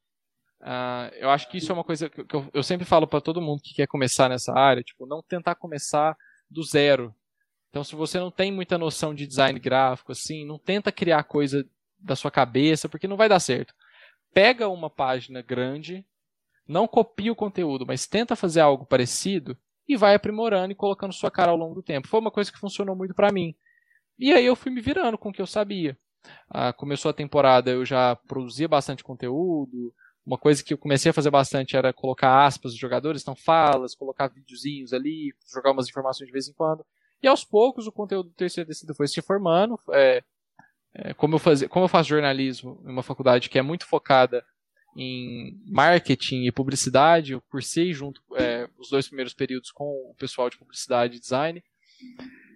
uh, 0.64 1.14
eu 1.16 1.30
acho 1.30 1.50
que 1.50 1.58
isso 1.58 1.72
é 1.72 1.76
uma 1.76 1.84
coisa 1.84 2.10
que, 2.10 2.36
eu, 2.36 2.50
eu 2.54 2.64
sempre 2.64 2.86
falo 2.86 3.08
para 3.08 3.22
todo 3.22 3.42
mundo 3.42 3.62
que 3.62 3.76
quer 3.76 3.88
começar 3.88 4.30
nessa 4.30 4.54
área, 4.58 4.82
tipo, 4.82 5.06
não 5.06 5.22
tentar 5.22 5.56
começar 5.56 6.18
do 6.50 6.64
zero, 6.64 7.14
então, 7.74 7.84
se 7.84 7.96
você 7.96 8.20
não 8.20 8.30
tem 8.30 8.52
muita 8.52 8.78
noção 8.78 9.16
de 9.16 9.26
design 9.26 9.60
gráfico, 9.60 10.12
assim, 10.12 10.46
não 10.46 10.60
tenta 10.60 10.92
criar 10.92 11.24
coisa 11.24 11.68
da 11.98 12.16
sua 12.16 12.30
cabeça, 12.30 12.88
porque 12.88 13.08
não 13.08 13.18
vai 13.18 13.28
dar 13.28 13.40
certo. 13.40 13.74
Pega 14.32 14.70
uma 14.70 14.92
página 14.92 15.42
grande, 15.42 16.06
não 16.68 16.88
copia 16.88 17.32
o 17.32 17.36
conteúdo, 17.36 17.84
mas 17.84 18.06
tenta 18.06 18.36
fazer 18.36 18.60
algo 18.60 18.86
parecido 18.86 19.58
e 19.88 19.98
vai 19.98 20.14
aprimorando 20.14 20.72
e 20.72 20.76
colocando 20.76 21.14
sua 21.14 21.32
cara 21.32 21.50
ao 21.50 21.58
longo 21.58 21.74
do 21.74 21.82
tempo. 21.82 22.08
Foi 22.08 22.20
uma 22.20 22.30
coisa 22.30 22.52
que 22.52 22.60
funcionou 22.60 22.96
muito 22.96 23.16
para 23.16 23.32
mim. 23.32 23.56
E 24.20 24.32
aí 24.32 24.46
eu 24.46 24.56
fui 24.56 24.72
me 24.72 24.80
virando 24.80 25.18
com 25.18 25.30
o 25.30 25.34
que 25.34 25.42
eu 25.42 25.48
sabia. 25.48 25.98
Ah, 26.48 26.72
começou 26.74 27.10
a 27.10 27.14
temporada, 27.14 27.72
eu 27.72 27.84
já 27.84 28.16
produzia 28.16 28.68
bastante 28.68 29.04
conteúdo. 29.04 29.92
Uma 30.26 30.38
coisa 30.38 30.64
que 30.64 30.74
eu 30.74 30.78
comecei 30.78 31.10
a 31.10 31.14
fazer 31.14 31.30
bastante 31.30 31.76
era 31.76 31.92
colocar 31.92 32.46
aspas 32.46 32.72
dos 32.72 32.80
jogadores, 32.80 33.22
então 33.22 33.36
falas, 33.36 33.94
colocar 33.94 34.28
videozinhos 34.28 34.94
ali, 34.94 35.34
jogar 35.52 35.72
umas 35.72 35.88
informações 35.88 36.28
de 36.28 36.32
vez 36.32 36.48
em 36.48 36.54
quando. 36.54 36.86
E 37.22 37.28
aos 37.28 37.44
poucos 37.44 37.88
o 37.88 37.92
conteúdo 37.92 38.30
do 38.30 38.36
terceiro 38.36 38.68
descida 38.68 38.94
foi 38.94 39.08
se 39.08 39.22
formando. 39.22 39.78
É, 39.92 40.24
é, 40.94 41.14
como, 41.14 41.36
eu 41.36 41.40
faz, 41.40 41.66
como 41.68 41.86
eu 41.86 41.90
faço 41.90 42.10
jornalismo 42.10 42.82
em 42.86 42.92
uma 42.92 43.04
faculdade 43.04 43.50
que 43.50 43.60
é 43.60 43.62
muito 43.62 43.86
focada 43.86 44.46
em 44.96 45.60
marketing 45.66 46.44
e 46.44 46.52
publicidade, 46.52 47.34
eu 47.34 47.42
cursei 47.42 47.94
junto 47.94 48.22
é, 48.36 48.70
os 48.78 48.90
dois 48.90 49.08
primeiros 49.08 49.34
períodos 49.34 49.72
com 49.72 49.86
o 49.86 50.16
pessoal 50.18 50.50
de 50.50 50.58
publicidade 50.58 51.18
e 51.18 51.20
design. 51.20 51.64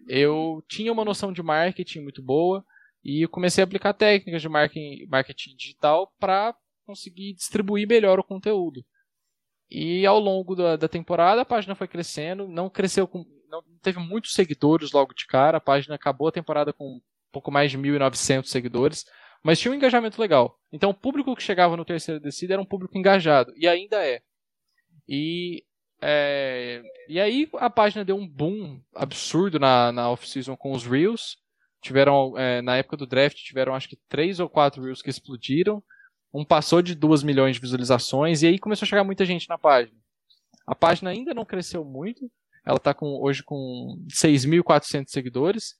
Eu 0.07 0.63
tinha 0.69 0.91
uma 0.91 1.03
noção 1.03 1.33
de 1.33 1.43
marketing 1.43 2.01
muito 2.01 2.21
boa 2.21 2.63
e 3.03 3.27
comecei 3.27 3.63
a 3.63 3.65
aplicar 3.65 3.93
técnicas 3.93 4.41
de 4.41 4.49
marketing, 4.49 5.05
marketing 5.07 5.55
digital 5.55 6.13
para 6.19 6.55
conseguir 6.87 7.33
distribuir 7.33 7.85
melhor 7.87 8.17
o 8.17 8.23
conteúdo. 8.23 8.83
E 9.69 10.05
ao 10.05 10.17
longo 10.17 10.55
da, 10.55 10.77
da 10.77 10.87
temporada 10.87 11.41
a 11.41 11.45
página 11.45 11.75
foi 11.75 11.87
crescendo, 11.87 12.47
não 12.47 12.69
cresceu 12.69 13.05
com 13.05 13.25
não 13.49 13.63
teve 13.81 13.99
muitos 13.99 14.33
seguidores 14.33 14.91
logo 14.91 15.13
de 15.13 15.25
cara. 15.25 15.57
A 15.57 15.61
página 15.61 15.95
acabou 15.95 16.27
a 16.27 16.31
temporada 16.31 16.73
com 16.73 16.85
um 16.85 17.01
pouco 17.31 17.51
mais 17.51 17.71
de 17.71 17.77
1.900 17.77 18.45
seguidores, 18.45 19.05
mas 19.43 19.59
tinha 19.59 19.71
um 19.71 19.75
engajamento 19.75 20.19
legal. 20.19 20.59
Então 20.71 20.89
o 20.89 20.93
público 20.93 21.35
que 21.35 21.43
chegava 21.43 21.77
no 21.77 21.85
terceiro 21.85 22.19
descida 22.19 22.53
era 22.53 22.61
um 22.61 22.65
público 22.65 22.97
engajado, 22.97 23.53
e 23.55 23.67
ainda 23.67 24.05
é. 24.05 24.21
E, 25.07 25.63
é, 26.01 26.81
e 27.07 27.19
aí 27.19 27.49
a 27.53 27.69
página 27.69 28.03
deu 28.03 28.17
um 28.17 28.27
boom 28.27 28.81
absurdo 28.93 29.59
na, 29.59 29.91
na 29.91 30.11
off-season 30.11 30.57
com 30.57 30.71
os 30.71 30.85
Reels. 30.85 31.37
Tiveram, 31.81 32.37
é, 32.37 32.61
na 32.61 32.75
época 32.75 32.97
do 32.97 33.07
draft, 33.07 33.37
tiveram 33.37 33.73
acho 33.73 33.87
que 33.87 33.97
três 34.09 34.39
ou 34.39 34.49
quatro 34.49 34.83
Reels 34.83 35.01
que 35.01 35.09
explodiram. 35.09 35.81
Um 36.33 36.43
passou 36.43 36.81
de 36.81 36.93
2 36.93 37.23
milhões 37.23 37.55
de 37.55 37.61
visualizações, 37.61 38.41
e 38.41 38.47
aí 38.47 38.59
começou 38.59 38.85
a 38.85 38.89
chegar 38.89 39.03
muita 39.03 39.25
gente 39.25 39.47
na 39.49 39.57
página. 39.57 39.97
A 40.65 40.75
página 40.75 41.09
ainda 41.09 41.33
não 41.33 41.45
cresceu 41.45 41.83
muito, 41.85 42.29
ela 42.65 42.77
está 42.77 42.93
com, 42.93 43.21
hoje 43.21 43.43
com 43.43 43.97
6.400 44.09 45.05
seguidores. 45.07 45.75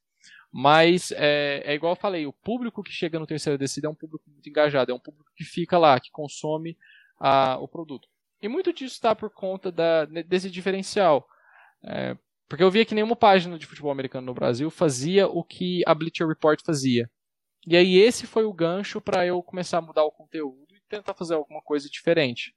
Mas 0.52 1.12
é, 1.12 1.62
é, 1.66 1.76
igual 1.76 1.92
eu 1.92 2.00
falei, 2.00 2.26
o 2.26 2.34
público 2.34 2.82
que 2.82 2.92
chega 2.92 3.20
no 3.20 3.28
terceiro 3.28 3.60
descida 3.60 3.88
é 3.88 3.90
um 3.90 3.96
público 3.96 4.24
muito 4.30 4.48
engajado, 4.48 4.92
é 4.92 4.96
um 4.96 5.00
público 5.00 5.30
que 5.36 5.44
fica 5.44 5.78
lá, 5.78 6.00
que 6.00 6.10
consome 6.10 6.78
a, 7.20 7.58
o 7.60 7.68
produto. 7.68 8.08
E 8.42 8.48
muito 8.48 8.72
disso 8.72 8.96
está 8.96 9.14
por 9.14 9.30
conta 9.30 9.72
da, 9.72 10.06
desse 10.06 10.50
diferencial. 10.50 11.28
É, 11.84 12.18
porque 12.48 12.64
eu 12.64 12.72
via 12.72 12.86
que 12.86 12.96
nenhuma 12.96 13.16
página 13.16 13.60
de 13.60 13.66
futebol 13.66 13.92
americano 13.92 14.26
no 14.26 14.34
Brasil 14.34 14.70
fazia 14.70 15.28
o 15.28 15.44
que 15.44 15.84
a 15.86 15.94
Bleacher 15.94 16.28
Report 16.28 16.60
fazia. 16.66 17.10
E 17.68 17.76
aí 17.76 17.98
esse 17.98 18.26
foi 18.26 18.46
o 18.46 18.54
gancho 18.54 19.02
para 19.02 19.26
eu 19.26 19.44
começar 19.44 19.80
a 19.80 19.82
mudar 19.82 20.06
o 20.06 20.12
conteúdo 20.12 20.74
e 20.74 20.80
tentar 20.88 21.14
fazer 21.14 21.34
alguma 21.36 21.62
coisa 21.62 21.90
diferente. 21.90 22.56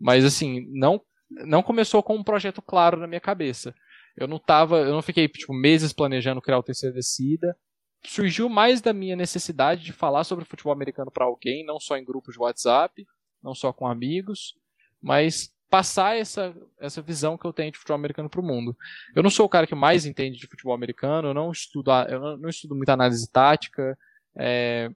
Mas 0.00 0.24
assim, 0.24 0.66
não 0.70 1.00
não 1.30 1.62
começou 1.62 2.02
com 2.02 2.16
um 2.16 2.24
projeto 2.24 2.62
claro 2.62 2.96
na 2.96 3.06
minha 3.06 3.20
cabeça. 3.20 3.74
Eu 4.16 4.26
não 4.26 4.38
tava, 4.38 4.78
eu 4.78 4.92
não 4.92 5.02
fiquei 5.02 5.28
tipo 5.28 5.52
meses 5.52 5.92
planejando 5.92 6.40
criar 6.40 6.58
o 6.58 6.62
terceiro 6.62 6.94
descida. 6.94 7.54
Surgiu 8.02 8.48
mais 8.48 8.80
da 8.80 8.94
minha 8.94 9.14
necessidade 9.14 9.84
de 9.84 9.92
falar 9.92 10.24
sobre 10.24 10.46
futebol 10.46 10.72
americano 10.72 11.10
para 11.10 11.26
alguém, 11.26 11.66
não 11.66 11.78
só 11.78 11.98
em 11.98 12.04
grupos 12.04 12.32
de 12.34 12.40
WhatsApp, 12.40 13.06
não 13.42 13.54
só 13.54 13.74
com 13.74 13.86
amigos, 13.86 14.54
mas 15.02 15.52
passar 15.68 16.16
essa, 16.16 16.56
essa 16.80 17.02
visão 17.02 17.36
que 17.36 17.44
eu 17.44 17.52
tenho 17.52 17.70
de 17.70 17.76
futebol 17.76 17.96
americano 17.96 18.30
para 18.30 18.40
o 18.40 18.44
mundo. 18.44 18.74
Eu 19.14 19.22
não 19.22 19.28
sou 19.28 19.44
o 19.44 19.48
cara 19.50 19.66
que 19.66 19.74
mais 19.74 20.06
entende 20.06 20.38
de 20.38 20.46
futebol 20.46 20.72
americano, 20.72 21.28
eu 21.28 21.34
não 21.34 21.52
estudo, 21.52 21.90
eu 22.08 22.18
não, 22.18 22.36
não 22.38 22.48
estudo 22.48 22.74
muita 22.74 22.94
análise 22.94 23.30
tática. 23.30 23.98
É, 24.38 24.90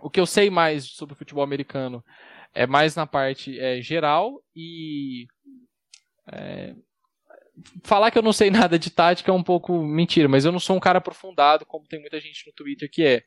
o 0.00 0.10
que 0.10 0.20
eu 0.20 0.26
sei 0.26 0.50
mais 0.50 0.84
sobre 0.84 1.14
futebol 1.14 1.44
americano 1.44 2.04
é 2.54 2.66
mais 2.66 2.94
na 2.94 3.06
parte 3.06 3.58
é, 3.58 3.80
geral 3.80 4.42
e 4.54 5.26
é, 6.32 6.74
falar 7.84 8.10
que 8.10 8.18
eu 8.18 8.22
não 8.22 8.32
sei 8.32 8.50
nada 8.50 8.78
de 8.78 8.90
tática 8.90 9.30
é 9.30 9.34
um 9.34 9.42
pouco 9.42 9.82
mentira, 9.82 10.28
mas 10.28 10.44
eu 10.44 10.52
não 10.52 10.60
sou 10.60 10.76
um 10.76 10.80
cara 10.80 10.98
aprofundado 10.98 11.66
como 11.66 11.86
tem 11.86 12.00
muita 12.00 12.20
gente 12.20 12.46
no 12.46 12.52
Twitter 12.52 12.90
que 12.90 13.04
é. 13.04 13.24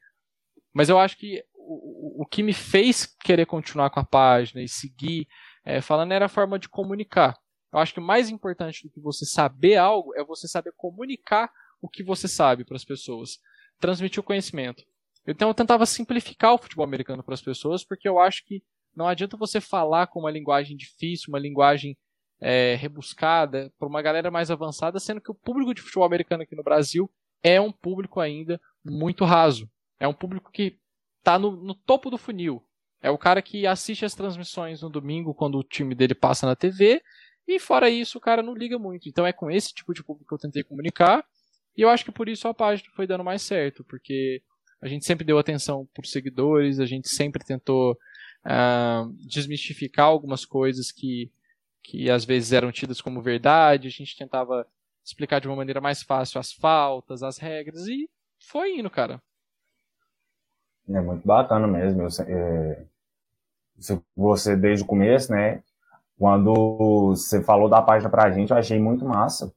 Mas 0.74 0.90
eu 0.90 0.98
acho 0.98 1.18
que 1.18 1.44
o, 1.54 2.24
o 2.24 2.26
que 2.26 2.42
me 2.42 2.54
fez 2.54 3.06
querer 3.06 3.46
continuar 3.46 3.90
com 3.90 4.00
a 4.00 4.06
página 4.06 4.62
e 4.62 4.68
seguir 4.68 5.28
é, 5.66 5.82
falando 5.82 6.12
era 6.12 6.26
a 6.26 6.30
forma 6.30 6.58
de 6.58 6.70
comunicar. 6.70 7.38
Eu 7.72 7.80
acho 7.80 7.94
que 7.94 8.00
o 8.00 8.04
mais 8.04 8.30
importante 8.30 8.84
do 8.84 8.90
que 8.90 9.00
você 9.00 9.26
saber 9.26 9.78
algo 9.78 10.14
é 10.16 10.24
você 10.24 10.48
saber 10.48 10.74
comunicar 10.76 11.52
o 11.82 11.90
que 11.90 12.04
você 12.04 12.28
sabe 12.28 12.64
para 12.66 12.76
as 12.76 12.86
pessoas, 12.86 13.40
transmitir 13.80 14.20
o 14.20 14.24
conhecimento. 14.24 14.84
Então 15.28 15.48
eu 15.48 15.54
tentava 15.54 15.86
simplificar 15.86 16.54
o 16.54 16.58
futebol 16.58 16.86
americano 16.86 17.24
para 17.24 17.34
as 17.34 17.42
pessoas, 17.42 17.84
porque 17.84 18.08
eu 18.08 18.20
acho 18.20 18.44
que 18.46 18.64
não 18.96 19.08
adianta 19.08 19.38
você 19.38 19.62
falar 19.62 20.08
com 20.08 20.20
uma 20.20 20.32
linguagem 20.32 20.76
difícil, 20.76 21.28
uma 21.30 21.40
linguagem 21.40 21.98
é, 22.40 22.76
rebuscada, 22.76 23.72
para 23.78 23.88
uma 23.88 24.02
galera 24.02 24.32
mais 24.32 24.50
avançada, 24.50 25.00
sendo 25.00 25.22
que 25.22 25.32
o 25.32 25.36
público 25.36 25.74
de 25.74 25.82
futebol 25.82 26.06
americano 26.06 26.44
aqui 26.44 26.56
no 26.56 26.64
Brasil 26.64 27.10
é 27.44 27.62
um 27.62 27.72
público 27.72 28.20
ainda 28.20 28.60
muito 28.84 29.24
raso. 29.24 29.70
É 30.00 30.08
um 30.08 30.14
público 30.14 30.52
que 30.52 30.80
está 31.20 31.38
no, 31.38 31.52
no 31.52 31.76
topo 31.76 32.10
do 32.10 32.18
funil. 32.18 32.64
É 33.02 33.10
o 33.10 33.18
cara 33.18 33.42
que 33.42 33.66
assiste 33.66 34.06
as 34.06 34.16
transmissões 34.16 34.82
no 34.82 34.90
domingo 34.90 35.34
quando 35.34 35.58
o 35.58 35.64
time 35.64 35.96
dele 35.96 36.16
passa 36.16 36.46
na 36.46 36.56
TV, 36.56 37.02
e 37.48 37.60
fora 37.60 37.90
isso 37.90 38.18
o 38.18 38.22
cara 38.22 38.44
não 38.44 38.54
liga 38.54 38.78
muito. 38.78 39.08
Então 39.08 39.26
é 39.26 39.34
com 39.34 39.50
esse 39.50 39.74
tipo 39.74 39.94
de 39.94 40.04
público 40.04 40.28
que 40.28 40.34
eu 40.34 40.38
tentei 40.38 40.64
comunicar, 40.64 41.24
e 41.76 41.82
eu 41.82 41.90
acho 41.90 42.06
que 42.06 42.12
por 42.12 42.28
isso 42.28 42.48
a 42.48 42.54
página 42.54 42.90
foi 42.96 43.08
dando 43.08 43.24
mais 43.24 43.42
certo, 43.42 43.84
porque 43.84 44.42
a 44.82 44.88
gente 44.88 45.06
sempre 45.06 45.26
deu 45.26 45.38
atenção 45.38 45.88
por 45.94 46.06
seguidores, 46.06 46.80
a 46.80 46.86
gente 46.86 47.08
sempre 47.10 47.44
tentou 47.44 47.94
uh, 48.46 49.12
desmistificar 49.28 50.08
algumas 50.08 50.46
coisas 50.46 50.92
que, 50.92 51.32
que 51.84 52.10
às 52.10 52.26
vezes 52.26 52.52
eram 52.52 52.72
tidas 52.72 53.00
como 53.00 53.22
verdade, 53.22 53.88
a 53.88 53.92
gente 53.92 54.18
tentava 54.18 54.66
explicar 55.04 55.40
de 55.40 55.48
uma 55.48 55.56
maneira 55.56 55.80
mais 55.80 56.02
fácil 56.02 56.40
as 56.40 56.52
faltas, 56.52 57.22
as 57.24 57.38
regras, 57.38 57.88
e 57.88 58.10
foi 58.40 58.78
indo, 58.78 58.90
cara. 58.90 59.22
É 60.90 61.00
muito 61.00 61.26
bacana 61.26 61.68
mesmo. 61.68 62.02
Eu, 62.02 62.08
é, 62.28 62.86
você 64.16 64.56
desde 64.56 64.84
o 64.84 64.88
começo, 64.88 65.32
né? 65.32 65.64
Quando 66.18 67.10
você 67.10 67.44
falou 67.44 67.68
da 67.68 67.82
página 67.82 68.10
pra 68.10 68.32
gente, 68.32 68.52
eu 68.52 68.58
achei 68.58 68.80
muito 68.80 69.06
massa. 69.06 69.54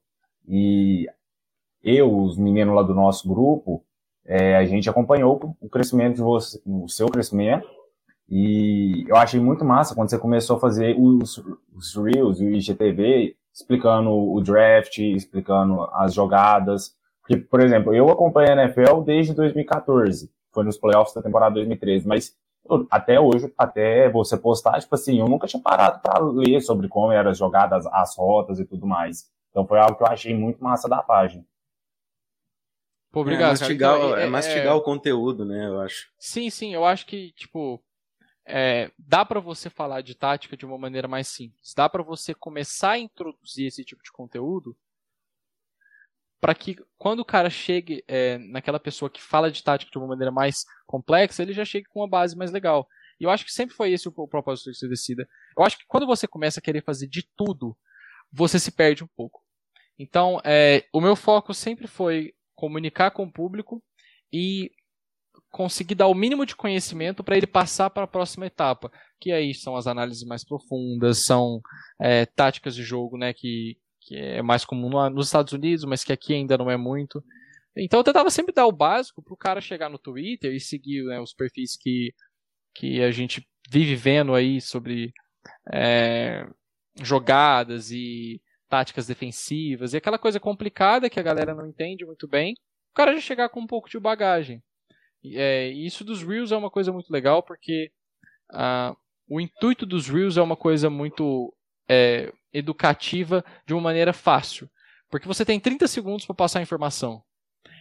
E 0.47 1.07
eu, 1.83 2.15
os 2.23 2.37
meninos 2.37 2.75
lá 2.75 2.81
do 2.81 2.93
nosso 2.93 3.27
grupo, 3.27 3.84
é, 4.25 4.55
a 4.55 4.65
gente 4.65 4.89
acompanhou 4.89 5.55
o 5.61 5.69
crescimento 5.69 6.15
de 6.15 6.21
você, 6.21 6.61
o 6.65 6.87
seu 6.89 7.07
crescimento. 7.07 7.67
E 8.27 9.05
eu 9.07 9.15
achei 9.15 9.39
muito 9.39 9.63
massa 9.63 9.93
quando 9.93 10.09
você 10.09 10.17
começou 10.17 10.57
a 10.57 10.59
fazer 10.59 10.95
os, 10.97 11.37
os 11.73 11.95
Reels 11.95 12.41
e 12.41 12.45
o 12.45 12.51
IGTV, 12.51 13.35
explicando 13.53 14.09
o 14.09 14.41
draft, 14.41 14.97
explicando 14.97 15.83
as 15.93 16.13
jogadas. 16.13 16.95
Porque, 17.21 17.37
por 17.37 17.61
exemplo, 17.61 17.93
eu 17.93 18.09
acompanho 18.09 18.51
a 18.51 18.63
NFL 18.63 19.01
desde 19.01 19.33
2014, 19.33 20.31
foi 20.51 20.63
nos 20.63 20.77
playoffs 20.77 21.13
da 21.13 21.21
temporada 21.21 21.55
2013, 21.55 22.07
mas 22.07 22.35
até 22.89 23.19
hoje, 23.19 23.53
até 23.57 24.09
você 24.09 24.35
postar, 24.37 24.79
tipo 24.79 24.93
assim, 24.95 25.19
eu 25.19 25.27
nunca 25.27 25.47
tinha 25.47 25.61
parado 25.61 25.99
para 26.01 26.19
ler 26.19 26.61
sobre 26.61 26.87
como 26.87 27.11
eram 27.11 27.29
as 27.29 27.37
jogadas, 27.37 27.85
as 27.87 28.15
rotas 28.17 28.59
e 28.59 28.65
tudo 28.65 28.87
mais. 28.87 29.25
Então 29.51 29.65
foi 29.67 29.79
algo 29.79 29.95
que 29.95 30.03
eu 30.03 30.07
achei 30.07 30.35
muito 30.35 30.63
massa 30.63 30.89
da 30.89 31.01
página. 31.01 31.43
Pô, 33.15 33.21
obrigado, 33.21 33.55
é 33.55 33.59
mastigar, 33.59 33.95
então, 33.95 34.17
é, 34.17 34.23
é, 34.23 34.27
mastigar 34.27 34.73
é... 34.73 34.73
o 34.73 34.81
conteúdo, 34.81 35.45
né, 35.45 35.67
eu 35.67 35.79
acho. 35.79 36.11
Sim, 36.19 36.49
sim, 36.49 36.73
eu 36.73 36.83
acho 36.83 37.05
que, 37.05 37.31
tipo, 37.31 37.81
é, 38.45 38.91
dá 38.99 39.23
para 39.23 39.39
você 39.39 39.69
falar 39.69 40.01
de 40.01 40.13
tática 40.15 40.57
de 40.57 40.65
uma 40.65 40.77
maneira 40.77 41.07
mais 41.07 41.29
simples. 41.29 41.73
Dá 41.73 41.87
para 41.87 42.03
você 42.03 42.35
começar 42.35 42.91
a 42.91 42.99
introduzir 42.99 43.67
esse 43.67 43.85
tipo 43.85 44.03
de 44.03 44.11
conteúdo 44.11 44.75
para 46.41 46.53
que 46.53 46.75
quando 46.97 47.21
o 47.21 47.25
cara 47.25 47.49
chegue 47.49 48.03
é, 48.05 48.37
naquela 48.37 48.81
pessoa 48.81 49.09
que 49.09 49.21
fala 49.21 49.49
de 49.49 49.63
tática 49.63 49.89
de 49.89 49.97
uma 49.97 50.07
maneira 50.07 50.29
mais 50.29 50.65
complexa, 50.85 51.41
ele 51.41 51.53
já 51.53 51.63
chegue 51.63 51.87
com 51.87 52.01
uma 52.01 52.09
base 52.09 52.35
mais 52.35 52.51
legal. 52.51 52.85
E 53.17 53.23
eu 53.23 53.29
acho 53.29 53.45
que 53.45 53.53
sempre 53.53 53.73
foi 53.73 53.93
esse 53.93 54.09
o, 54.09 54.13
o 54.13 54.27
propósito 54.27 54.73
você 54.73 54.89
decida. 54.89 55.25
Eu 55.57 55.63
acho 55.63 55.77
que 55.77 55.85
quando 55.87 56.05
você 56.05 56.27
começa 56.27 56.59
a 56.59 56.61
querer 56.61 56.83
fazer 56.83 57.07
de 57.07 57.25
tudo, 57.33 57.77
você 58.29 58.59
se 58.59 58.73
perde 58.73 59.05
um 59.05 59.09
pouco. 59.15 59.41
Então, 59.97 60.41
é, 60.43 60.83
o 60.91 60.99
meu 60.99 61.15
foco 61.15 61.53
sempre 61.53 61.87
foi 61.87 62.34
comunicar 62.55 63.11
com 63.11 63.23
o 63.23 63.31
público 63.31 63.81
e 64.31 64.71
conseguir 65.51 65.95
dar 65.95 66.07
o 66.07 66.13
mínimo 66.13 66.45
de 66.45 66.55
conhecimento 66.55 67.23
para 67.23 67.37
ele 67.37 67.47
passar 67.47 67.89
para 67.89 68.03
a 68.03 68.07
próxima 68.07 68.45
etapa, 68.45 68.91
que 69.19 69.31
aí 69.31 69.53
são 69.53 69.75
as 69.75 69.87
análises 69.87 70.25
mais 70.25 70.43
profundas, 70.43 71.25
são 71.25 71.61
é, 72.01 72.25
táticas 72.25 72.75
de 72.75 72.83
jogo, 72.83 73.17
né, 73.17 73.33
que, 73.33 73.77
que 74.01 74.15
é 74.17 74.41
mais 74.41 74.65
comum 74.65 74.89
nos 75.09 75.27
Estados 75.27 75.53
Unidos, 75.53 75.85
mas 75.85 76.03
que 76.03 76.11
aqui 76.11 76.33
ainda 76.33 76.57
não 76.57 76.69
é 76.69 76.75
muito. 76.75 77.23
Então 77.77 77.99
eu 77.99 78.03
tentava 78.03 78.29
sempre 78.29 78.53
dar 78.53 78.65
o 78.65 78.71
básico 78.71 79.21
para 79.21 79.33
o 79.33 79.37
cara 79.37 79.61
chegar 79.61 79.89
no 79.89 79.97
Twitter 79.97 80.53
e 80.53 80.59
seguir 80.59 81.03
né, 81.05 81.19
os 81.19 81.33
perfis 81.33 81.77
que, 81.77 82.13
que 82.73 83.01
a 83.01 83.11
gente 83.11 83.45
vive 83.69 83.95
vendo 83.95 84.33
aí 84.33 84.61
sobre 84.61 85.13
é, 85.73 86.45
jogadas 87.01 87.91
e 87.91 88.41
táticas 88.75 89.07
defensivas 89.07 89.93
e 89.93 89.97
aquela 89.97 90.19
coisa 90.19 90.37
complicada 90.37 91.09
que 91.09 91.17
a 91.17 91.23
galera 91.23 91.55
não 91.55 91.65
entende 91.65 92.05
muito 92.05 92.27
bem. 92.27 92.55
O 92.91 92.93
cara 92.93 93.13
já 93.13 93.21
chegar 93.21 93.47
com 93.47 93.61
um 93.61 93.67
pouco 93.67 93.89
de 93.89 93.97
bagagem. 93.97 94.61
É, 95.23 95.69
isso 95.69 96.03
dos 96.03 96.21
Reels 96.21 96.51
é 96.51 96.57
uma 96.57 96.69
coisa 96.69 96.91
muito 96.91 97.09
legal 97.09 97.41
porque 97.41 97.89
uh, 98.51 98.93
o 99.29 99.39
intuito 99.39 99.85
dos 99.85 100.09
Reels 100.09 100.35
é 100.35 100.41
uma 100.41 100.57
coisa 100.57 100.89
muito 100.89 101.55
é, 101.87 102.33
educativa 102.51 103.45
de 103.65 103.73
uma 103.73 103.81
maneira 103.81 104.11
fácil. 104.11 104.69
Porque 105.09 105.25
você 105.27 105.45
tem 105.45 105.57
30 105.57 105.87
segundos 105.87 106.25
para 106.25 106.35
passar 106.35 106.59
a 106.59 106.63
informação. 106.63 107.23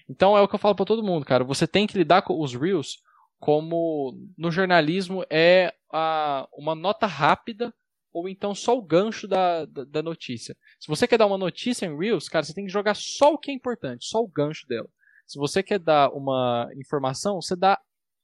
Então 0.09 0.39
é 0.39 0.41
o 0.43 0.47
que 0.47 0.55
eu 0.55 0.61
falo 0.61 0.77
para 0.77 0.87
todo 0.87 1.03
mundo, 1.03 1.27
cara. 1.27 1.43
Você 1.43 1.67
tem 1.67 1.89
que 1.89 1.99
lidar 1.99 2.23
com 2.23 2.41
os 2.41 2.55
Reels 2.55 2.99
como 3.41 4.17
no 4.39 4.53
jornalismo 4.53 5.25
é 5.29 5.75
a, 5.93 6.47
uma 6.53 6.77
nota 6.77 7.05
rápida 7.05 7.75
ou 8.15 8.29
então 8.29 8.55
só 8.55 8.79
o 8.79 8.81
gancho 8.81 9.27
da, 9.27 9.65
da, 9.65 9.83
da, 9.85 10.03
notícia. 10.03 10.57
Se 10.79 10.87
você 10.87 11.07
quer 11.07 11.19
dar 11.19 11.27
uma 11.27 11.37
notícia 11.37 11.85
em 11.85 11.99
Reels, 11.99 12.29
cara, 12.29 12.45
você 12.45 12.55
tem 12.55 12.65
que 12.65 12.73
jogar 12.73 12.95
só 12.95 13.35
o 13.35 13.39
que 13.39 13.51
é 13.51 13.55
importante, 13.55 14.07
só 14.07 14.21
o 14.21 14.29
gancho 14.29 14.67
dela. 14.69 14.89
Se 15.27 15.37
você 15.37 15.65
quer 15.65 15.81
dar 15.81 16.11
uma 16.11 16.71
informação, 16.77 17.43
você 17.43 17.57
dá 17.57 17.77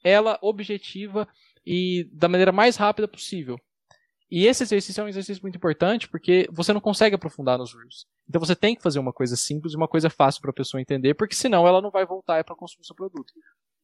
ela 0.05 0.39
objetiva 0.41 1.27
e 1.67 2.09
da 2.13 2.29
maneira 2.29 2.53
mais 2.53 2.77
rápida 2.77 3.09
possível. 3.09 3.59
E 4.31 4.47
esse 4.47 4.63
exercício 4.63 5.01
é 5.01 5.05
um 5.05 5.09
exercício 5.09 5.43
muito 5.43 5.57
importante 5.57 6.09
porque 6.09 6.49
você 6.53 6.73
não 6.73 6.81
consegue 6.81 7.17
aprofundar 7.17 7.59
nos 7.59 7.75
Reels. 7.75 8.07
Então 8.29 8.39
você 8.39 8.55
tem 8.55 8.77
que 8.77 8.83
fazer 8.83 9.01
uma 9.01 9.13
coisa 9.13 9.35
simples 9.35 9.73
e 9.73 9.77
uma 9.77 9.89
coisa 9.89 10.09
fácil 10.09 10.41
para 10.41 10.53
a 10.53 10.55
pessoa 10.55 10.81
entender, 10.81 11.15
porque 11.15 11.35
senão 11.35 11.67
ela 11.67 11.83
não 11.83 11.91
vai 11.91 12.07
voltar 12.07 12.45
para 12.45 12.55
consumir 12.55 12.87
seu 12.87 12.95
produto. 12.95 13.33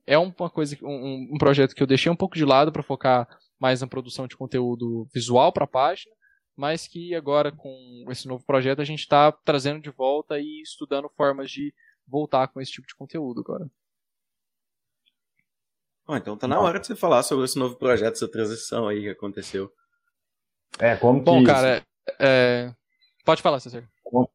É 0.07 0.17
uma 0.17 0.49
coisa, 0.49 0.79
um, 0.85 1.31
um 1.33 1.39
projeto 1.39 1.75
que 1.75 1.83
eu 1.83 1.87
deixei 1.87 2.13
um 2.13 2.17
pouco 2.17 2.37
de 2.37 2.45
lado 2.45 2.71
para 2.71 2.85
focar 2.85 3.27
mais 3.59 3.81
na 3.81 3.87
produção 3.87 4.27
de 4.27 4.37
conteúdo 4.37 5.09
visual 5.13 5.53
para 5.53 5.65
a 5.65 5.69
página, 5.69 6.15
mas 6.57 6.87
que 6.87 7.15
agora 7.15 7.53
com 7.53 8.05
esse 8.09 8.27
novo 8.27 8.45
projeto 8.45 8.81
a 8.81 8.85
gente 8.85 9.01
está 9.01 9.31
trazendo 9.33 9.81
de 9.81 9.91
volta 9.91 10.39
e 10.39 10.63
estudando 10.63 11.11
formas 11.17 11.51
de 11.51 11.75
voltar 12.07 12.49
com 12.49 12.61
esse 12.61 12.73
tipo 12.73 12.87
de 12.87 12.95
conteúdo 12.95 13.41
agora. 13.41 13.69
Oh, 16.09 16.17
então 16.17 16.37
tá 16.37 16.47
na 16.47 16.61
hora 16.61 16.79
de 16.79 16.87
você 16.87 16.95
falar 16.95 17.23
sobre 17.25 17.45
esse 17.45 17.59
novo 17.59 17.77
projeto, 17.77 18.15
essa 18.15 18.31
transição 18.31 18.87
aí 18.87 19.03
que 19.03 19.11
aconteceu. 19.11 19.71
É, 20.79 20.95
como 20.97 21.19
que. 21.19 21.25
Bom, 21.25 21.43
cara, 21.45 21.85
é... 22.21 22.73
pode 23.25 23.43
falar, 23.43 23.59
César. 23.59 23.89
Como, 24.05 24.31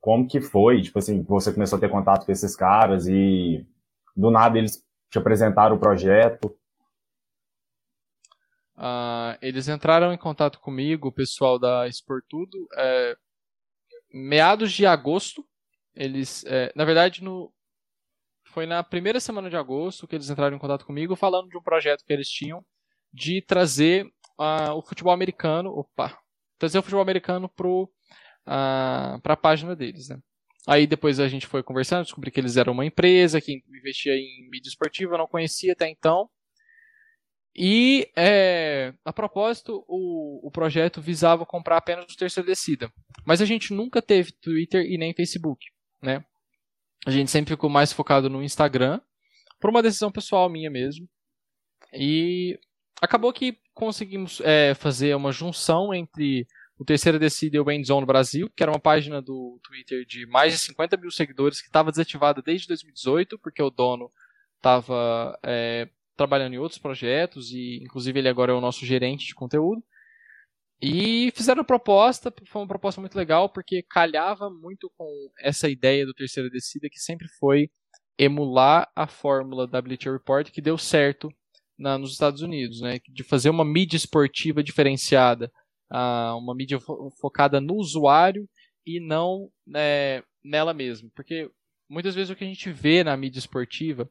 como 0.00 0.28
que 0.28 0.40
foi? 0.40 0.82
Tipo 0.82 1.00
assim, 1.00 1.22
você 1.22 1.52
começou 1.52 1.78
a 1.78 1.80
ter 1.80 1.90
contato 1.90 2.24
com 2.24 2.32
esses 2.32 2.54
caras 2.54 3.08
e 3.08 3.66
do 4.16 4.30
nada 4.30 4.56
eles 4.56 4.84
te 5.10 5.18
apresentaram 5.18 5.74
o 5.74 5.80
projeto. 5.80 6.56
Uh, 8.76 9.38
eles 9.40 9.68
entraram 9.68 10.12
em 10.12 10.18
contato 10.18 10.60
comigo, 10.60 11.08
o 11.08 11.12
pessoal 11.12 11.58
da 11.58 11.88
Esportudo, 11.88 12.68
é, 12.76 13.16
meados 14.12 14.72
de 14.72 14.84
agosto. 14.84 15.46
Eles, 15.94 16.44
é, 16.46 16.72
na 16.76 16.84
verdade, 16.84 17.24
no, 17.24 17.52
foi 18.44 18.66
na 18.66 18.82
primeira 18.82 19.20
semana 19.20 19.50
de 19.50 19.56
agosto 19.56 20.06
que 20.06 20.14
eles 20.14 20.30
entraram 20.30 20.56
em 20.56 20.58
contato 20.58 20.86
comigo, 20.86 21.16
falando 21.16 21.48
de 21.48 21.56
um 21.58 21.62
projeto 21.62 22.04
que 22.04 22.12
eles 22.12 22.28
tinham 22.28 22.64
de 23.12 23.40
trazer 23.42 24.06
uh, 24.38 24.72
o 24.74 24.82
futebol 24.82 25.12
americano, 25.12 25.70
opa, 25.70 26.18
trazer 26.58 26.78
o 26.78 26.82
futebol 26.82 27.02
americano 27.02 27.48
pro, 27.48 27.84
uh, 28.46 29.20
para 29.22 29.34
a 29.34 29.36
página 29.36 29.74
deles, 29.74 30.08
né? 30.08 30.18
Aí 30.66 30.86
depois 30.86 31.20
a 31.20 31.28
gente 31.28 31.46
foi 31.46 31.62
conversando, 31.62 32.04
descobri 32.04 32.30
que 32.30 32.40
eles 32.40 32.56
eram 32.56 32.72
uma 32.72 32.84
empresa 32.84 33.40
que 33.40 33.62
investia 33.68 34.14
em 34.14 34.48
mídia 34.50 34.68
esportiva, 34.68 35.14
eu 35.14 35.18
não 35.18 35.28
conhecia 35.28 35.72
até 35.72 35.88
então. 35.88 36.28
E, 37.56 38.10
é, 38.14 38.92
a 39.02 39.12
propósito, 39.12 39.82
o, 39.88 40.46
o 40.46 40.50
projeto 40.50 41.00
visava 41.00 41.46
comprar 41.46 41.78
apenas 41.78 42.12
o 42.12 42.16
terceiro 42.16 42.46
descida. 42.46 42.92
Mas 43.24 43.40
a 43.40 43.46
gente 43.46 43.72
nunca 43.72 44.02
teve 44.02 44.32
Twitter 44.32 44.84
e 44.84 44.98
nem 44.98 45.14
Facebook, 45.14 45.64
né? 46.02 46.22
A 47.06 47.10
gente 47.10 47.30
sempre 47.30 47.54
ficou 47.54 47.70
mais 47.70 47.92
focado 47.92 48.28
no 48.28 48.42
Instagram, 48.42 49.00
por 49.58 49.70
uma 49.70 49.82
decisão 49.82 50.12
pessoal 50.12 50.50
minha 50.50 50.70
mesmo. 50.70 51.08
E 51.94 52.58
acabou 53.00 53.32
que 53.32 53.58
conseguimos 53.72 54.40
é, 54.42 54.74
fazer 54.74 55.16
uma 55.16 55.32
junção 55.32 55.94
entre 55.94 56.46
o 56.78 56.84
Terceira 56.84 57.18
Descida 57.18 57.56
e 57.56 57.60
o 57.60 57.70
Endzone 57.70 58.04
Brasil, 58.04 58.50
que 58.54 58.62
era 58.62 58.70
uma 58.72 58.80
página 58.80 59.22
do 59.22 59.58
Twitter 59.62 60.04
de 60.04 60.26
mais 60.26 60.52
de 60.52 60.58
50 60.58 60.96
mil 60.98 61.10
seguidores 61.10 61.60
que 61.60 61.68
estava 61.68 61.90
desativada 61.90 62.42
desde 62.42 62.68
2018, 62.68 63.38
porque 63.38 63.62
o 63.62 63.70
dono 63.70 64.10
estava 64.58 65.38
é, 65.42 65.88
trabalhando 66.16 66.54
em 66.54 66.58
outros 66.58 66.80
projetos 66.80 67.50
e, 67.50 67.80
inclusive, 67.82 68.18
ele 68.18 68.28
agora 68.28 68.52
é 68.52 68.54
o 68.54 68.60
nosso 68.60 68.84
gerente 68.86 69.26
de 69.26 69.34
conteúdo. 69.34 69.82
E 70.80 71.32
fizeram 71.34 71.62
a 71.62 71.64
proposta, 71.64 72.32
foi 72.46 72.62
uma 72.62 72.68
proposta 72.68 73.00
muito 73.00 73.16
legal, 73.16 73.48
porque 73.48 73.82
calhava 73.82 74.50
muito 74.50 74.92
com 74.96 75.08
essa 75.40 75.68
ideia 75.68 76.04
do 76.04 76.12
Terceira 76.12 76.50
Descida, 76.50 76.88
que 76.90 76.98
sempre 76.98 77.26
foi 77.38 77.70
emular 78.18 78.90
a 78.94 79.06
fórmula 79.06 79.66
da 79.66 79.80
Bleacher 79.80 80.12
Report, 80.12 80.50
que 80.50 80.60
deu 80.60 80.76
certo 80.76 81.30
na, 81.78 81.98
nos 81.98 82.12
Estados 82.12 82.42
Unidos, 82.42 82.80
né? 82.80 82.98
de 83.08 83.22
fazer 83.22 83.50
uma 83.50 83.64
mídia 83.64 83.96
esportiva 83.96 84.62
diferenciada, 84.62 85.50
uh, 85.92 86.36
uma 86.36 86.54
mídia 86.54 86.80
fo 86.80 87.10
focada 87.20 87.60
no 87.60 87.74
usuário 87.74 88.48
e 88.86 89.00
não 89.00 89.50
né, 89.66 90.22
nela 90.44 90.74
mesma. 90.74 91.10
Porque 91.14 91.50
muitas 91.88 92.14
vezes 92.14 92.30
o 92.30 92.36
que 92.36 92.44
a 92.44 92.46
gente 92.46 92.70
vê 92.70 93.02
na 93.02 93.16
mídia 93.16 93.38
esportiva 93.38 94.08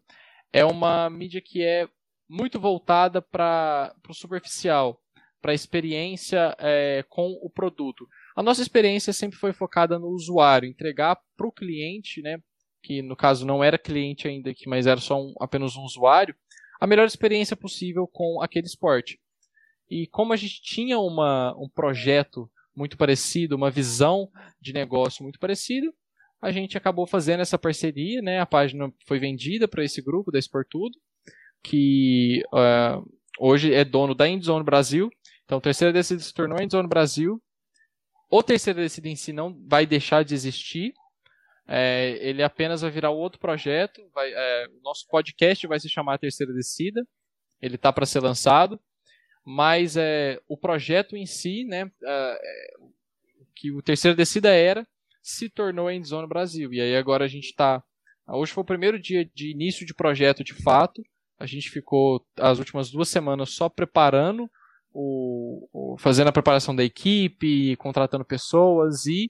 é 0.54 0.64
uma 0.64 1.10
mídia 1.10 1.42
que 1.44 1.64
é 1.64 1.88
muito 2.28 2.60
voltada 2.60 3.22
para 3.22 3.96
o 4.10 4.14
superficial, 4.14 5.02
para 5.42 5.52
a 5.52 5.56
experiência 5.56 6.56
é, 6.60 7.04
com 7.08 7.38
o 7.42 7.50
produto. 7.50 8.08
A 8.36 8.42
nossa 8.42 8.62
experiência 8.62 9.14
sempre 9.14 9.38
foi 9.38 9.54
focada 9.54 10.00
no 10.00 10.08
usuário, 10.08 10.68
entregar 10.68 11.18
para 11.38 11.48
o 11.48 11.52
cliente, 11.52 12.22
né, 12.22 12.40
que 12.82 13.02
no 13.02 13.16
caso 13.16 13.46
não 13.46 13.64
era 13.64 13.78
cliente 13.78 14.28
ainda, 14.28 14.54
mas 14.68 14.88
era 14.88 15.00
só 15.00 15.22
um, 15.22 15.34
apenas 15.40 15.76
um 15.76 15.84
usuário, 15.84 16.36
a 16.80 16.88
melhor 16.88 17.06
experiência 17.06 17.56
possível 17.56 18.08
com 18.08 18.42
aquele 18.42 18.68
esporte. 18.68 19.20
E 19.90 20.08
como 20.08 20.34
a 20.34 20.36
gente 20.36 20.62
tinha 20.62 21.00
uma, 21.00 21.56
um 21.58 21.70
projeto 21.70 22.50
muito 22.76 22.98
parecido, 22.98 23.56
uma 23.56 23.72
visão 23.72 24.30
de 24.60 24.74
negócio 24.74 25.24
muito 25.24 25.40
parecida, 25.40 25.92
a 26.42 26.52
gente 26.52 26.78
acabou 26.78 27.08
fazendo 27.08 27.40
essa 27.40 27.58
parceria, 27.58 28.22
né? 28.22 28.40
A 28.40 28.46
página 28.46 28.92
foi 29.08 29.20
vendida 29.20 29.68
para 29.68 29.84
esse 29.84 30.02
grupo 30.02 30.32
da 30.32 30.38
Esportudo, 30.38 30.98
que 31.66 32.44
uh, 32.54 33.04
hoje 33.40 33.74
é 33.74 33.84
dono 33.84 34.14
da 34.14 34.30
Endzone 34.30 34.64
Brasil. 34.64 35.10
Então, 35.44 35.58
o 35.58 35.62
Terceira 35.62 35.92
Descida 35.92 36.22
se 36.22 36.34
tornou 36.34 36.62
Endzone 36.62 36.88
Brasil. 36.88 37.42
O 38.30 38.44
Terceira 38.44 38.82
Descida 38.82 39.10
em 39.10 39.16
si 39.16 39.34
não 39.34 39.56
vai 39.68 39.86
deixar 39.86 40.24
de 40.24 40.36
existir. 40.36 40.94
É, 41.68 42.18
ele 42.22 42.44
apenas 42.44 42.82
vai 42.82 42.92
virar 42.92 43.10
outro 43.10 43.40
projeto. 43.40 44.00
Vai, 44.14 44.32
é, 44.32 44.68
nosso 44.84 45.08
podcast 45.08 45.66
vai 45.66 45.80
se 45.80 45.90
chamar 45.90 46.20
Terceira 46.20 46.54
Descida. 46.54 47.02
Ele 47.60 47.76
está 47.76 47.92
para 47.92 48.06
ser 48.06 48.20
lançado. 48.20 48.80
Mas 49.44 49.98
é, 49.98 50.40
o 50.48 50.58
projeto 50.58 51.16
em 51.16 51.26
si, 51.26 51.64
né, 51.66 51.90
é, 52.04 52.40
que 53.56 53.72
o 53.72 53.82
Terceira 53.82 54.16
Descida 54.16 54.50
era, 54.50 54.88
se 55.22 55.50
tornou 55.50 55.90
Endzone 55.90 56.28
Brasil. 56.28 56.72
E 56.72 56.80
aí 56.80 56.96
agora 56.96 57.26
a 57.26 57.28
gente 57.28 57.46
está. 57.46 57.84
Hoje 58.28 58.52
foi 58.52 58.64
o 58.64 58.68
primeiro 58.68 59.00
dia 59.00 59.26
de 59.34 59.52
início 59.52 59.86
de 59.86 59.94
projeto 59.96 60.44
de 60.44 60.54
fato. 60.54 61.02
A 61.38 61.46
gente 61.46 61.70
ficou 61.70 62.26
as 62.38 62.60
últimas 62.60 62.90
duas 62.90 63.10
semanas 63.10 63.50
só 63.50 63.68
preparando, 63.68 64.50
o, 64.94 65.68
o, 65.74 65.98
fazendo 65.98 66.30
a 66.30 66.32
preparação 66.32 66.76
da 66.76 66.84
equipe, 66.84 67.76
contratando 67.76 68.24
pessoas 68.24 69.06
e 69.06 69.30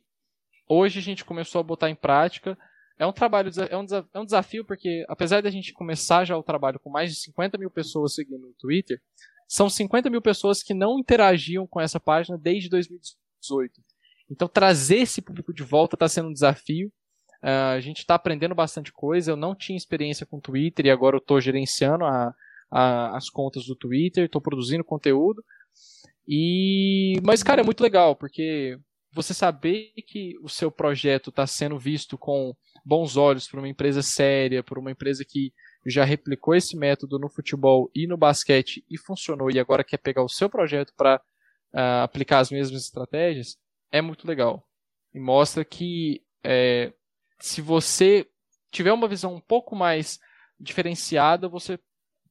hoje 0.69 0.99
a 0.99 1.01
gente 1.01 1.25
começou 1.25 1.59
a 1.59 1.63
botar 1.63 1.89
em 1.89 1.95
prática. 1.95 2.57
É 2.97 3.05
um 3.05 3.11
trabalho, 3.11 3.51
é 3.69 3.75
um, 3.75 3.85
é 4.13 4.19
um 4.19 4.25
desafio 4.25 4.63
porque 4.63 5.03
apesar 5.09 5.41
da 5.41 5.49
gente 5.49 5.73
começar 5.73 6.23
já 6.23 6.37
o 6.37 6.43
trabalho 6.43 6.79
com 6.79 6.89
mais 6.89 7.11
de 7.11 7.19
50 7.19 7.57
mil 7.57 7.71
pessoas 7.71 8.13
seguindo 8.13 8.39
no 8.39 8.53
Twitter, 8.53 9.01
são 9.47 9.69
50 9.69 10.09
mil 10.09 10.21
pessoas 10.21 10.63
que 10.63 10.73
não 10.73 10.99
interagiam 10.99 11.67
com 11.67 11.81
essa 11.81 11.99
página 11.99 12.37
desde 12.37 12.69
2018. 12.69 13.81
Então 14.29 14.47
trazer 14.47 14.97
esse 14.97 15.21
público 15.21 15.53
de 15.53 15.63
volta 15.63 15.95
está 15.95 16.07
sendo 16.07 16.29
um 16.29 16.33
desafio. 16.33 16.91
Uh, 17.43 17.75
a 17.75 17.79
gente 17.79 17.99
está 17.99 18.15
aprendendo 18.15 18.55
bastante 18.55 18.91
coisa. 18.91 19.31
Eu 19.31 19.35
não 19.35 19.55
tinha 19.55 19.77
experiência 19.77 20.25
com 20.25 20.39
Twitter 20.39 20.85
e 20.85 20.91
agora 20.91 21.15
eu 21.15 21.19
estou 21.19 21.39
gerenciando 21.39 22.05
a, 22.05 22.33
a, 22.71 23.15
as 23.17 23.29
contas 23.29 23.65
do 23.65 23.75
Twitter, 23.75 24.25
estou 24.25 24.41
produzindo 24.41 24.83
conteúdo. 24.83 25.43
E 26.27 27.19
mas 27.23 27.43
cara 27.43 27.61
é 27.61 27.63
muito 27.63 27.83
legal 27.83 28.15
porque 28.15 28.79
você 29.13 29.33
saber 29.33 29.93
que 30.07 30.37
o 30.41 30.49
seu 30.49 30.69
projeto 30.69 31.29
está 31.29 31.47
sendo 31.47 31.79
visto 31.79 32.17
com 32.17 32.53
bons 32.83 33.15
olhos 33.15 33.47
por 33.47 33.59
uma 33.59 33.69
empresa 33.69 34.01
séria, 34.01 34.63
por 34.63 34.77
uma 34.77 34.91
empresa 34.91 35.23
que 35.27 35.53
já 35.85 36.03
replicou 36.03 36.53
esse 36.53 36.75
método 36.75 37.17
no 37.17 37.29
futebol 37.29 37.89
e 37.95 38.07
no 38.07 38.17
basquete 38.17 38.83
e 38.89 38.97
funcionou 38.97 39.49
e 39.49 39.59
agora 39.59 39.83
quer 39.83 39.97
pegar 39.97 40.23
o 40.23 40.29
seu 40.29 40.49
projeto 40.49 40.93
para 40.97 41.17
uh, 41.17 41.21
ah, 41.73 42.03
aplicar 42.03 42.39
as 42.39 42.49
mesmas 42.49 42.83
estratégias, 42.83 43.57
é 43.91 44.01
muito 44.01 44.27
legal. 44.27 44.67
E 45.13 45.19
mostra 45.19 45.63
que 45.63 46.21
é, 46.43 46.91
se 47.39 47.61
você 47.61 48.27
tiver 48.71 48.93
uma 48.93 49.07
visão 49.07 49.33
um 49.33 49.39
pouco 49.39 49.75
mais 49.75 50.19
diferenciada, 50.59 51.47
você 51.47 51.79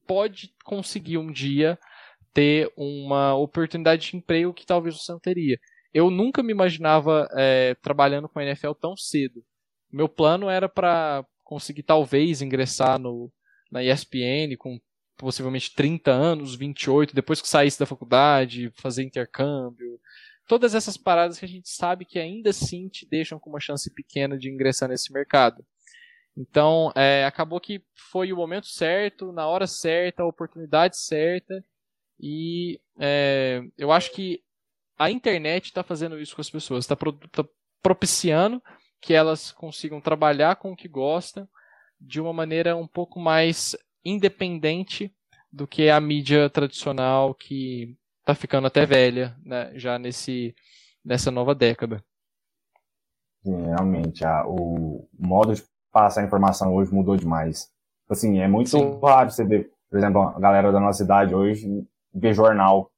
pode 0.05 0.53
conseguir 0.63 1.17
um 1.17 1.31
dia 1.31 1.77
ter 2.33 2.71
uma 2.75 3.33
oportunidade 3.35 4.11
de 4.11 4.17
emprego 4.17 4.53
que 4.53 4.65
talvez 4.65 4.95
você 4.95 5.11
não 5.11 5.19
teria. 5.19 5.57
Eu 5.93 6.09
nunca 6.09 6.43
me 6.43 6.51
imaginava 6.51 7.27
é, 7.33 7.75
trabalhando 7.75 8.27
com 8.27 8.39
a 8.39 8.43
NFL 8.43 8.73
tão 8.73 8.97
cedo. 8.97 9.43
Meu 9.91 10.09
plano 10.09 10.49
era 10.49 10.67
para 10.67 11.25
conseguir 11.43 11.83
talvez 11.83 12.41
ingressar 12.41 12.99
no, 12.99 13.31
na 13.71 13.83
ESPN 13.83 14.57
com 14.57 14.79
possivelmente 15.17 15.73
30 15.73 16.11
anos, 16.11 16.55
28, 16.55 17.15
depois 17.15 17.41
que 17.41 17.47
saísse 17.47 17.79
da 17.79 17.85
faculdade, 17.85 18.71
fazer 18.75 19.03
intercâmbio, 19.03 19.99
todas 20.47 20.75
essas 20.75 20.97
paradas 20.97 21.39
que 21.39 21.45
a 21.45 21.47
gente 21.47 21.69
sabe 21.69 22.05
que 22.05 22.19
ainda 22.19 22.49
assim 22.49 22.87
te 22.87 23.07
deixam 23.07 23.39
com 23.39 23.49
uma 23.49 23.59
chance 23.59 23.91
pequena 23.93 24.37
de 24.37 24.49
ingressar 24.49 24.89
nesse 24.89 25.11
mercado. 25.11 25.65
Então, 26.37 26.91
é, 26.95 27.25
acabou 27.25 27.59
que 27.61 27.81
foi 28.11 28.33
o 28.33 28.37
momento 28.37 28.67
certo, 28.67 29.31
na 29.31 29.47
hora 29.47 29.65
certa, 29.67 30.23
a 30.23 30.27
oportunidade 30.27 30.97
certa, 30.97 31.63
e 32.19 32.79
é, 32.99 33.61
eu 33.77 33.91
acho 33.91 34.11
que 34.11 34.43
a 34.97 35.09
internet 35.09 35.65
está 35.65 35.83
fazendo 35.83 36.19
isso 36.19 36.35
com 36.35 36.41
as 36.41 36.49
pessoas, 36.49 36.85
está 36.85 36.95
pro, 36.95 37.13
tá 37.13 37.45
propiciando 37.81 38.61
que 39.01 39.13
elas 39.13 39.51
consigam 39.51 40.01
trabalhar 40.01 40.55
com 40.55 40.71
o 40.71 40.75
que 40.75 40.87
gostam 40.87 41.47
de 41.99 42.19
uma 42.19 42.33
maneira 42.33 42.75
um 42.75 42.87
pouco 42.87 43.19
mais 43.19 43.75
independente 44.03 45.13
do 45.51 45.67
que 45.67 45.89
a 45.89 45.99
mídia 45.99 46.49
tradicional 46.49 47.33
que 47.33 47.95
tá 48.25 48.33
ficando 48.33 48.67
até 48.67 48.85
velha, 48.85 49.37
né, 49.45 49.71
já 49.75 49.99
nesse, 49.99 50.55
nessa 51.03 51.29
nova 51.29 51.53
década. 51.53 52.03
Sim, 53.43 53.65
realmente, 53.65 54.25
a, 54.25 54.43
o 54.47 55.07
modo 55.17 55.53
de 55.53 55.63
passar 55.91 56.21
a 56.21 56.25
informação 56.25 56.73
hoje 56.73 56.91
mudou 56.91 57.15
demais. 57.15 57.71
Assim, 58.09 58.39
é 58.39 58.47
muito 58.47 58.71
Sim. 58.71 58.99
raro 59.01 59.29
você 59.29 59.45
ver, 59.45 59.71
por 59.89 59.97
exemplo, 59.97 60.21
a 60.21 60.39
galera 60.39 60.71
da 60.71 60.79
nossa 60.79 60.97
cidade 60.97 61.35
hoje 61.35 61.87
ver 62.11 62.33
jornal. 62.33 62.91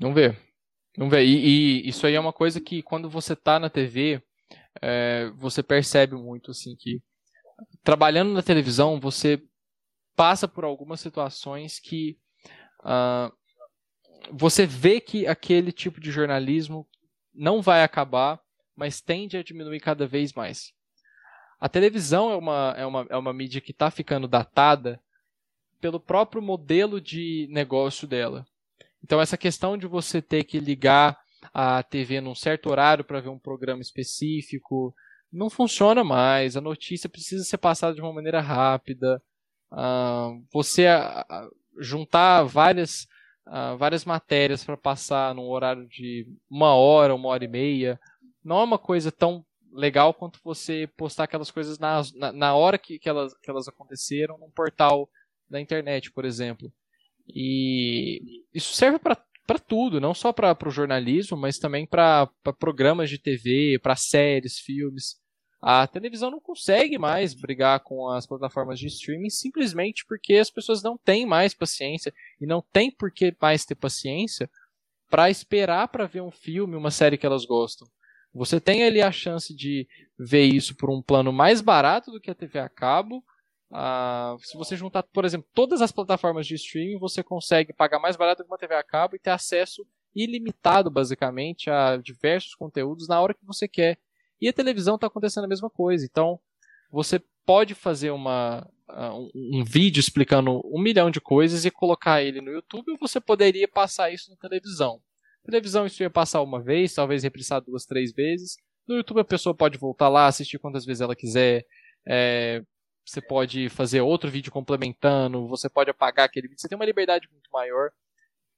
Não 0.00 0.14
vê. 0.14 0.34
Não 0.96 1.10
vê. 1.10 1.24
E, 1.24 1.82
e 1.84 1.88
isso 1.88 2.06
aí 2.06 2.14
é 2.14 2.20
uma 2.20 2.32
coisa 2.32 2.60
que 2.60 2.82
quando 2.82 3.10
você 3.10 3.36
tá 3.36 3.60
na 3.60 3.68
TV, 3.68 4.22
é, 4.80 5.30
você 5.36 5.62
percebe 5.62 6.16
muito, 6.16 6.50
assim, 6.50 6.74
que 6.78 7.02
trabalhando 7.84 8.32
na 8.32 8.42
televisão, 8.42 8.98
você 8.98 9.42
passa 10.16 10.48
por 10.48 10.64
algumas 10.64 11.00
situações 11.00 11.78
que 11.78 12.18
uh, 12.84 13.32
você 14.30 14.66
vê 14.66 15.00
que 15.00 15.26
aquele 15.26 15.72
tipo 15.72 16.00
de 16.00 16.10
jornalismo 16.10 16.86
não 17.34 17.62
vai 17.62 17.82
acabar, 17.82 18.40
mas 18.76 19.00
tende 19.00 19.36
a 19.36 19.42
diminuir 19.42 19.80
cada 19.80 20.06
vez 20.06 20.32
mais. 20.32 20.72
A 21.60 21.68
televisão 21.68 22.30
é 22.30 22.36
uma, 22.36 22.74
é 22.76 22.86
uma, 22.86 23.06
é 23.10 23.16
uma 23.16 23.32
mídia 23.32 23.60
que 23.60 23.70
está 23.70 23.90
ficando 23.90 24.26
datada 24.26 25.00
pelo 25.80 26.00
próprio 26.00 26.42
modelo 26.42 27.00
de 27.00 27.48
negócio 27.50 28.06
dela. 28.06 28.46
Então, 29.02 29.20
essa 29.20 29.36
questão 29.36 29.76
de 29.76 29.86
você 29.86 30.22
ter 30.22 30.44
que 30.44 30.60
ligar 30.60 31.18
a 31.52 31.82
TV 31.82 32.20
num 32.20 32.34
certo 32.34 32.70
horário 32.70 33.04
para 33.04 33.20
ver 33.20 33.28
um 33.28 33.38
programa 33.38 33.82
específico 33.82 34.94
não 35.32 35.48
funciona 35.48 36.04
mais. 36.04 36.56
A 36.56 36.60
notícia 36.60 37.08
precisa 37.08 37.42
ser 37.44 37.58
passada 37.58 37.94
de 37.94 38.00
uma 38.00 38.12
maneira 38.12 38.40
rápida. 38.40 39.20
Uh, 39.72 40.44
você 40.52 40.86
uh, 40.86 41.50
juntar 41.78 42.42
várias 42.44 43.08
uh, 43.46 43.76
várias 43.76 44.04
matérias 44.04 44.64
para 44.64 44.76
passar 44.76 45.34
num 45.34 45.48
horário 45.48 45.86
de 45.86 46.26
uma 46.50 46.74
hora, 46.74 47.14
uma 47.14 47.28
hora 47.28 47.44
e 47.44 47.48
meia. 47.48 48.00
Não 48.44 48.60
é 48.60 48.64
uma 48.64 48.78
coisa 48.78 49.10
tão 49.12 49.44
legal 49.72 50.12
quanto 50.12 50.38
você 50.44 50.88
postar 50.96 51.24
aquelas 51.24 51.50
coisas 51.50 51.78
na, 51.78 52.02
na, 52.14 52.32
na 52.32 52.54
hora 52.54 52.78
que, 52.78 52.98
que, 52.98 53.08
elas, 53.08 53.32
que 53.38 53.50
elas 53.50 53.68
aconteceram 53.68 54.38
num 54.38 54.50
portal 54.50 55.08
da 55.48 55.60
internet, 55.60 56.10
por 56.12 56.24
exemplo. 56.24 56.72
E 57.28 58.44
isso 58.52 58.74
serve 58.74 58.98
para 58.98 59.58
tudo, 59.66 60.00
não 60.00 60.14
só 60.14 60.32
para 60.32 60.56
o 60.66 60.70
jornalismo, 60.70 61.36
mas 61.36 61.58
também 61.58 61.86
para 61.86 62.28
programas 62.58 63.08
de 63.08 63.18
TV, 63.18 63.78
para 63.82 63.96
séries, 63.96 64.58
filmes. 64.58 65.21
A 65.64 65.86
televisão 65.86 66.28
não 66.28 66.40
consegue 66.40 66.98
mais 66.98 67.34
brigar 67.34 67.78
com 67.80 68.08
as 68.08 68.26
plataformas 68.26 68.80
de 68.80 68.88
streaming 68.88 69.30
simplesmente 69.30 70.04
porque 70.04 70.34
as 70.34 70.50
pessoas 70.50 70.82
não 70.82 70.98
têm 70.98 71.24
mais 71.24 71.54
paciência 71.54 72.12
e 72.40 72.46
não 72.46 72.60
tem 72.60 72.90
por 72.90 73.12
que 73.12 73.32
mais 73.40 73.64
ter 73.64 73.76
paciência 73.76 74.50
para 75.08 75.30
esperar 75.30 75.86
para 75.86 76.06
ver 76.06 76.20
um 76.20 76.32
filme, 76.32 76.74
uma 76.74 76.90
série 76.90 77.16
que 77.16 77.24
elas 77.24 77.44
gostam. 77.44 77.86
Você 78.34 78.60
tem 78.60 78.82
ali 78.82 79.00
a 79.00 79.12
chance 79.12 79.54
de 79.54 79.86
ver 80.18 80.46
isso 80.46 80.74
por 80.74 80.90
um 80.90 81.00
plano 81.00 81.32
mais 81.32 81.60
barato 81.60 82.10
do 82.10 82.20
que 82.20 82.30
a 82.30 82.34
TV 82.34 82.58
a 82.58 82.68
cabo. 82.68 83.22
Ah, 83.70 84.34
se 84.40 84.56
você 84.56 84.74
juntar, 84.74 85.04
por 85.04 85.24
exemplo, 85.24 85.46
todas 85.54 85.80
as 85.80 85.92
plataformas 85.92 86.46
de 86.46 86.56
streaming, 86.56 86.98
você 86.98 87.22
consegue 87.22 87.72
pagar 87.72 88.00
mais 88.00 88.16
barato 88.16 88.42
que 88.42 88.50
uma 88.50 88.58
TV 88.58 88.74
a 88.74 88.82
cabo 88.82 89.14
e 89.14 89.18
ter 89.18 89.30
acesso 89.30 89.86
ilimitado, 90.14 90.90
basicamente, 90.90 91.70
a 91.70 91.98
diversos 91.98 92.54
conteúdos 92.54 93.06
na 93.06 93.20
hora 93.20 93.32
que 93.32 93.44
você 93.44 93.68
quer. 93.68 93.98
E 94.42 94.48
a 94.48 94.52
televisão 94.52 94.96
está 94.96 95.06
acontecendo 95.06 95.44
a 95.44 95.48
mesma 95.48 95.70
coisa. 95.70 96.04
Então, 96.04 96.40
você 96.90 97.22
pode 97.46 97.76
fazer 97.76 98.10
uma, 98.10 98.68
uh, 98.90 99.30
um, 99.34 99.60
um, 99.60 99.64
vídeo 99.64 100.00
explicando 100.00 100.60
um 100.64 100.82
milhão 100.82 101.12
de 101.12 101.20
coisas 101.20 101.64
e 101.64 101.70
colocar 101.70 102.20
ele 102.22 102.40
no 102.40 102.50
YouTube, 102.50 102.90
ou 102.90 102.98
você 102.98 103.20
poderia 103.20 103.68
passar 103.68 104.12
isso 104.12 104.28
na 104.30 104.36
televisão. 104.36 105.00
Na 105.44 105.52
televisão 105.52 105.86
isso 105.86 106.02
ia 106.02 106.10
passar 106.10 106.42
uma 106.42 106.60
vez, 106.60 106.92
talvez 106.92 107.22
reprisar 107.22 107.60
duas, 107.60 107.86
três 107.86 108.12
vezes. 108.12 108.56
No 108.86 108.96
YouTube 108.96 109.20
a 109.20 109.24
pessoa 109.24 109.54
pode 109.54 109.78
voltar 109.78 110.08
lá, 110.08 110.26
assistir 110.26 110.58
quantas 110.58 110.84
vezes 110.84 111.00
ela 111.00 111.14
quiser. 111.14 111.64
É, 112.04 112.64
você 113.04 113.20
pode 113.20 113.68
fazer 113.68 114.00
outro 114.00 114.28
vídeo 114.28 114.50
complementando, 114.50 115.46
você 115.46 115.68
pode 115.68 115.90
apagar 115.90 116.26
aquele 116.26 116.48
vídeo. 116.48 116.60
Você 116.60 116.68
tem 116.68 116.76
uma 116.76 116.84
liberdade 116.84 117.28
muito 117.30 117.48
maior. 117.52 117.92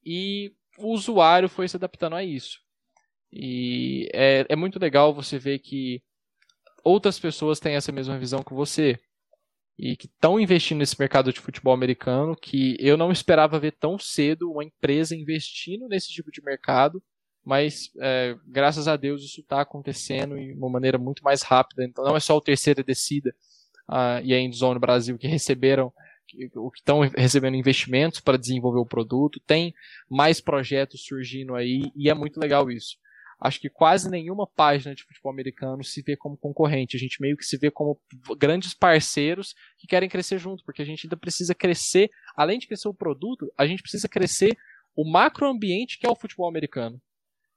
E 0.03 0.51
o 0.79 0.89
usuário 0.95 1.49
foi 1.49 1.69
se 1.69 1.77
adaptando 1.77 2.17
a 2.17 2.25
isso. 2.25 2.64
E 3.35 4.09
é, 4.15 4.47
é 4.49 4.55
muito 4.55 4.79
legal 4.79 5.13
você 5.13 5.39
ver 5.39 5.59
que 5.59 6.01
outras 6.85 7.19
pessoas 7.19 7.59
têm 7.59 7.75
essa 7.75 7.91
mesma 7.91 8.17
visão 8.17 8.45
que 8.45 8.55
você. 8.55 8.97
E 9.77 9.97
que 9.97 10.07
estão 10.07 10.39
investindo 10.39 10.79
nesse 10.79 10.97
mercado 10.97 11.33
de 11.33 11.41
futebol 11.41 11.75
americano, 11.75 12.37
que 12.37 12.77
eu 12.79 12.97
não 12.97 13.11
esperava 13.11 13.59
ver 13.59 13.73
tão 13.73 13.99
cedo 13.99 14.53
uma 14.53 14.63
empresa 14.63 15.17
investindo 15.17 15.89
nesse 15.89 16.11
tipo 16.11 16.31
de 16.31 16.41
mercado, 16.45 17.03
mas 17.45 17.91
é, 18.01 18.37
graças 18.47 18.87
a 18.87 18.97
Deus 18.97 19.25
isso 19.25 19.41
está 19.41 19.61
acontecendo 19.61 20.37
de 20.37 20.53
uma 20.53 20.71
maneira 20.71 20.97
muito 20.97 21.25
mais 21.25 21.43
rápida. 21.43 21.85
Então 21.85 22.05
não 22.05 22.17
é 22.17 22.21
só 22.21 22.37
o 22.37 22.41
terceira 22.41 22.85
descida 22.85 23.35
uh, 23.91 24.23
e 24.23 24.33
a 24.33 24.39
Endzone 24.39 24.79
Brasil 24.79 25.19
que 25.19 25.27
receberam 25.27 25.93
que 26.29 26.49
estão 26.77 27.01
recebendo 27.01 27.57
investimentos 27.57 28.21
para 28.21 28.39
desenvolver 28.39 28.79
o 28.79 28.87
produto, 28.87 29.41
tem 29.47 29.75
mais 30.09 30.41
projetos 30.41 31.05
surgindo 31.05 31.55
aí 31.55 31.93
e 31.97 32.09
é 32.09 32.15
muito 32.15 32.39
legal 32.39 32.71
isso 32.71 32.97
acho 33.45 33.61
que 33.61 33.69
quase 33.69 34.11
nenhuma 34.11 34.47
página 34.47 34.95
de 34.95 35.05
futebol 35.05 35.31
americano 35.31 35.85
se 35.85 36.01
vê 36.01 36.17
como 36.17 36.35
concorrente. 36.35 36.97
A 36.97 36.99
gente 36.99 37.21
meio 37.21 37.37
que 37.37 37.45
se 37.45 37.59
vê 37.59 37.71
como 37.71 38.01
grandes 38.39 38.73
parceiros 38.73 39.55
que 39.77 39.87
querem 39.87 40.09
crescer 40.09 40.39
junto, 40.39 40.65
porque 40.65 40.81
a 40.81 40.85
gente 40.85 41.07
ainda 41.07 41.17
precisa 41.17 41.55
crescer, 41.55 42.11
além 42.35 42.59
de 42.59 42.67
crescer 42.67 42.89
o 42.89 42.95
produto, 42.95 43.53
a 43.59 43.67
gente 43.67 43.83
precisa 43.83 44.09
crescer 44.09 44.57
o 44.97 45.05
macroambiente 45.05 45.99
que 45.99 46.07
é 46.07 46.11
o 46.11 46.17
futebol 46.17 46.49
americano, 46.49 46.99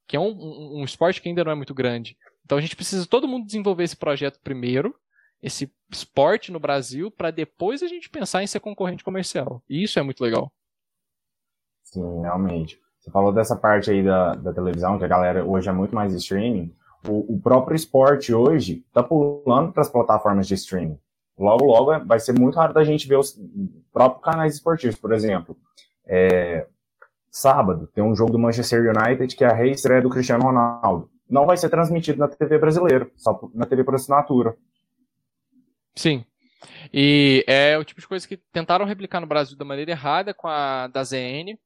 que 0.05 0.17
é 0.17 0.19
um, 0.19 0.31
um, 0.31 0.81
um 0.81 0.83
esporte 0.83 1.21
que 1.21 1.29
ainda 1.29 1.45
não 1.45 1.53
é 1.53 1.55
muito 1.55 1.73
grande. 1.73 2.17
Então 2.43 2.57
a 2.57 2.61
gente 2.61 2.75
precisa 2.75 3.07
todo 3.07 3.27
mundo 3.27 3.45
desenvolver 3.45 3.85
esse 3.85 3.95
projeto 3.95 4.41
primeiro, 4.41 4.93
esse 5.41 5.71
esporte 5.89 6.51
no 6.51 6.59
Brasil, 6.59 7.09
para 7.09 7.31
depois 7.31 7.81
a 7.81 7.87
gente 7.87 8.09
pensar 8.09 8.43
em 8.43 8.47
ser 8.47 8.59
concorrente 8.59 9.05
comercial. 9.05 9.63
E 9.69 9.83
isso 9.83 9.97
é 9.97 10.01
muito 10.01 10.21
legal. 10.21 10.51
Sim, 11.85 12.21
realmente. 12.23 12.77
Você 13.07 13.11
falou 13.11 13.31
dessa 13.31 13.55
parte 13.55 13.89
aí 13.89 14.03
da, 14.03 14.35
da 14.35 14.53
televisão, 14.53 14.99
que 14.99 15.05
a 15.05 15.07
galera 15.07 15.45
hoje 15.45 15.69
é 15.69 15.71
muito 15.71 15.95
mais 15.95 16.13
streaming. 16.13 16.75
O, 17.07 17.35
o 17.35 17.39
próprio 17.39 17.73
esporte 17.73 18.33
hoje 18.33 18.83
está 18.85 19.01
pulando 19.01 19.71
para 19.71 19.81
as 19.81 19.89
plataformas 19.89 20.45
de 20.45 20.55
streaming. 20.55 20.99
Logo, 21.39 21.65
logo 21.65 21.93
é, 21.93 22.03
vai 22.03 22.19
ser 22.19 22.37
muito 22.37 22.55
raro 22.55 22.73
da 22.73 22.83
gente 22.83 23.07
ver 23.07 23.17
os 23.17 23.39
próprios 23.93 24.25
canais 24.25 24.55
esportivos. 24.55 24.97
Por 24.99 25.13
exemplo, 25.13 25.55
é, 26.05 26.67
sábado 27.31 27.87
tem 27.95 28.03
um 28.03 28.13
jogo 28.13 28.33
do 28.33 28.39
Manchester 28.39 28.93
United 28.93 29.33
que 29.37 29.45
é 29.45 29.47
a 29.47 29.55
reestreia 29.55 30.01
do 30.01 30.09
Cristiano 30.09 30.43
Ronaldo. 30.43 31.09
Não 31.29 31.45
vai 31.45 31.55
ser 31.55 31.69
transmitido 31.69 32.19
na 32.19 32.27
TV 32.27 32.57
brasileira, 32.57 33.09
só 33.15 33.39
na 33.53 33.65
TV 33.65 33.85
por 33.85 33.95
assinatura. 33.95 34.53
Sim. 35.95 36.25
E 36.93 37.45
é 37.47 37.77
o 37.77 37.85
tipo 37.85 38.01
de 38.01 38.07
coisa 38.07 38.27
que 38.27 38.35
tentaram 38.35 38.85
replicar 38.85 39.21
no 39.21 39.27
Brasil 39.27 39.57
da 39.57 39.63
maneira 39.63 39.91
errada 39.91 40.33
com 40.33 40.47
a 40.49 40.87
da 40.87 41.05
ZN. 41.05 41.57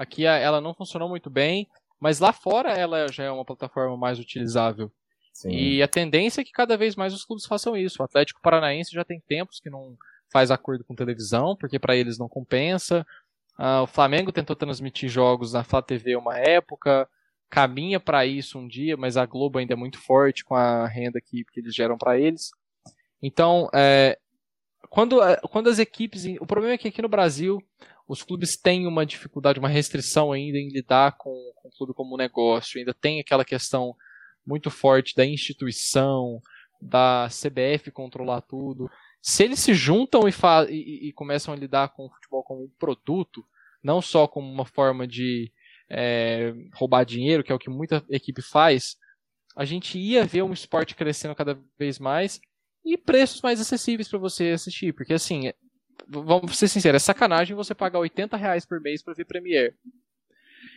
Aqui 0.00 0.24
ela 0.24 0.62
não 0.62 0.72
funcionou 0.72 1.10
muito 1.10 1.28
bem, 1.28 1.68
mas 2.00 2.20
lá 2.20 2.32
fora 2.32 2.72
ela 2.72 3.12
já 3.12 3.24
é 3.24 3.30
uma 3.30 3.44
plataforma 3.44 3.98
mais 3.98 4.18
utilizável. 4.18 4.90
Sim. 5.30 5.50
E 5.50 5.82
a 5.82 5.86
tendência 5.86 6.40
é 6.40 6.44
que 6.44 6.52
cada 6.52 6.74
vez 6.74 6.96
mais 6.96 7.12
os 7.12 7.22
clubes 7.22 7.44
façam 7.44 7.76
isso. 7.76 8.00
O 8.00 8.04
Atlético 8.06 8.40
Paranaense 8.40 8.94
já 8.94 9.04
tem 9.04 9.20
tempos 9.20 9.60
que 9.60 9.68
não 9.68 9.98
faz 10.32 10.50
acordo 10.50 10.84
com 10.84 10.94
televisão, 10.94 11.54
porque 11.54 11.78
para 11.78 11.94
eles 11.94 12.16
não 12.16 12.30
compensa. 12.30 13.06
Uh, 13.58 13.82
o 13.82 13.86
Flamengo 13.86 14.32
tentou 14.32 14.56
transmitir 14.56 15.10
jogos 15.10 15.52
na 15.52 15.62
Flá 15.62 15.82
TV 15.82 16.16
uma 16.16 16.38
época, 16.38 17.06
caminha 17.50 18.00
para 18.00 18.24
isso 18.24 18.58
um 18.58 18.66
dia, 18.66 18.96
mas 18.96 19.18
a 19.18 19.26
Globo 19.26 19.58
ainda 19.58 19.74
é 19.74 19.76
muito 19.76 19.98
forte 19.98 20.46
com 20.46 20.54
a 20.54 20.86
renda 20.86 21.20
que, 21.20 21.44
que 21.52 21.60
eles 21.60 21.74
geram 21.74 21.98
para 21.98 22.18
eles. 22.18 22.52
Então, 23.22 23.68
é, 23.74 24.18
quando, 24.88 25.22
é, 25.22 25.36
quando 25.50 25.68
as 25.68 25.78
equipes. 25.78 26.24
O 26.40 26.46
problema 26.46 26.74
é 26.74 26.78
que 26.78 26.88
aqui 26.88 27.02
no 27.02 27.08
Brasil 27.08 27.62
os 28.10 28.24
clubes 28.24 28.56
têm 28.56 28.88
uma 28.88 29.06
dificuldade, 29.06 29.60
uma 29.60 29.68
restrição 29.68 30.32
ainda 30.32 30.58
em 30.58 30.68
lidar 30.68 31.16
com, 31.16 31.30
com 31.54 31.68
o 31.68 31.70
clube 31.70 31.94
como 31.94 32.14
um 32.14 32.18
negócio, 32.18 32.76
ainda 32.76 32.92
tem 32.92 33.20
aquela 33.20 33.44
questão 33.44 33.94
muito 34.44 34.68
forte 34.68 35.14
da 35.14 35.24
instituição, 35.24 36.42
da 36.82 37.28
CBF 37.28 37.92
controlar 37.92 38.40
tudo. 38.40 38.90
Se 39.22 39.44
eles 39.44 39.60
se 39.60 39.72
juntam 39.74 40.22
e, 40.28 40.32
e, 40.70 41.08
e 41.08 41.12
começam 41.12 41.54
a 41.54 41.56
lidar 41.56 41.90
com 41.90 42.06
o 42.06 42.10
futebol 42.10 42.42
como 42.42 42.64
um 42.64 42.70
produto, 42.80 43.44
não 43.80 44.02
só 44.02 44.26
como 44.26 44.50
uma 44.50 44.66
forma 44.66 45.06
de 45.06 45.52
é, 45.88 46.52
roubar 46.74 47.04
dinheiro, 47.04 47.44
que 47.44 47.52
é 47.52 47.54
o 47.54 47.60
que 47.60 47.70
muita 47.70 48.04
equipe 48.10 48.42
faz, 48.42 48.96
a 49.54 49.64
gente 49.64 49.96
ia 49.96 50.24
ver 50.24 50.42
um 50.42 50.52
esporte 50.52 50.96
crescendo 50.96 51.36
cada 51.36 51.56
vez 51.78 52.00
mais 52.00 52.40
e 52.84 52.98
preços 52.98 53.40
mais 53.40 53.60
acessíveis 53.60 54.08
para 54.08 54.18
você 54.18 54.48
assistir, 54.48 54.92
porque 54.94 55.12
assim, 55.12 55.52
vamos 56.10 56.58
ser 56.58 56.68
sinceros, 56.68 57.02
é 57.02 57.04
sacanagem 57.04 57.56
você 57.56 57.74
pagar 57.74 58.00
80 58.00 58.36
reais 58.36 58.66
por 58.66 58.80
mês 58.80 59.02
para 59.02 59.14
ver 59.14 59.24
Premiere. 59.24 59.74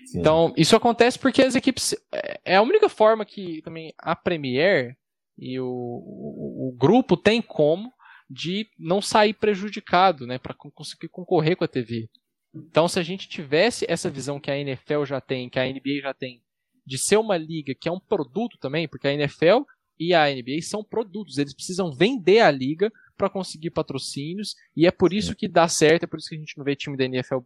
Sim. 0.05 0.19
Então, 0.19 0.53
isso 0.55 0.75
acontece 0.75 1.17
porque 1.17 1.41
as 1.41 1.55
equipes. 1.55 1.95
É, 2.11 2.39
é 2.45 2.55
a 2.55 2.61
única 2.61 2.87
forma 2.87 3.25
que 3.25 3.61
também 3.61 3.93
a 3.97 4.15
Premiere 4.15 4.95
e 5.37 5.59
o, 5.59 5.65
o, 5.65 6.69
o 6.69 6.77
grupo 6.77 7.17
tem 7.17 7.41
como 7.41 7.91
de 8.29 8.67
não 8.77 9.01
sair 9.01 9.33
prejudicado, 9.33 10.25
né, 10.25 10.37
para 10.37 10.53
conseguir 10.53 11.09
concorrer 11.09 11.55
com 11.55 11.63
a 11.63 11.67
TV. 11.67 12.09
Então, 12.53 12.87
se 12.87 12.99
a 12.99 13.03
gente 13.03 13.27
tivesse 13.27 13.85
essa 13.89 14.09
visão 14.09 14.39
que 14.39 14.51
a 14.51 14.57
NFL 14.57 15.05
já 15.05 15.19
tem, 15.19 15.49
que 15.49 15.59
a 15.59 15.65
NBA 15.65 16.01
já 16.01 16.13
tem, 16.13 16.41
de 16.85 16.97
ser 16.97 17.17
uma 17.17 17.37
liga 17.37 17.73
que 17.73 17.89
é 17.89 17.91
um 17.91 17.99
produto 17.99 18.57
também, 18.59 18.87
porque 18.87 19.07
a 19.07 19.13
NFL 19.13 19.63
e 19.99 20.13
a 20.13 20.29
NBA 20.29 20.61
são 20.61 20.83
produtos, 20.83 21.37
eles 21.37 21.53
precisam 21.53 21.93
vender 21.93 22.39
a 22.39 22.51
liga 22.51 22.91
para 23.17 23.29
conseguir 23.29 23.71
patrocínios, 23.71 24.55
e 24.75 24.87
é 24.87 24.91
por 24.91 25.13
isso 25.13 25.35
que 25.35 25.47
dá 25.47 25.67
certo, 25.67 26.03
é 26.03 26.07
por 26.07 26.19
isso 26.19 26.29
que 26.29 26.35
a 26.35 26.39
gente 26.39 26.57
não 26.57 26.65
vê 26.65 26.75
time 26.75 26.97
da 26.97 27.05
NFL 27.05 27.39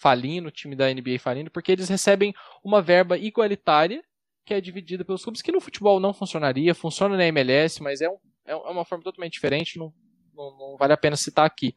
falindo, 0.00 0.50
time 0.50 0.76
da 0.76 0.92
NBA 0.92 1.18
falindo, 1.18 1.50
porque 1.50 1.72
eles 1.72 1.88
recebem 1.88 2.34
uma 2.62 2.82
verba 2.82 3.16
igualitária 3.16 4.02
que 4.44 4.52
é 4.52 4.60
dividida 4.60 5.04
pelos 5.04 5.22
clubes, 5.22 5.40
que 5.40 5.50
no 5.50 5.60
futebol 5.60 5.98
não 5.98 6.12
funcionaria, 6.12 6.74
funciona 6.74 7.16
na 7.16 7.26
MLS, 7.26 7.82
mas 7.82 8.02
é, 8.02 8.08
um, 8.08 8.18
é 8.46 8.54
uma 8.54 8.84
forma 8.84 9.02
totalmente 9.02 9.32
diferente, 9.32 9.78
não, 9.78 9.92
não, 10.34 10.56
não 10.56 10.76
vale 10.76 10.92
a 10.92 10.98
pena 10.98 11.16
citar 11.16 11.46
aqui. 11.46 11.74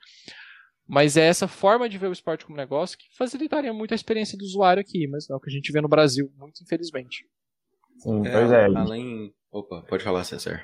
Mas 0.85 1.17
é 1.17 1.25
essa 1.25 1.47
forma 1.47 1.87
de 1.87 1.97
ver 1.97 2.07
o 2.07 2.13
esporte 2.13 2.45
como 2.45 2.57
negócio 2.57 2.97
que 2.97 3.05
facilitaria 3.17 3.73
muito 3.73 3.93
a 3.93 3.95
experiência 3.95 4.37
do 4.37 4.43
usuário 4.43 4.81
aqui, 4.81 5.07
mas 5.07 5.27
não 5.27 5.35
é 5.35 5.37
o 5.37 5.41
que 5.41 5.49
a 5.49 5.53
gente 5.53 5.71
vê 5.71 5.81
no 5.81 5.87
Brasil, 5.87 6.31
muito 6.37 6.61
infelizmente. 6.61 7.25
Sim, 7.99 8.25
é, 8.25 8.31
pois 8.31 8.51
é. 8.51 8.65
Além. 8.65 9.33
Opa, 9.51 9.81
pode 9.83 10.03
falar, 10.03 10.23
César. 10.23 10.63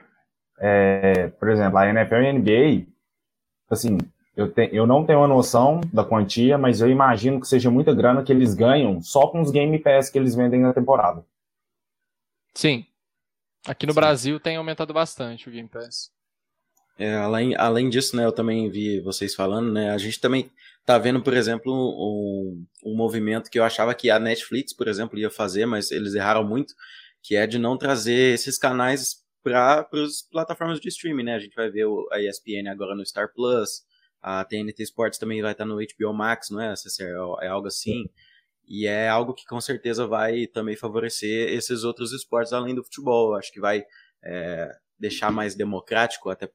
É, 0.66 1.28
por 1.28 1.50
exemplo, 1.50 1.78
a 1.78 1.90
NFL 1.90 2.16
e 2.16 2.30
a 2.30 2.34
NBA, 2.34 2.88
assim, 3.70 3.98
eu, 4.34 4.50
te, 4.50 4.70
eu 4.72 4.88
não 4.88 5.06
tenho 5.06 5.22
a 5.22 5.28
noção 5.28 5.82
da 5.92 6.06
quantia, 6.06 6.58
mas 6.58 6.80
eu 6.80 6.90
imagino 6.90 7.42
que 7.42 7.48
seja 7.50 7.70
muita 7.70 7.94
grana 7.94 8.24
que 8.24 8.32
eles 8.32 8.54
ganham 8.54 9.02
só 9.02 9.28
com 9.28 9.42
os 9.42 9.52
Game 9.52 9.78
Pass 9.78 10.10
que 10.10 10.18
eles 10.18 10.36
vendem 10.36 10.62
na 10.62 10.72
temporada. 10.72 11.26
Sim. 12.54 12.86
Aqui 13.68 13.86
no 13.86 13.92
Sim. 13.92 14.00
Brasil 14.00 14.40
tem 14.40 14.56
aumentado 14.56 14.94
bastante 14.94 15.50
o 15.50 15.52
Game 15.52 15.68
Pass. 15.68 16.10
É, 16.98 17.14
além, 17.14 17.58
além 17.58 17.90
disso, 17.90 18.16
né, 18.16 18.24
eu 18.24 18.32
também 18.32 18.70
vi 18.70 19.02
vocês 19.02 19.36
falando, 19.36 19.70
né, 19.70 19.90
a 19.90 19.98
gente 19.98 20.22
também 20.22 20.50
tá 20.86 20.98
vendo, 20.98 21.22
por 21.22 21.34
exemplo, 21.34 21.74
um, 21.74 22.66
um 22.86 22.96
movimento 22.96 23.50
que 23.50 23.60
eu 23.60 23.66
achava 23.66 23.94
que 23.94 24.10
a 24.10 24.18
Netflix, 24.18 24.72
por 24.72 24.88
exemplo, 24.88 25.20
ia 25.20 25.30
fazer, 25.30 25.66
mas 25.66 25.92
eles 25.92 26.14
erraram 26.14 26.48
muito, 26.48 26.74
que 27.22 27.36
é 27.36 27.46
de 27.46 27.60
não 27.60 27.78
trazer 27.78 28.34
esses 28.34 28.58
canais 28.58 29.23
para 29.44 29.88
as 29.92 30.22
plataformas 30.22 30.80
de 30.80 30.88
streaming, 30.88 31.24
né? 31.24 31.36
A 31.36 31.40
gente 31.40 31.56
vai 31.56 31.70
ver 31.70 31.86
a 32.12 32.22
ESPN 32.22 32.70
agora 32.70 32.96
no 32.96 33.06
Star 33.06 33.32
Plus, 33.34 33.84
a 34.22 34.46
TNT 34.46 34.84
Sports 34.84 35.20
também 35.20 35.42
vai 35.42 35.52
estar 35.52 35.66
no 35.66 35.76
HBO 35.76 36.14
Max, 36.14 36.50
não 36.50 36.62
é? 36.62 36.74
É 37.42 37.48
algo 37.48 37.68
assim. 37.68 38.10
E 38.66 38.88
é 38.88 39.10
algo 39.10 39.34
que 39.34 39.46
com 39.46 39.60
certeza 39.60 40.08
vai 40.08 40.48
também 40.48 40.78
favorecer 40.78 41.50
esses 41.50 41.84
outros 41.84 42.14
esportes 42.14 42.54
além 42.54 42.74
do 42.74 42.84
futebol. 42.84 43.36
Acho 43.36 43.52
que 43.52 43.60
vai 43.60 43.84
é, 44.24 44.72
deixar 44.98 45.30
mais 45.30 45.56
democrático, 45.56 46.30
até 46.30 46.50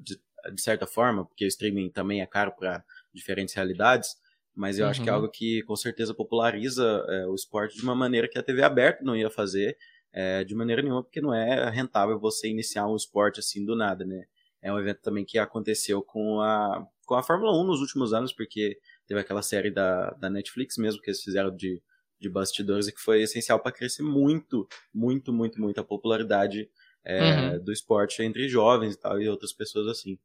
de, 0.00 0.20
de, 0.52 0.60
certa 0.60 0.84
forma, 0.84 1.24
porque 1.24 1.44
o 1.44 1.48
streaming 1.48 1.90
também 1.90 2.20
é 2.20 2.26
caro 2.26 2.50
para 2.56 2.84
diferentes 3.14 3.54
realidades. 3.54 4.16
Mas 4.52 4.78
eu 4.78 4.84
uhum. 4.84 4.90
acho 4.90 5.02
que 5.02 5.08
é 5.08 5.12
uhum. 5.12 5.16
algo 5.18 5.30
que 5.30 5.62
com 5.62 5.76
certeza 5.76 6.12
populariza 6.12 7.06
é, 7.08 7.26
o 7.28 7.34
esporte 7.36 7.76
de 7.76 7.82
uma 7.84 7.94
maneira 7.94 8.28
que 8.28 8.38
a 8.38 8.42
TV 8.42 8.64
aberta 8.64 9.04
não 9.04 9.16
ia 9.16 9.30
fazer 9.30 9.78
é, 10.12 10.44
de 10.44 10.54
maneira 10.54 10.82
nenhuma, 10.82 11.02
porque 11.02 11.20
não 11.20 11.34
é 11.34 11.70
rentável 11.70 12.18
você 12.18 12.48
iniciar 12.48 12.86
um 12.86 12.96
esporte 12.96 13.40
assim 13.40 13.64
do 13.64 13.74
nada, 13.74 14.04
né? 14.04 14.24
É 14.60 14.72
um 14.72 14.78
evento 14.78 15.00
também 15.00 15.24
que 15.24 15.38
aconteceu 15.38 16.02
com 16.02 16.40
a, 16.40 16.86
com 17.04 17.14
a 17.14 17.22
Fórmula 17.22 17.52
1 17.60 17.64
nos 17.64 17.80
últimos 17.80 18.12
anos, 18.12 18.32
porque 18.32 18.78
teve 19.06 19.20
aquela 19.20 19.42
série 19.42 19.70
da, 19.70 20.10
da 20.10 20.30
Netflix 20.30 20.76
mesmo 20.76 21.00
que 21.00 21.10
eles 21.10 21.22
fizeram 21.22 21.54
de, 21.54 21.82
de 22.20 22.28
bastidores 22.28 22.86
e 22.86 22.92
que 22.92 23.00
foi 23.00 23.22
essencial 23.22 23.58
para 23.58 23.72
crescer 23.72 24.02
muito, 24.02 24.68
muito, 24.94 25.32
muito, 25.32 25.60
muito 25.60 25.80
a 25.80 25.84
popularidade 25.84 26.70
é, 27.04 27.20
uhum. 27.22 27.64
do 27.64 27.72
esporte 27.72 28.22
entre 28.22 28.48
jovens 28.48 28.94
e 28.94 29.00
tal, 29.00 29.20
e 29.20 29.28
outras 29.28 29.52
pessoas 29.52 29.88
assim. 29.88 30.18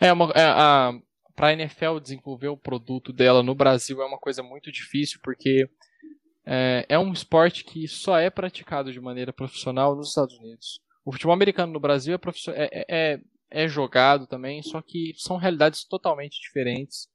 É, 0.00 0.12
uma, 0.12 0.30
é, 0.34 0.44
a, 0.44 0.92
para 1.34 1.48
a 1.48 1.52
NFL 1.52 1.98
desenvolver 2.00 2.48
o 2.48 2.56
produto 2.56 3.12
dela 3.12 3.42
no 3.42 3.54
Brasil 3.54 4.00
é 4.00 4.06
uma 4.06 4.18
coisa 4.18 4.42
muito 4.42 4.72
difícil, 4.72 5.20
porque 5.22 5.68
é, 6.50 6.86
é, 6.88 6.98
um 6.98 7.12
esporte 7.12 7.62
que 7.62 7.86
só 7.86 8.16
é 8.18 8.30
praticado 8.30 8.90
de 8.90 8.98
maneira 8.98 9.34
profissional 9.34 9.94
nos 9.94 10.08
Estados 10.08 10.34
Unidos. 10.38 10.80
O 11.04 11.12
futebol 11.12 11.34
americano 11.34 11.74
no 11.74 11.80
Brasil 11.80 12.14
é, 12.14 12.18
é, 12.54 12.86
é, 12.88 13.20
é 13.50 13.68
jogado 13.68 14.26
também, 14.26 14.62
só 14.62 14.80
que 14.80 15.12
são 15.18 15.36
realidades 15.36 15.84
totalmente 15.84 16.40
diferentes 16.40 17.06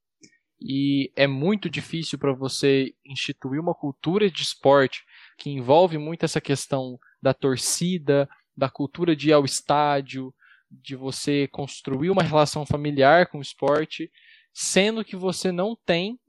e 0.61 1.11
é 1.15 1.25
muito 1.25 1.67
difícil 1.67 2.19
para 2.19 2.31
você 2.31 2.93
instituir 3.03 3.59
uma 3.59 3.73
cultura 3.73 4.29
de 4.29 4.43
esporte 4.43 5.03
que 5.37 5.49
envolve 5.49 5.97
muito 5.97 6.23
essa 6.23 6.39
questão 6.39 6.99
da 7.21 7.33
torcida, 7.33 8.29
da 8.55 8.69
cultura 8.69 9.15
de 9.15 9.29
ir 9.29 9.33
ao 9.33 9.43
estádio, 9.43 10.33
de 10.69 10.95
você 10.95 11.47
construir 11.47 12.11
uma 12.11 12.23
relação 12.23 12.65
familiar 12.65 13.27
com 13.27 13.39
o 13.39 13.41
esporte, 13.41 14.11
sendo 14.53 15.03
que 15.03 15.15
você 15.15 15.51
não 15.51 15.75
tem 15.85 16.19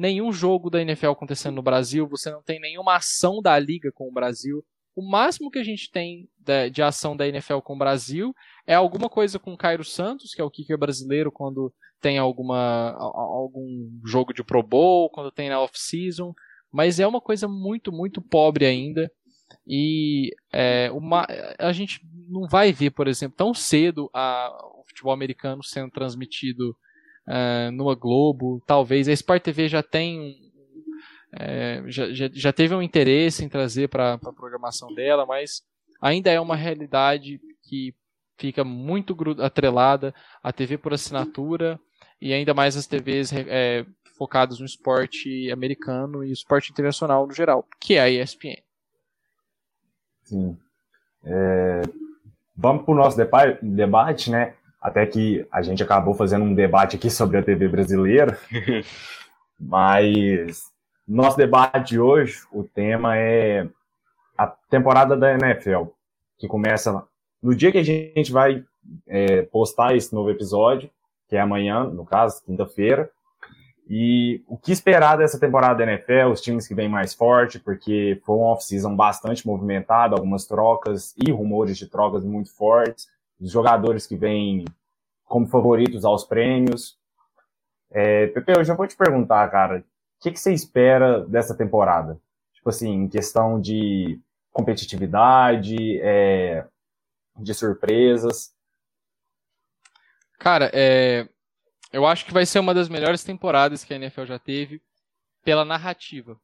nenhum 0.00 0.32
jogo 0.32 0.70
da 0.70 0.80
NFL 0.80 1.10
acontecendo 1.10 1.56
no 1.56 1.62
Brasil, 1.62 2.08
você 2.08 2.30
não 2.30 2.42
tem 2.42 2.58
nenhuma 2.58 2.96
ação 2.96 3.42
da 3.42 3.58
liga 3.58 3.92
com 3.92 4.08
o 4.08 4.12
Brasil. 4.12 4.64
O 4.96 5.08
máximo 5.08 5.50
que 5.50 5.58
a 5.58 5.62
gente 5.62 5.90
tem 5.90 6.28
de, 6.38 6.70
de 6.70 6.82
ação 6.82 7.14
da 7.14 7.28
NFL 7.28 7.58
com 7.58 7.74
o 7.74 7.78
Brasil 7.78 8.34
é 8.66 8.74
alguma 8.74 9.10
coisa 9.10 9.38
com 9.38 9.52
o 9.52 9.58
Cairo 9.58 9.84
Santos, 9.84 10.34
que 10.34 10.40
é 10.40 10.44
o 10.44 10.50
kicker 10.50 10.78
brasileiro, 10.78 11.30
quando 11.30 11.72
tem 12.00 12.16
alguma 12.18 12.92
algum 12.98 13.90
jogo 14.06 14.32
de 14.32 14.42
Pro 14.42 14.62
Bowl, 14.62 15.10
quando 15.10 15.30
tem 15.30 15.50
na 15.50 15.60
off-season, 15.60 16.32
mas 16.72 16.98
é 16.98 17.06
uma 17.06 17.20
coisa 17.20 17.46
muito, 17.46 17.92
muito 17.92 18.22
pobre 18.22 18.64
ainda. 18.64 19.10
E 19.66 20.30
é, 20.52 20.90
uma, 20.92 21.26
a 21.58 21.72
gente 21.72 22.00
não 22.28 22.48
vai 22.48 22.72
ver, 22.72 22.90
por 22.90 23.06
exemplo, 23.06 23.36
tão 23.36 23.52
cedo 23.52 24.08
a, 24.14 24.50
o 24.78 24.84
futebol 24.88 25.12
americano 25.12 25.62
sendo 25.62 25.90
transmitido 25.90 26.74
uh, 27.30 27.70
numa 27.70 27.94
Globo. 27.94 28.60
Talvez 28.66 29.08
a 29.08 29.12
Sport 29.12 29.42
TV 29.42 29.68
já 29.68 29.82
tem 29.82 30.50
é, 31.32 31.82
já, 31.86 32.12
já, 32.12 32.28
já, 32.32 32.52
teve 32.52 32.74
um 32.74 32.82
interesse 32.82 33.44
em 33.44 33.48
trazer 33.48 33.88
para 33.88 34.14
a 34.14 34.18
pro 34.18 34.32
programação 34.32 34.92
dela, 34.92 35.24
mas 35.24 35.62
ainda 36.02 36.28
é 36.28 36.40
uma 36.40 36.56
realidade 36.56 37.40
que 37.62 37.94
fica 38.36 38.64
muito 38.64 39.16
atrelada 39.40 40.12
à 40.42 40.52
TV 40.52 40.76
por 40.76 40.92
assinatura 40.92 41.78
e 42.20 42.32
ainda 42.32 42.52
mais 42.52 42.76
as 42.76 42.86
TVs 42.86 43.32
é, 43.32 43.86
focadas 44.18 44.58
no 44.58 44.66
esporte 44.66 45.50
americano 45.52 46.24
e 46.24 46.32
esporte 46.32 46.72
internacional 46.72 47.26
no 47.26 47.32
geral, 47.32 47.64
que 47.78 47.94
é 47.94 48.00
a 48.00 48.10
ESPN. 48.10 48.60
Sim. 50.24 50.58
É, 51.22 51.82
vamos 52.56 52.84
para 52.84 52.92
o 52.92 52.96
nosso 52.96 53.16
debate, 53.62 54.30
né? 54.30 54.54
Até 54.80 55.04
que 55.06 55.46
a 55.52 55.60
gente 55.60 55.82
acabou 55.82 56.14
fazendo 56.14 56.44
um 56.44 56.54
debate 56.54 56.96
aqui 56.96 57.10
sobre 57.10 57.36
a 57.36 57.42
TV 57.42 57.68
brasileira, 57.68 58.38
mas 59.60 60.70
nosso 61.06 61.36
debate 61.36 61.90
de 61.90 62.00
hoje, 62.00 62.40
o 62.52 62.64
tema 62.64 63.16
é 63.16 63.68
a 64.38 64.46
temporada 64.46 65.16
da 65.16 65.34
NFL, 65.34 65.88
que 66.38 66.48
começa 66.48 67.04
no 67.42 67.54
dia 67.54 67.72
que 67.72 67.78
a 67.78 67.82
gente 67.82 68.32
vai 68.32 68.64
é, 69.06 69.42
postar 69.42 69.94
esse 69.94 70.14
novo 70.14 70.30
episódio, 70.30 70.90
que 71.28 71.36
é 71.36 71.40
amanhã, 71.40 71.84
no 71.84 72.04
caso, 72.04 72.42
quinta-feira. 72.44 73.10
E 73.88 74.42
o 74.46 74.56
que 74.56 74.70
esperar 74.70 75.18
dessa 75.18 75.38
temporada 75.38 75.84
da 75.84 75.92
NFL, 75.92 76.30
os 76.32 76.40
times 76.40 76.66
que 76.66 76.74
vêm 76.74 76.88
mais 76.88 77.12
forte, 77.12 77.58
porque 77.58 78.20
foi 78.24 78.36
uma 78.36 78.52
off-season 78.52 78.94
bastante 78.94 79.44
movimentada, 79.44 80.14
algumas 80.14 80.46
trocas 80.46 81.14
e 81.16 81.32
rumores 81.32 81.76
de 81.76 81.88
trocas 81.88 82.24
muito 82.24 82.54
fortes, 82.54 83.08
os 83.40 83.50
jogadores 83.50 84.06
que 84.06 84.16
vêm 84.16 84.64
como 85.24 85.46
favoritos 85.46 86.04
aos 86.04 86.24
prêmios. 86.24 86.98
É, 87.90 88.26
Pepe, 88.28 88.52
eu 88.56 88.64
já 88.64 88.74
vou 88.74 88.86
te 88.86 88.96
perguntar, 88.96 89.48
cara, 89.50 89.78
o 89.78 90.22
que, 90.22 90.32
que 90.32 90.40
você 90.40 90.52
espera 90.52 91.24
dessa 91.26 91.56
temporada? 91.56 92.20
Tipo 92.52 92.68
assim, 92.68 92.90
em 92.90 93.08
questão 93.08 93.60
de 93.60 94.20
competitividade, 94.52 95.98
é, 96.00 96.66
de 97.36 97.54
surpresas. 97.54 98.52
Cara, 100.38 100.70
é... 100.74 101.28
eu 101.92 102.06
acho 102.06 102.26
que 102.26 102.32
vai 102.32 102.44
ser 102.44 102.58
uma 102.58 102.74
das 102.74 102.88
melhores 102.88 103.24
temporadas 103.24 103.84
que 103.84 103.94
a 103.94 103.96
NFL 103.96 104.24
já 104.24 104.38
teve 104.38 104.82
pela 105.44 105.64
narrativa. 105.64 106.38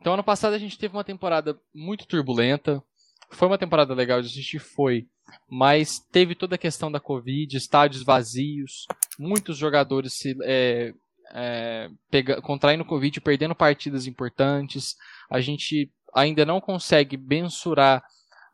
Então, 0.00 0.14
ano 0.14 0.24
passado 0.24 0.54
a 0.54 0.58
gente 0.58 0.78
teve 0.78 0.96
uma 0.96 1.04
temporada 1.04 1.60
muito 1.74 2.06
turbulenta. 2.06 2.82
Foi 3.30 3.48
uma 3.48 3.58
temporada 3.58 3.94
legal 3.94 4.20
de 4.20 4.28
assistir, 4.28 4.58
foi. 4.58 5.08
Mas 5.48 5.98
teve 5.98 6.34
toda 6.34 6.54
a 6.54 6.58
questão 6.58 6.90
da 6.90 7.00
Covid, 7.00 7.56
estádios 7.56 8.02
vazios, 8.02 8.86
muitos 9.18 9.56
jogadores 9.56 10.14
se 10.14 10.36
é, 10.42 10.92
é, 11.32 11.90
pega, 12.10 12.40
contraindo 12.40 12.84
Covid, 12.84 13.20
perdendo 13.20 13.54
partidas 13.54 14.06
importantes. 14.06 14.96
A 15.30 15.40
gente 15.40 15.90
ainda 16.14 16.44
não 16.44 16.60
consegue 16.60 17.16
mensurar 17.16 18.04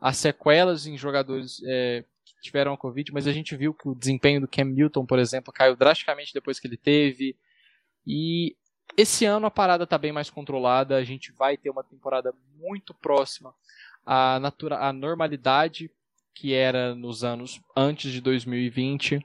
as 0.01 0.17
sequelas 0.19 0.87
em 0.87 0.97
jogadores 0.97 1.63
é, 1.67 2.05
tiveram 2.43 2.75
a 2.75 2.79
Covid, 2.79 3.13
mas 3.13 3.27
a 3.27 3.33
gente 3.33 3.57
viu 3.57 3.73
que 3.73 3.89
o 3.89 3.95
desempenho 3.95 4.41
do 4.41 4.49
Cam 4.49 4.65
Newton, 4.65 5.07
por 5.07 5.19
exemplo, 5.19 5.53
caiu 5.53 5.75
drasticamente 5.75 6.35
depois 6.35 6.61
que 6.61 6.67
ele 6.67 6.77
teve. 6.77 7.37
E 8.07 8.55
esse 8.97 9.25
ano 9.25 9.47
a 9.47 9.51
parada 9.51 9.85
está 9.85 9.97
bem 9.97 10.13
mais 10.13 10.29
controlada, 10.29 10.97
a 10.97 11.05
gente 11.05 11.33
vai 11.33 11.57
ter 11.57 11.71
uma 11.71 11.83
temporada 11.83 12.35
muito 12.57 12.93
próxima 12.93 13.55
à, 14.05 14.39
natura 14.39 14.79
à 14.79 14.93
normalidade 14.93 15.91
que 16.35 16.53
era 16.53 16.95
nos 16.95 17.23
anos 17.23 17.61
antes 17.77 18.13
de 18.13 18.21
2020. 18.21 19.25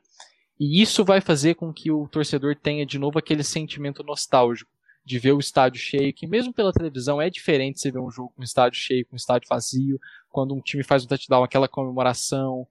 E 0.60 0.82
isso 0.82 1.03
vai 1.03 1.22
fazer 1.22 1.55
com 1.55 1.74
que 1.74 1.91
o 1.91 2.07
torcedor 2.07 2.55
tenha 2.55 2.86
de 2.86 2.99
novo 2.99 3.18
aquele 3.18 3.43
sentimento 3.43 4.03
nostálgico 4.03 4.70
de 5.05 5.18
ver 5.18 5.32
o 5.32 5.39
estádio 5.39 5.82
cheio, 5.82 6.14
que 6.14 6.28
mesmo 6.28 6.53
pela 6.53 6.72
televisão 6.72 7.22
é 7.22 7.30
diferente 7.30 7.80
você 7.80 7.89
ver 7.89 7.99
um 7.99 8.12
jogo 8.12 8.32
com 8.36 8.43
estádio 8.43 8.80
cheio, 8.80 9.05
com 9.07 9.16
estádio 9.16 9.47
vazio, 9.49 9.99
quando 10.30 10.53
um 10.53 10.62
time 10.62 10.84
faz 10.84 11.03
um 11.03 11.07
touchdown, 11.07 11.43
aquela 11.43 11.68
comemoração. 11.68 12.68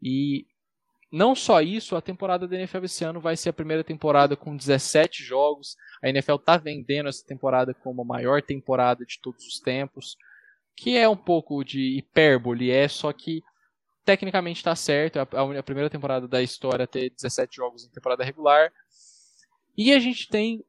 E 0.00 0.46
não 1.10 1.34
só 1.34 1.60
isso, 1.60 1.96
a 1.96 2.00
temporada 2.00 2.46
da 2.46 2.56
NFL 2.56 2.84
esse 2.84 3.04
ano 3.04 3.20
vai 3.20 3.36
ser 3.36 3.48
a 3.48 3.52
primeira 3.52 3.82
temporada 3.82 4.36
com 4.36 4.56
17 4.56 5.24
jogos. 5.24 5.76
A 6.02 6.08
NFL 6.08 6.36
está 6.36 6.56
vendendo 6.56 7.08
essa 7.08 7.26
temporada 7.26 7.74
como 7.74 8.02
a 8.02 8.04
maior 8.04 8.40
temporada 8.42 9.04
de 9.04 9.18
todos 9.20 9.44
os 9.46 9.58
tempos, 9.58 10.16
que 10.76 10.96
é 10.96 11.08
um 11.08 11.16
pouco 11.16 11.64
de 11.64 11.98
hipérbole, 11.98 12.70
é 12.70 12.86
só 12.88 13.12
que 13.12 13.42
tecnicamente 14.04 14.58
está 14.58 14.74
certo, 14.74 15.18
é 15.18 15.58
a 15.58 15.62
primeira 15.62 15.90
temporada 15.90 16.26
da 16.26 16.42
história 16.42 16.84
a 16.84 16.88
ter 16.88 17.10
17 17.10 17.56
jogos 17.56 17.84
em 17.84 17.90
temporada 17.90 18.24
regular. 18.24 18.72
E 19.76 19.92
a 19.92 19.98
gente 19.98 20.28
tem 20.28 20.64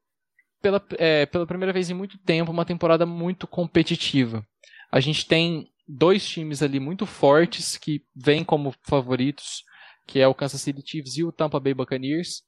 pela, 0.62 0.82
é, 0.98 1.26
pela 1.26 1.46
primeira 1.46 1.74
vez 1.74 1.90
em 1.90 1.94
muito 1.94 2.18
tempo, 2.18 2.52
uma 2.52 2.66
temporada 2.66 3.06
muito 3.06 3.46
competitiva. 3.46 4.46
A 4.92 5.00
gente 5.00 5.28
tem 5.28 5.70
dois 5.88 6.26
times 6.26 6.62
ali 6.62 6.80
muito 6.80 7.06
fortes 7.06 7.78
que 7.78 8.06
vêm 8.16 8.44
como 8.44 8.74
favoritos, 8.84 9.64
que 10.08 10.20
é 10.20 10.28
o 10.28 10.34
Kansas 10.34 10.62
City 10.62 10.82
Chiefs 10.86 11.18
e 11.18 11.24
o 11.24 11.32
Tampa 11.32 11.60
Bay 11.60 11.74
Buccaneers. 11.74 12.44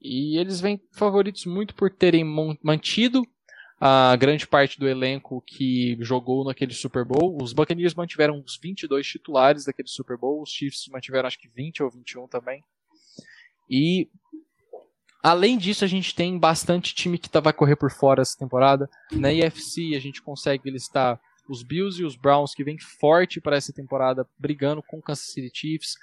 E 0.00 0.38
eles 0.38 0.60
vêm 0.60 0.80
favoritos 0.92 1.44
muito 1.44 1.74
por 1.74 1.90
terem 1.90 2.24
mantido 2.62 3.22
a 3.80 4.16
grande 4.16 4.46
parte 4.46 4.78
do 4.78 4.88
elenco 4.88 5.42
que 5.46 5.96
jogou 6.00 6.44
naquele 6.44 6.72
Super 6.72 7.04
Bowl. 7.04 7.38
Os 7.40 7.52
Buccaneers 7.52 7.94
mantiveram 7.94 8.42
os 8.44 8.58
22 8.60 9.06
titulares 9.06 9.64
daquele 9.64 9.88
Super 9.88 10.16
Bowl, 10.16 10.42
os 10.42 10.50
Chiefs 10.50 10.88
mantiveram 10.88 11.26
acho 11.26 11.38
que 11.38 11.48
20 11.48 11.82
ou 11.82 11.90
21 11.90 12.26
também. 12.28 12.62
E 13.70 14.08
Além 15.22 15.58
disso, 15.58 15.84
a 15.84 15.88
gente 15.88 16.14
tem 16.14 16.38
bastante 16.38 16.94
time 16.94 17.18
que 17.18 17.28
vai 17.40 17.52
correr 17.52 17.74
por 17.74 17.90
fora 17.90 18.22
essa 18.22 18.38
temporada. 18.38 18.88
Na 19.12 19.32
IFC, 19.32 19.96
a 19.96 20.00
gente 20.00 20.22
consegue 20.22 20.70
listar 20.70 21.20
os 21.48 21.62
Bills 21.62 22.00
e 22.00 22.04
os 22.04 22.14
Browns 22.14 22.54
que 22.54 22.62
vêm 22.62 22.78
forte 22.78 23.40
para 23.40 23.56
essa 23.56 23.72
temporada, 23.72 24.28
brigando 24.38 24.82
com 24.82 24.98
o 24.98 25.02
Kansas 25.02 25.26
City 25.26 25.50
Chiefs. 25.52 25.94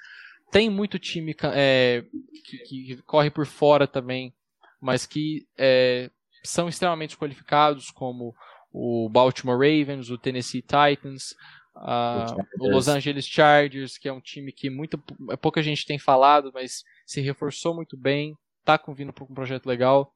tem 0.50 0.68
muito 0.68 0.98
time 0.98 1.34
é, 1.54 2.04
que, 2.44 2.58
que, 2.58 3.02
corre 3.02 3.30
por 3.30 3.46
fora 3.46 3.86
também, 3.86 4.34
mas 4.80 5.06
que 5.06 5.46
é, 5.56 6.10
são 6.46 6.68
extremamente 6.68 7.16
qualificados, 7.16 7.90
como 7.90 8.34
o 8.72 9.08
Baltimore 9.08 9.56
Ravens, 9.56 10.10
o 10.10 10.18
Tennessee 10.18 10.62
Titans, 10.62 11.32
uh, 11.76 12.36
o 12.60 12.68
Los 12.68 12.88
Angeles 12.88 13.26
Chargers, 13.26 13.98
que 13.98 14.08
é 14.08 14.12
um 14.12 14.20
time 14.20 14.52
que 14.52 14.68
muito, 14.70 14.98
pouca 15.40 15.62
gente 15.62 15.86
tem 15.86 15.98
falado, 15.98 16.50
mas 16.52 16.82
se 17.06 17.20
reforçou 17.20 17.74
muito 17.74 17.96
bem, 17.96 18.36
está 18.60 18.80
vindo 18.94 19.12
para 19.12 19.24
um 19.24 19.34
projeto 19.34 19.66
legal. 19.66 20.12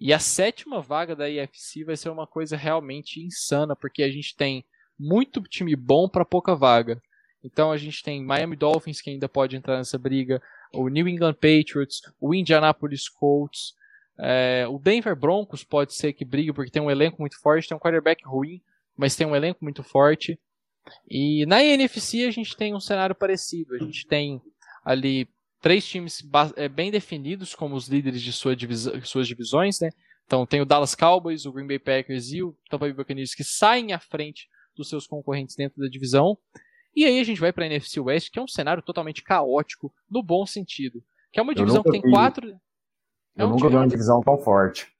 E 0.00 0.12
a 0.12 0.18
sétima 0.18 0.80
vaga 0.80 1.14
da 1.14 1.30
IFC 1.30 1.84
vai 1.84 1.96
ser 1.96 2.10
uma 2.10 2.26
coisa 2.26 2.56
realmente 2.56 3.24
insana, 3.24 3.76
porque 3.76 4.02
a 4.02 4.10
gente 4.10 4.34
tem 4.36 4.64
muito 4.98 5.40
time 5.42 5.76
bom 5.76 6.08
para 6.08 6.24
pouca 6.24 6.54
vaga. 6.54 7.00
Então 7.44 7.72
a 7.72 7.76
gente 7.76 8.02
tem 8.02 8.24
Miami 8.24 8.56
Dolphins 8.56 9.00
que 9.00 9.10
ainda 9.10 9.28
pode 9.28 9.56
entrar 9.56 9.76
nessa 9.76 9.98
briga, 9.98 10.42
o 10.72 10.88
New 10.88 11.08
England 11.08 11.34
Patriots, 11.34 12.00
o 12.20 12.34
Indianapolis 12.34 13.08
Colts, 13.08 13.74
é, 14.18 14.66
o 14.68 14.78
Denver 14.78 15.16
Broncos 15.16 15.64
pode 15.64 15.94
ser 15.94 16.12
que 16.12 16.24
brigue 16.24 16.52
porque 16.52 16.70
tem 16.70 16.82
um 16.82 16.90
elenco 16.90 17.20
muito 17.20 17.40
forte, 17.40 17.68
tem 17.68 17.76
um 17.76 17.80
quarterback 17.80 18.24
ruim, 18.24 18.60
mas 18.96 19.16
tem 19.16 19.26
um 19.26 19.36
elenco 19.36 19.58
muito 19.62 19.82
forte. 19.82 20.38
E 21.08 21.46
na 21.46 21.62
NFC 21.62 22.24
a 22.26 22.30
gente 22.30 22.56
tem 22.56 22.74
um 22.74 22.80
cenário 22.80 23.14
parecido. 23.14 23.74
A 23.74 23.78
gente 23.78 24.06
tem 24.06 24.40
ali 24.84 25.28
três 25.60 25.86
times 25.86 26.22
é, 26.56 26.68
bem 26.68 26.90
definidos 26.90 27.54
como 27.54 27.76
os 27.76 27.88
líderes 27.88 28.20
de 28.20 28.32
sua 28.32 28.54
divisa, 28.54 29.00
suas 29.04 29.28
divisões, 29.28 29.80
né? 29.80 29.90
Então 30.26 30.44
tem 30.46 30.60
o 30.60 30.66
Dallas 30.66 30.94
Cowboys, 30.94 31.46
o 31.46 31.52
Green 31.52 31.66
Bay 31.66 31.78
Packers 31.78 32.32
e 32.32 32.42
o 32.42 32.56
Tampa 32.68 32.86
Bay 32.86 32.92
Buccaneers 32.92 33.34
que 33.34 33.44
saem 33.44 33.92
à 33.92 33.98
frente 33.98 34.48
dos 34.76 34.88
seus 34.88 35.06
concorrentes 35.06 35.54
dentro 35.54 35.80
da 35.80 35.88
divisão. 35.88 36.36
E 36.94 37.04
aí 37.04 37.20
a 37.20 37.24
gente 37.24 37.40
vai 37.40 37.52
para 37.52 37.64
a 37.64 37.66
NFC 37.66 38.00
West, 38.00 38.30
que 38.30 38.38
é 38.38 38.42
um 38.42 38.48
cenário 38.48 38.82
totalmente 38.82 39.22
caótico, 39.22 39.92
no 40.10 40.22
bom 40.22 40.44
sentido. 40.44 41.02
Que 41.32 41.40
é 41.40 41.42
uma 41.42 41.54
divisão 41.54 41.82
que 41.82 41.90
tem 41.90 42.02
vi. 42.02 42.10
quatro. 42.10 42.54
É 43.36 43.42
Eu 43.42 43.46
um 43.46 43.50
nunca 43.50 43.68
vi 43.68 43.76
uma 43.76 43.88
divisão 43.88 44.20
tão 44.20 44.38
forte. 44.38 44.92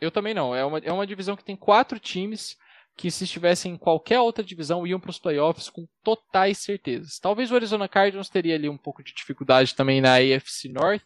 Eu 0.00 0.10
também 0.10 0.34
não. 0.34 0.54
É 0.54 0.64
uma, 0.64 0.78
é 0.78 0.92
uma 0.92 1.06
divisão 1.06 1.36
que 1.36 1.44
tem 1.44 1.56
quatro 1.56 1.98
times 1.98 2.56
que 2.96 3.10
se 3.10 3.24
estivessem 3.24 3.72
em 3.72 3.76
qualquer 3.78 4.20
outra 4.20 4.44
divisão 4.44 4.86
iam 4.86 5.00
para 5.00 5.10
os 5.10 5.18
playoffs 5.18 5.70
com 5.70 5.86
totais 6.02 6.58
certezas. 6.58 7.18
Talvez 7.18 7.50
o 7.50 7.54
Arizona 7.54 7.88
Cardinals 7.88 8.28
teria 8.28 8.54
ali 8.54 8.68
um 8.68 8.76
pouco 8.76 9.02
de 9.02 9.14
dificuldade 9.14 9.74
também 9.74 10.00
na 10.00 10.16
AFC 10.16 10.68
North, 10.68 11.02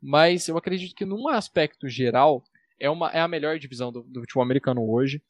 mas 0.00 0.48
eu 0.48 0.56
acredito 0.58 0.94
que 0.94 1.04
num 1.04 1.28
aspecto 1.28 1.88
geral 1.88 2.42
é, 2.78 2.90
uma, 2.90 3.10
é 3.10 3.20
a 3.20 3.28
melhor 3.28 3.58
divisão 3.58 3.90
do, 3.90 4.02
do 4.02 4.20
futebol 4.20 4.42
americano 4.42 4.88
hoje. 4.88 5.22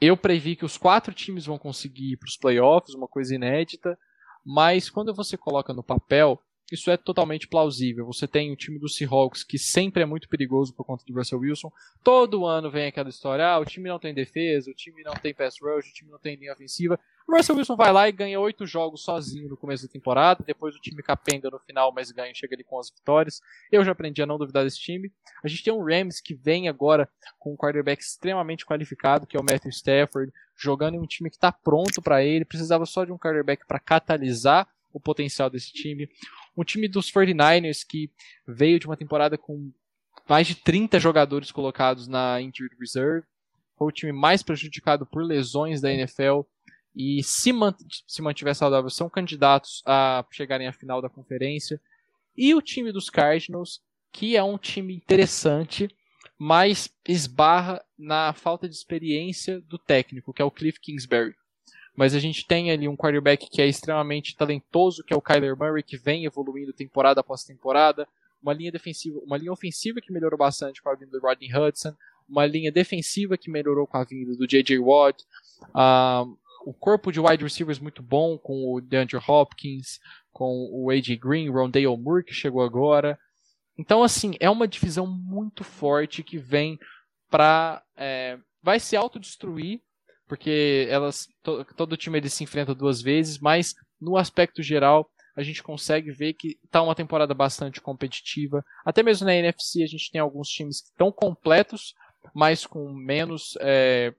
Eu 0.00 0.16
previ 0.16 0.56
que 0.56 0.64
os 0.64 0.78
quatro 0.78 1.12
times 1.12 1.44
vão 1.44 1.58
conseguir 1.58 2.12
ir 2.12 2.16
para 2.16 2.28
os 2.28 2.36
playoffs, 2.36 2.94
uma 2.94 3.06
coisa 3.06 3.34
inédita, 3.34 3.98
mas 4.44 4.88
quando 4.88 5.14
você 5.14 5.36
coloca 5.36 5.74
no 5.74 5.82
papel, 5.82 6.40
isso 6.70 6.90
é 6.90 6.96
totalmente 6.96 7.48
plausível. 7.48 8.06
Você 8.06 8.28
tem 8.28 8.52
o 8.52 8.56
time 8.56 8.78
do 8.78 8.88
Seahawks, 8.88 9.42
que 9.42 9.58
sempre 9.58 10.02
é 10.02 10.06
muito 10.06 10.28
perigoso 10.28 10.72
por 10.72 10.84
conta 10.84 11.04
do 11.04 11.12
Russell 11.12 11.40
Wilson. 11.40 11.72
Todo 12.02 12.46
ano 12.46 12.70
vem 12.70 12.86
aquela 12.86 13.08
história: 13.08 13.46
ah, 13.46 13.58
o 13.58 13.64
time 13.64 13.88
não 13.88 13.98
tem 13.98 14.14
defesa, 14.14 14.70
o 14.70 14.74
time 14.74 15.02
não 15.02 15.14
tem 15.14 15.34
pass 15.34 15.56
rush, 15.60 15.90
o 15.90 15.92
time 15.92 16.10
não 16.10 16.18
tem 16.18 16.36
linha 16.36 16.52
ofensiva. 16.52 16.98
O 17.26 17.36
Russell 17.36 17.56
Wilson 17.56 17.76
vai 17.76 17.92
lá 17.92 18.08
e 18.08 18.12
ganha 18.12 18.40
oito 18.40 18.66
jogos 18.66 19.02
sozinho 19.02 19.48
no 19.48 19.56
começo 19.56 19.86
da 19.86 19.92
temporada. 19.92 20.44
Depois 20.44 20.74
o 20.74 20.80
time 20.80 21.02
capenga 21.02 21.50
no 21.50 21.58
final, 21.58 21.92
mas 21.92 22.10
ganha, 22.10 22.34
chega 22.34 22.54
ali 22.54 22.64
com 22.64 22.78
as 22.78 22.90
vitórias. 22.90 23.40
Eu 23.70 23.84
já 23.84 23.92
aprendi 23.92 24.22
a 24.22 24.26
não 24.26 24.38
duvidar 24.38 24.64
desse 24.64 24.80
time. 24.80 25.12
A 25.42 25.48
gente 25.48 25.62
tem 25.62 25.72
um 25.72 25.84
Rams 25.84 26.20
que 26.20 26.34
vem 26.34 26.68
agora 26.68 27.08
com 27.38 27.52
um 27.52 27.56
quarterback 27.56 28.02
extremamente 28.02 28.66
qualificado, 28.66 29.26
que 29.26 29.36
é 29.36 29.40
o 29.40 29.44
Matthew 29.44 29.70
Stafford, 29.70 30.32
jogando 30.56 30.94
em 30.94 30.98
um 30.98 31.06
time 31.06 31.30
que 31.30 31.36
está 31.36 31.52
pronto 31.52 32.02
para 32.02 32.24
ele. 32.24 32.44
Precisava 32.44 32.84
só 32.84 33.04
de 33.04 33.12
um 33.12 33.18
quarterback 33.18 33.66
para 33.66 33.78
catalisar 33.78 34.68
o 34.92 35.00
potencial 35.00 35.48
desse 35.48 35.72
time. 35.72 36.08
Um 36.56 36.64
time 36.64 36.88
dos 36.88 37.10
49ers 37.10 37.84
que 37.88 38.10
veio 38.46 38.78
de 38.78 38.86
uma 38.86 38.96
temporada 38.96 39.38
com 39.38 39.72
mais 40.28 40.46
de 40.46 40.54
30 40.54 40.98
jogadores 41.00 41.50
colocados 41.50 42.06
na 42.06 42.40
Injured 42.40 42.76
Reserve. 42.78 43.26
Foi 43.76 43.88
o 43.88 43.92
time 43.92 44.12
mais 44.12 44.42
prejudicado 44.42 45.06
por 45.06 45.22
lesões 45.22 45.80
da 45.80 45.92
NFL. 45.92 46.42
E 46.94 47.22
se, 47.22 47.52
mant 47.52 47.76
se 48.06 48.20
mantiver 48.20 48.54
saudável, 48.54 48.90
são 48.90 49.08
candidatos 49.08 49.82
a 49.86 50.24
chegarem 50.30 50.66
à 50.66 50.72
final 50.72 51.00
da 51.00 51.08
conferência. 51.08 51.80
E 52.36 52.54
o 52.54 52.60
time 52.60 52.92
dos 52.92 53.08
Cardinals, 53.08 53.80
que 54.12 54.36
é 54.36 54.42
um 54.42 54.58
time 54.58 54.94
interessante, 54.94 55.88
mas 56.38 56.90
esbarra 57.08 57.84
na 57.98 58.32
falta 58.32 58.68
de 58.68 58.74
experiência 58.74 59.60
do 59.62 59.78
técnico, 59.78 60.32
que 60.32 60.42
é 60.42 60.44
o 60.44 60.50
Cliff 60.50 60.80
Kingsbury 60.80 61.34
mas 61.96 62.14
a 62.14 62.18
gente 62.18 62.46
tem 62.46 62.70
ali 62.70 62.88
um 62.88 62.96
quarterback 62.96 63.48
que 63.50 63.60
é 63.60 63.66
extremamente 63.66 64.36
talentoso, 64.36 65.04
que 65.04 65.12
é 65.12 65.16
o 65.16 65.22
Kyler 65.22 65.56
Murray, 65.56 65.82
que 65.82 65.96
vem 65.96 66.24
evoluindo 66.24 66.72
temporada 66.72 67.20
após 67.20 67.44
temporada, 67.44 68.06
uma 68.42 68.52
linha 68.52 68.72
defensiva, 68.72 69.20
uma 69.24 69.36
linha 69.36 69.52
ofensiva 69.52 70.00
que 70.00 70.12
melhorou 70.12 70.38
bastante 70.38 70.82
com 70.82 70.88
a 70.88 70.94
vinda 70.94 71.12
do 71.12 71.20
Rodney 71.20 71.54
Hudson, 71.54 71.94
uma 72.28 72.46
linha 72.46 72.70
defensiva 72.72 73.36
que 73.36 73.50
melhorou 73.50 73.86
com 73.86 73.98
a 73.98 74.04
vinda 74.04 74.34
do 74.36 74.46
J.J. 74.46 74.78
Watt, 74.78 75.24
uh, 75.74 76.36
o 76.64 76.72
corpo 76.72 77.10
de 77.10 77.20
wide 77.20 77.42
receivers 77.42 77.78
muito 77.78 78.02
bom, 78.02 78.38
com 78.38 78.72
o 78.72 78.80
DeAndre 78.80 79.18
Hopkins, 79.26 79.98
com 80.32 80.68
o 80.72 80.90
A.J. 80.90 81.16
Green, 81.16 81.50
Rondale 81.50 81.96
Moore, 81.96 82.24
que 82.24 82.32
chegou 82.32 82.62
agora. 82.62 83.18
Então, 83.76 84.02
assim, 84.02 84.36
é 84.38 84.48
uma 84.48 84.68
divisão 84.68 85.06
muito 85.06 85.64
forte 85.64 86.22
que 86.22 86.38
vem 86.38 86.78
para 87.30 87.82
é, 87.96 88.38
vai 88.62 88.78
se 88.78 88.96
autodestruir 88.96 89.80
porque 90.30 90.86
elas 90.88 91.26
to, 91.42 91.64
todo 91.76 91.96
time 91.96 92.16
ele 92.16 92.28
se 92.28 92.44
enfrenta 92.44 92.72
duas 92.72 93.02
vezes, 93.02 93.40
mas 93.40 93.74
no 94.00 94.16
aspecto 94.16 94.62
geral 94.62 95.10
a 95.34 95.42
gente 95.42 95.60
consegue 95.60 96.12
ver 96.12 96.34
que 96.34 96.56
está 96.64 96.80
uma 96.80 96.94
temporada 96.94 97.34
bastante 97.34 97.80
competitiva. 97.80 98.64
Até 98.84 99.02
mesmo 99.02 99.26
na 99.26 99.34
NFC 99.34 99.82
a 99.82 99.88
gente 99.88 100.08
tem 100.08 100.20
alguns 100.20 100.48
times 100.48 100.82
que 100.82 100.90
estão 100.90 101.10
completos, 101.10 101.94
mas 102.32 102.64
com 102.64 102.92
menos 102.92 103.58
é, 103.60 104.14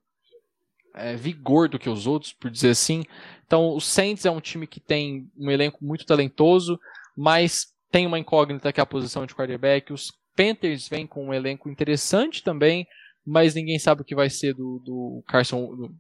é, 0.96 1.16
vigor 1.16 1.70
do 1.70 1.80
que 1.80 1.90
os 1.90 2.06
outros, 2.06 2.34
por 2.34 2.52
dizer 2.52 2.72
assim. 2.72 3.06
Então 3.48 3.70
o 3.70 3.80
Saints 3.80 4.26
é 4.26 4.32
um 4.32 4.42
time 4.42 4.68
que 4.68 4.82
tem 4.82 5.32
um 5.38 5.50
elenco 5.50 5.78
muito 5.82 6.06
talentoso, 6.06 6.78
mas 7.16 7.68
tem 7.90 8.06
uma 8.06 8.20
incógnita 8.20 8.74
que 8.74 8.82
é 8.82 8.84
a 8.84 8.86
posição 8.86 9.26
de 9.26 9.34
quarterback. 9.34 9.94
Os 9.94 10.12
Panthers 10.36 10.90
vêm 10.90 11.08
com 11.08 11.28
um 11.28 11.34
elenco 11.34 11.70
interessante 11.70 12.44
também, 12.44 12.86
mas 13.26 13.56
ninguém 13.56 13.80
sabe 13.80 14.02
o 14.02 14.06
que 14.06 14.16
vai 14.16 14.30
ser 14.30 14.54
do, 14.54 14.80
do 14.80 15.24
Carson, 15.28 15.76
do, 15.76 15.96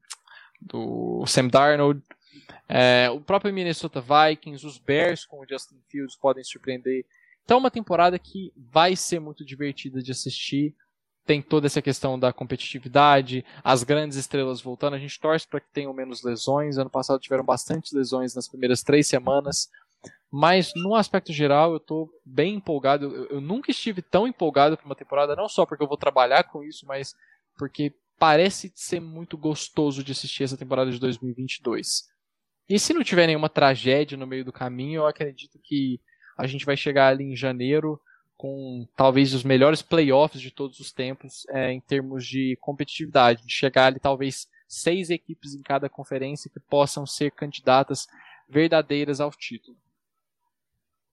do 0.61 1.25
Sam 1.25 1.47
Darnold. 1.47 2.01
É, 2.67 3.09
o 3.09 3.19
próprio 3.19 3.53
Minnesota 3.53 4.01
Vikings, 4.01 4.65
os 4.65 4.77
Bears 4.77 5.25
com 5.25 5.41
o 5.41 5.45
Justin 5.47 5.79
Fields 5.89 6.15
podem 6.15 6.43
surpreender. 6.43 7.05
Então, 7.43 7.57
uma 7.57 7.71
temporada 7.71 8.17
que 8.17 8.53
vai 8.55 8.95
ser 8.95 9.19
muito 9.19 9.43
divertida 9.43 10.01
de 10.01 10.11
assistir. 10.11 10.75
Tem 11.25 11.41
toda 11.41 11.67
essa 11.67 11.81
questão 11.81 12.17
da 12.17 12.33
competitividade, 12.33 13.45
as 13.63 13.83
grandes 13.83 14.17
estrelas 14.17 14.59
voltando. 14.59 14.95
A 14.95 14.99
gente 14.99 15.19
torce 15.19 15.47
para 15.47 15.59
que 15.59 15.71
tenham 15.71 15.93
menos 15.93 16.23
lesões. 16.23 16.77
Ano 16.77 16.89
passado 16.89 17.19
tiveram 17.19 17.43
bastante 17.43 17.95
lesões 17.95 18.33
nas 18.33 18.47
primeiras 18.47 18.81
três 18.81 19.07
semanas. 19.07 19.69
Mas, 20.31 20.71
no 20.75 20.95
aspecto 20.95 21.33
geral, 21.33 21.71
eu 21.71 21.77
estou 21.77 22.09
bem 22.25 22.55
empolgado. 22.55 23.05
Eu, 23.05 23.25
eu, 23.25 23.41
nunca 23.41 23.69
estive 23.69 24.01
tão 24.01 24.25
empolgado 24.25 24.77
para 24.77 24.85
uma 24.85 24.95
temporada, 24.95 25.35
não 25.35 25.49
só 25.49 25.65
porque 25.65 25.83
eu 25.83 25.87
vou 25.87 25.97
trabalhar 25.97 26.45
com 26.45 26.63
isso, 26.63 26.85
mas 26.85 27.13
porque 27.57 27.93
parece 28.17 28.71
ser 28.73 29.01
muito 29.01 29.37
gostoso 29.37 30.03
de 30.03 30.13
assistir 30.13 30.43
essa 30.43 30.55
temporada 30.55 30.89
de 30.89 30.99
2022. 30.99 32.09
E 32.69 32.79
se 32.79 32.93
não 32.93 33.03
tiver 33.03 33.27
nenhuma 33.27 33.49
tragédia 33.49 34.17
no 34.17 34.25
meio 34.25 34.45
do 34.45 34.53
caminho, 34.53 35.01
eu 35.01 35.07
acredito 35.07 35.59
que 35.61 35.99
a 36.37 36.47
gente 36.47 36.65
vai 36.65 36.77
chegar 36.77 37.09
ali 37.09 37.25
em 37.25 37.35
janeiro 37.35 37.99
com 38.37 38.87
talvez 38.95 39.33
os 39.33 39.43
melhores 39.43 39.81
playoffs 39.81 40.41
de 40.41 40.49
todos 40.49 40.79
os 40.79 40.91
tempos 40.91 41.45
é, 41.49 41.73
em 41.73 41.81
termos 41.81 42.25
de 42.25 42.57
competitividade. 42.61 43.45
De 43.45 43.53
chegar 43.53 43.87
ali 43.87 43.99
talvez 43.99 44.47
seis 44.65 45.09
equipes 45.09 45.53
em 45.53 45.61
cada 45.61 45.89
conferência 45.89 46.49
que 46.49 46.59
possam 46.59 47.05
ser 47.05 47.31
candidatas 47.31 48.07
verdadeiras 48.47 49.19
ao 49.19 49.31
título. 49.31 49.77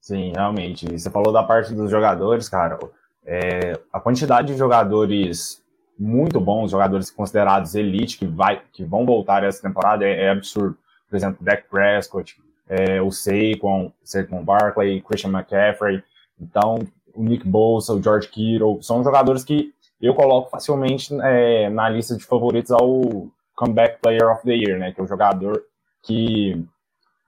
Sim, 0.00 0.32
realmente. 0.34 0.86
Você 0.98 1.10
falou 1.10 1.32
da 1.32 1.42
parte 1.42 1.74
dos 1.74 1.90
jogadores, 1.90 2.48
cara. 2.48 2.78
É, 3.24 3.78
a 3.92 4.00
quantidade 4.00 4.48
de 4.48 4.58
jogadores 4.58 5.62
muito 5.98 6.40
bons, 6.40 6.70
jogadores 6.70 7.10
considerados 7.10 7.74
elite, 7.74 8.18
que, 8.18 8.26
vai, 8.26 8.62
que 8.72 8.84
vão 8.84 9.04
voltar 9.04 9.42
essa 9.42 9.60
temporada, 9.60 10.04
é, 10.04 10.24
é 10.24 10.30
absurdo. 10.30 10.78
Por 11.10 11.16
exemplo, 11.16 11.44
Dak 11.44 11.64
Prescott, 11.68 12.40
é, 12.68 13.02
o 13.02 13.10
Saquon, 13.10 13.92
Saquon 14.04 14.44
Barkley, 14.44 15.02
Christian 15.02 15.30
McCaffrey. 15.30 16.02
Então, 16.40 16.78
o 17.14 17.22
Nick 17.22 17.46
Bosa, 17.46 17.94
o 17.94 18.02
George 18.02 18.28
Kittle, 18.28 18.82
são 18.82 19.02
jogadores 19.02 19.42
que 19.42 19.72
eu 20.00 20.14
coloco 20.14 20.50
facilmente 20.50 21.12
é, 21.22 21.68
na 21.68 21.88
lista 21.88 22.16
de 22.16 22.24
favoritos 22.24 22.70
ao 22.70 23.28
Comeback 23.56 24.00
Player 24.00 24.30
of 24.30 24.42
the 24.44 24.54
Year, 24.54 24.78
né? 24.78 24.92
Que 24.92 25.00
é 25.00 25.04
o 25.04 25.08
jogador 25.08 25.64
que 26.02 26.64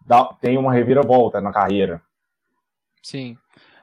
dá, 0.07 0.25
tem 0.41 0.57
uma 0.57 0.73
reviravolta 0.73 1.41
na 1.41 1.53
carreira. 1.53 2.01
Sim. 3.03 3.37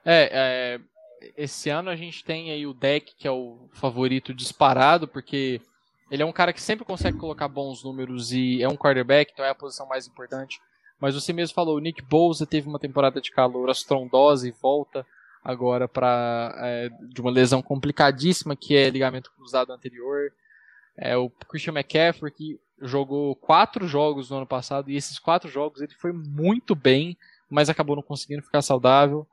É, 0.05 0.29
é, 0.31 1.31
esse 1.35 1.69
ano 1.69 1.89
a 1.89 1.95
gente 1.95 2.23
tem 2.23 2.51
aí 2.51 2.65
o 2.65 2.73
deck, 2.73 3.13
que 3.15 3.27
é 3.27 3.31
o 3.31 3.67
favorito 3.73 4.33
disparado, 4.33 5.07
porque 5.07 5.61
ele 6.09 6.23
é 6.23 6.25
um 6.25 6.31
cara 6.31 6.53
que 6.53 6.61
sempre 6.61 6.85
consegue 6.85 7.17
colocar 7.17 7.47
bons 7.47 7.83
números 7.83 8.31
e 8.31 8.61
é 8.61 8.69
um 8.69 8.77
quarterback, 8.77 9.31
então 9.31 9.45
é 9.45 9.49
a 9.49 9.55
posição 9.55 9.87
mais 9.87 10.07
importante. 10.07 10.61
Mas 10.99 11.13
você 11.13 11.31
mesmo 11.31 11.53
falou, 11.53 11.75
o 11.75 11.79
Nick 11.79 12.01
Bosa 12.01 12.45
teve 12.45 12.67
uma 12.67 12.79
temporada 12.79 13.21
de 13.21 13.31
calor 13.31 13.69
astrondosa 13.69 14.47
e 14.47 14.51
volta 14.51 15.05
agora 15.43 15.87
para 15.87 16.53
é, 16.57 16.89
de 17.09 17.21
uma 17.21 17.31
lesão 17.31 17.61
complicadíssima 17.61 18.55
que 18.55 18.75
é 18.75 18.89
ligamento 18.89 19.31
cruzado 19.31 19.71
anterior. 19.71 20.31
É, 20.97 21.15
o 21.15 21.29
Christian 21.29 21.73
McCaffrey 21.73 22.31
que 22.31 22.59
jogou 22.81 23.35
quatro 23.35 23.87
jogos 23.87 24.29
no 24.29 24.37
ano 24.37 24.47
passado 24.47 24.89
e 24.89 24.95
esses 24.95 25.19
quatro 25.19 25.49
jogos 25.49 25.81
ele 25.81 25.93
foi 25.93 26.11
muito 26.11 26.75
bem, 26.75 27.17
mas 27.49 27.69
acabou 27.69 27.95
não 27.95 28.03
conseguindo 28.03 28.43
ficar 28.43 28.61
saudável. 28.61 29.27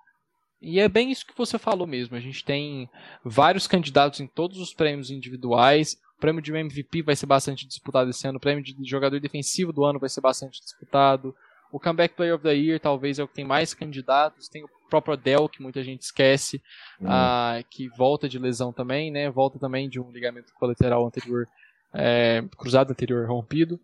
E 0.60 0.80
é 0.80 0.88
bem 0.88 1.10
isso 1.10 1.26
que 1.26 1.36
você 1.36 1.58
falou 1.58 1.86
mesmo. 1.86 2.16
A 2.16 2.20
gente 2.20 2.44
tem 2.44 2.88
vários 3.22 3.66
candidatos 3.66 4.20
em 4.20 4.26
todos 4.26 4.58
os 4.58 4.72
prêmios 4.72 5.10
individuais. 5.10 5.98
O 6.16 6.20
prêmio 6.20 6.40
de 6.40 6.52
MVP 6.52 7.02
vai 7.02 7.14
ser 7.14 7.26
bastante 7.26 7.66
disputado 7.66 8.08
esse 8.08 8.26
ano. 8.26 8.38
O 8.38 8.40
prêmio 8.40 8.64
de 8.64 8.74
jogador 8.88 9.20
defensivo 9.20 9.72
do 9.72 9.84
ano 9.84 9.98
vai 9.98 10.08
ser 10.08 10.22
bastante 10.22 10.60
disputado. 10.60 11.34
O 11.70 11.78
Comeback 11.78 12.14
Player 12.14 12.34
of 12.34 12.42
the 12.42 12.54
Year 12.54 12.80
talvez 12.80 13.18
é 13.18 13.24
o 13.24 13.28
que 13.28 13.34
tem 13.34 13.44
mais 13.44 13.74
candidatos. 13.74 14.48
Tem 14.48 14.64
o 14.64 14.68
próprio 14.88 15.14
Adele, 15.14 15.48
que 15.48 15.60
muita 15.60 15.82
gente 15.82 16.02
esquece, 16.02 16.62
uhum. 17.00 17.08
uh, 17.08 17.64
que 17.68 17.88
volta 17.88 18.28
de 18.28 18.38
lesão 18.38 18.72
também, 18.72 19.10
né? 19.10 19.28
Volta 19.28 19.58
também 19.58 19.88
de 19.88 20.00
um 20.00 20.10
ligamento 20.10 20.54
colateral 20.54 21.04
anterior, 21.04 21.48
é, 21.92 22.44
cruzado 22.56 22.92
anterior 22.92 23.28
rompido. 23.28 23.80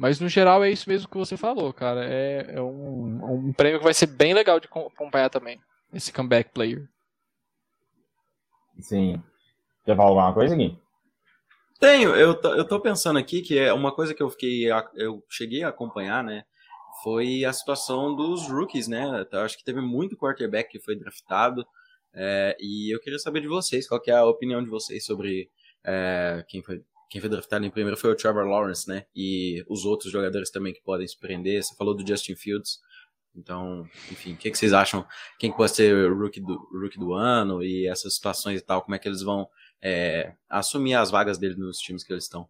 Mas 0.00 0.18
no 0.18 0.28
geral 0.28 0.64
é 0.64 0.70
isso 0.70 0.88
mesmo 0.88 1.08
que 1.08 1.18
você 1.18 1.36
falou, 1.36 1.72
cara. 1.72 2.04
É, 2.04 2.54
é 2.54 2.62
um, 2.62 3.48
um 3.48 3.52
prêmio 3.52 3.78
que 3.78 3.84
vai 3.84 3.92
ser 3.92 4.06
bem 4.06 4.32
legal 4.32 4.58
de 4.58 4.66
acompanhar 4.66 5.28
também. 5.28 5.60
Esse 5.92 6.12
Comeback 6.12 6.50
Player. 6.50 6.88
Sim. 8.80 9.22
Quer 9.84 9.96
falar 9.96 10.08
alguma 10.08 10.32
coisa, 10.32 10.56
Gui? 10.56 10.78
Tenho, 11.78 12.14
eu, 12.14 12.38
eu 12.42 12.66
tô 12.66 12.80
pensando 12.80 13.18
aqui 13.18 13.42
que 13.42 13.58
é 13.58 13.72
uma 13.72 13.92
coisa 13.92 14.14
que 14.14 14.22
eu 14.22 14.30
fiquei. 14.30 14.66
Eu 14.94 15.22
cheguei 15.28 15.62
a 15.62 15.68
acompanhar, 15.68 16.24
né? 16.24 16.44
foi 17.02 17.44
a 17.44 17.52
situação 17.52 18.14
dos 18.14 18.48
rookies, 18.48 18.88
né? 18.88 19.26
Eu 19.30 19.40
acho 19.40 19.56
que 19.56 19.64
teve 19.64 19.80
muito 19.80 20.16
quarterback 20.16 20.70
que 20.70 20.80
foi 20.80 20.96
draftado. 20.96 21.66
É, 22.12 22.56
e 22.60 22.94
eu 22.94 23.00
queria 23.00 23.18
saber 23.18 23.40
de 23.40 23.48
vocês, 23.48 23.88
qual 23.88 24.00
é 24.06 24.12
a 24.12 24.24
opinião 24.24 24.62
de 24.62 24.68
vocês 24.68 25.04
sobre 25.04 25.48
é, 25.84 26.44
quem, 26.48 26.62
foi, 26.62 26.82
quem 27.10 27.20
foi 27.20 27.28
draftado 27.28 27.66
em 27.66 27.70
primeiro 27.70 27.96
foi 27.96 28.12
o 28.12 28.14
Trevor 28.14 28.46
Lawrence, 28.46 28.88
né? 28.88 29.04
E 29.14 29.64
os 29.68 29.84
outros 29.84 30.12
jogadores 30.12 30.48
também 30.48 30.72
que 30.72 30.80
podem 30.80 31.06
se 31.06 31.18
prender. 31.18 31.62
Você 31.62 31.74
falou 31.74 31.92
do 31.92 32.06
Justin 32.06 32.36
Fields. 32.36 32.78
Então, 33.34 33.82
enfim, 34.10 34.34
o 34.34 34.36
que, 34.36 34.48
que, 34.48 34.56
vocês 34.56 34.72
acham? 34.72 35.04
Quem 35.36 35.52
pode 35.52 35.72
ser 35.72 35.92
o 35.92 36.16
rookie 36.16 36.40
do, 36.40 36.56
rookie 36.72 36.98
do 37.00 37.12
ano 37.12 37.64
e 37.64 37.88
essas 37.88 38.14
situações 38.14 38.60
e 38.60 38.64
tal? 38.64 38.82
Como 38.82 38.94
é 38.94 38.98
que 38.98 39.08
eles 39.08 39.22
vão 39.22 39.48
é, 39.82 40.34
assumir 40.48 40.94
as 40.94 41.10
vagas 41.10 41.36
deles 41.36 41.58
nos 41.58 41.78
times 41.78 42.04
que 42.04 42.12
eles 42.12 42.24
estão? 42.24 42.48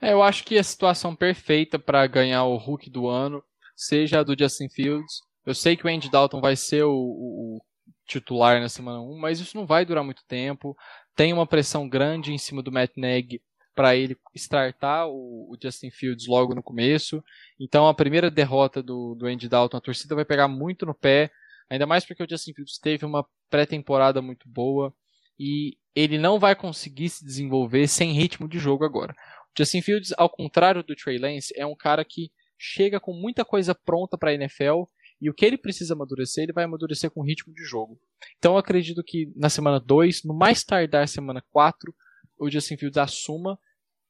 É, 0.00 0.12
eu 0.12 0.20
acho 0.22 0.42
que 0.44 0.58
a 0.58 0.64
situação 0.64 1.14
perfeita 1.14 1.78
para 1.78 2.04
ganhar 2.08 2.44
o 2.44 2.56
Hulk 2.56 2.90
do 2.90 3.06
ano 3.06 3.44
seja 3.76 4.20
a 4.20 4.22
do 4.24 4.36
Justin 4.36 4.68
Fields. 4.68 5.20
Eu 5.46 5.54
sei 5.54 5.76
que 5.76 5.86
o 5.86 5.88
Andy 5.88 6.10
Dalton 6.10 6.40
vai 6.40 6.56
ser 6.56 6.82
o, 6.82 6.92
o 6.92 7.60
titular 8.06 8.60
na 8.60 8.68
semana 8.68 9.00
1, 9.00 9.18
mas 9.18 9.38
isso 9.38 9.56
não 9.56 9.66
vai 9.66 9.84
durar 9.84 10.02
muito 10.02 10.24
tempo. 10.26 10.76
Tem 11.20 11.34
uma 11.34 11.46
pressão 11.46 11.86
grande 11.86 12.32
em 12.32 12.38
cima 12.38 12.62
do 12.62 12.72
Matt 12.72 12.92
Nagy 12.96 13.42
para 13.74 13.94
ele 13.94 14.16
startar 14.34 15.06
o, 15.06 15.52
o, 15.52 15.56
Justin 15.62 15.90
Fields 15.90 16.26
logo 16.26 16.54
no 16.54 16.62
começo. 16.62 17.22
Então 17.60 17.86
a 17.86 17.92
primeira 17.92 18.30
derrota 18.30 18.82
do, 18.82 19.14
do 19.14 19.26
Andy 19.26 19.46
Dalton, 19.46 19.76
a 19.76 19.82
torcida 19.82 20.14
vai 20.14 20.24
pegar 20.24 20.48
muito 20.48 20.86
no 20.86 20.94
pé, 20.94 21.30
ainda 21.68 21.86
mais 21.86 22.06
porque 22.06 22.22
o 22.22 22.26
Justin 22.26 22.54
Fields 22.54 22.78
teve 22.78 23.04
uma 23.04 23.22
pré-temporada 23.50 24.22
muito 24.22 24.48
boa 24.48 24.94
e 25.38 25.76
ele 25.94 26.16
não 26.16 26.38
vai 26.38 26.56
conseguir 26.56 27.10
se 27.10 27.22
desenvolver 27.22 27.86
sem 27.86 28.12
ritmo 28.12 28.48
de 28.48 28.58
jogo 28.58 28.82
agora. 28.82 29.14
Justin 29.54 29.82
Fields, 29.82 30.14
ao 30.16 30.30
contrário 30.30 30.82
do 30.82 30.96
Trey 30.96 31.18
Lance, 31.18 31.52
é 31.54 31.66
um 31.66 31.76
cara 31.76 32.02
que 32.02 32.32
chega 32.56 32.98
com 32.98 33.12
muita 33.12 33.44
coisa 33.44 33.74
pronta 33.74 34.16
para 34.16 34.30
a 34.30 34.34
NFL 34.34 34.84
e 35.20 35.28
o 35.28 35.34
que 35.34 35.44
ele 35.44 35.58
precisa 35.58 35.94
amadurecer, 35.94 36.44
ele 36.44 36.52
vai 36.52 36.64
amadurecer 36.64 37.10
com 37.10 37.22
ritmo 37.22 37.52
de 37.52 37.62
jogo. 37.64 37.98
Então 38.38 38.52
eu 38.52 38.58
acredito 38.58 39.02
que 39.04 39.30
na 39.36 39.50
semana 39.50 39.78
2, 39.78 40.24
no 40.24 40.34
mais 40.34 40.64
tardar 40.64 41.06
semana 41.06 41.42
4, 41.50 41.94
o 42.38 42.50
Justin 42.50 42.76
Fields 42.76 42.96
assuma 42.96 43.58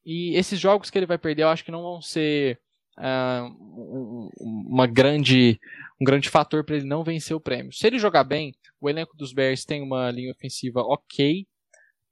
e 0.05 0.35
esses 0.35 0.59
jogos 0.59 0.89
que 0.89 0.97
ele 0.97 1.05
vai 1.05 1.17
perder, 1.17 1.43
eu 1.43 1.49
acho 1.49 1.65
que 1.65 1.71
não 1.71 1.81
vão 1.81 2.01
ser 2.01 2.59
uh, 2.97 4.29
uma 4.39 4.87
grande, 4.87 5.59
um 5.99 6.05
grande 6.05 6.29
fator 6.29 6.63
para 6.63 6.77
ele 6.77 6.85
não 6.85 7.03
vencer 7.03 7.35
o 7.35 7.41
prêmio. 7.41 7.73
Se 7.73 7.85
ele 7.85 7.99
jogar 7.99 8.23
bem, 8.23 8.55
o 8.79 8.89
elenco 8.89 9.15
dos 9.15 9.33
Bears 9.33 9.65
tem 9.65 9.81
uma 9.81 10.09
linha 10.09 10.31
ofensiva 10.31 10.81
ok, 10.81 11.45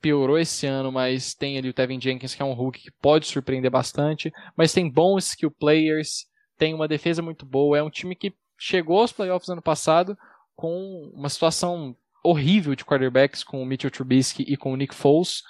piorou 0.01 0.37
esse 0.37 0.65
ano, 0.65 0.91
mas 0.91 1.33
tem 1.33 1.57
ali 1.57 1.69
o 1.69 1.73
Tevin 1.73 1.99
Jenkins, 1.99 2.35
que 2.35 2.41
é 2.41 2.45
um 2.45 2.53
Hulk 2.53 2.79
que 2.79 2.91
pode 3.01 3.27
surpreender 3.27 3.71
bastante, 3.71 4.31
mas 4.55 4.73
tem 4.73 4.89
bons 4.89 5.29
skill 5.29 5.51
players, 5.51 6.25
tem 6.57 6.73
uma 6.73 6.87
defesa 6.87 7.21
muito 7.21 7.45
boa, 7.45 7.77
é 7.77 7.83
um 7.83 7.89
time 7.89 8.15
que 8.15 8.33
chegou 8.59 8.99
aos 8.99 9.11
playoffs 9.11 9.49
ano 9.49 9.61
passado 9.61 10.17
com 10.55 11.11
uma 11.13 11.29
situação 11.29 11.95
horrível 12.23 12.75
de 12.75 12.83
quarterbacks 12.83 13.43
com 13.43 13.61
o 13.61 13.65
Mitchell 13.65 13.89
Trubisky 13.89 14.43
e 14.43 14.57
com 14.57 14.73
o 14.73 14.75
Nick 14.75 14.93
Foles, 14.93 15.41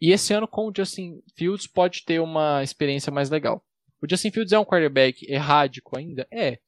e 0.00 0.10
esse 0.12 0.32
ano 0.32 0.48
com 0.48 0.68
o 0.68 0.72
Justin 0.74 1.22
Fields 1.36 1.66
pode 1.66 2.04
ter 2.04 2.20
uma 2.20 2.62
experiência 2.62 3.12
mais 3.12 3.30
legal. 3.30 3.64
O 4.02 4.08
Justin 4.08 4.30
Fields 4.30 4.52
é 4.52 4.58
um 4.58 4.64
quarterback 4.64 5.30
errático 5.30 5.96
ainda? 5.96 6.26
É. 6.30 6.58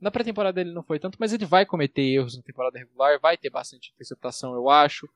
Na 0.00 0.10
pré-temporada 0.10 0.60
ele 0.60 0.72
não 0.72 0.82
foi 0.82 0.98
tanto, 0.98 1.16
mas 1.18 1.32
ele 1.32 1.46
vai 1.46 1.64
cometer 1.64 2.02
erros 2.02 2.36
na 2.36 2.42
temporada 2.42 2.78
regular, 2.78 3.18
vai 3.20 3.36
ter 3.36 3.50
bastante 3.50 3.90
interceptação, 3.92 4.54
eu 4.54 4.68
acho 4.68 5.08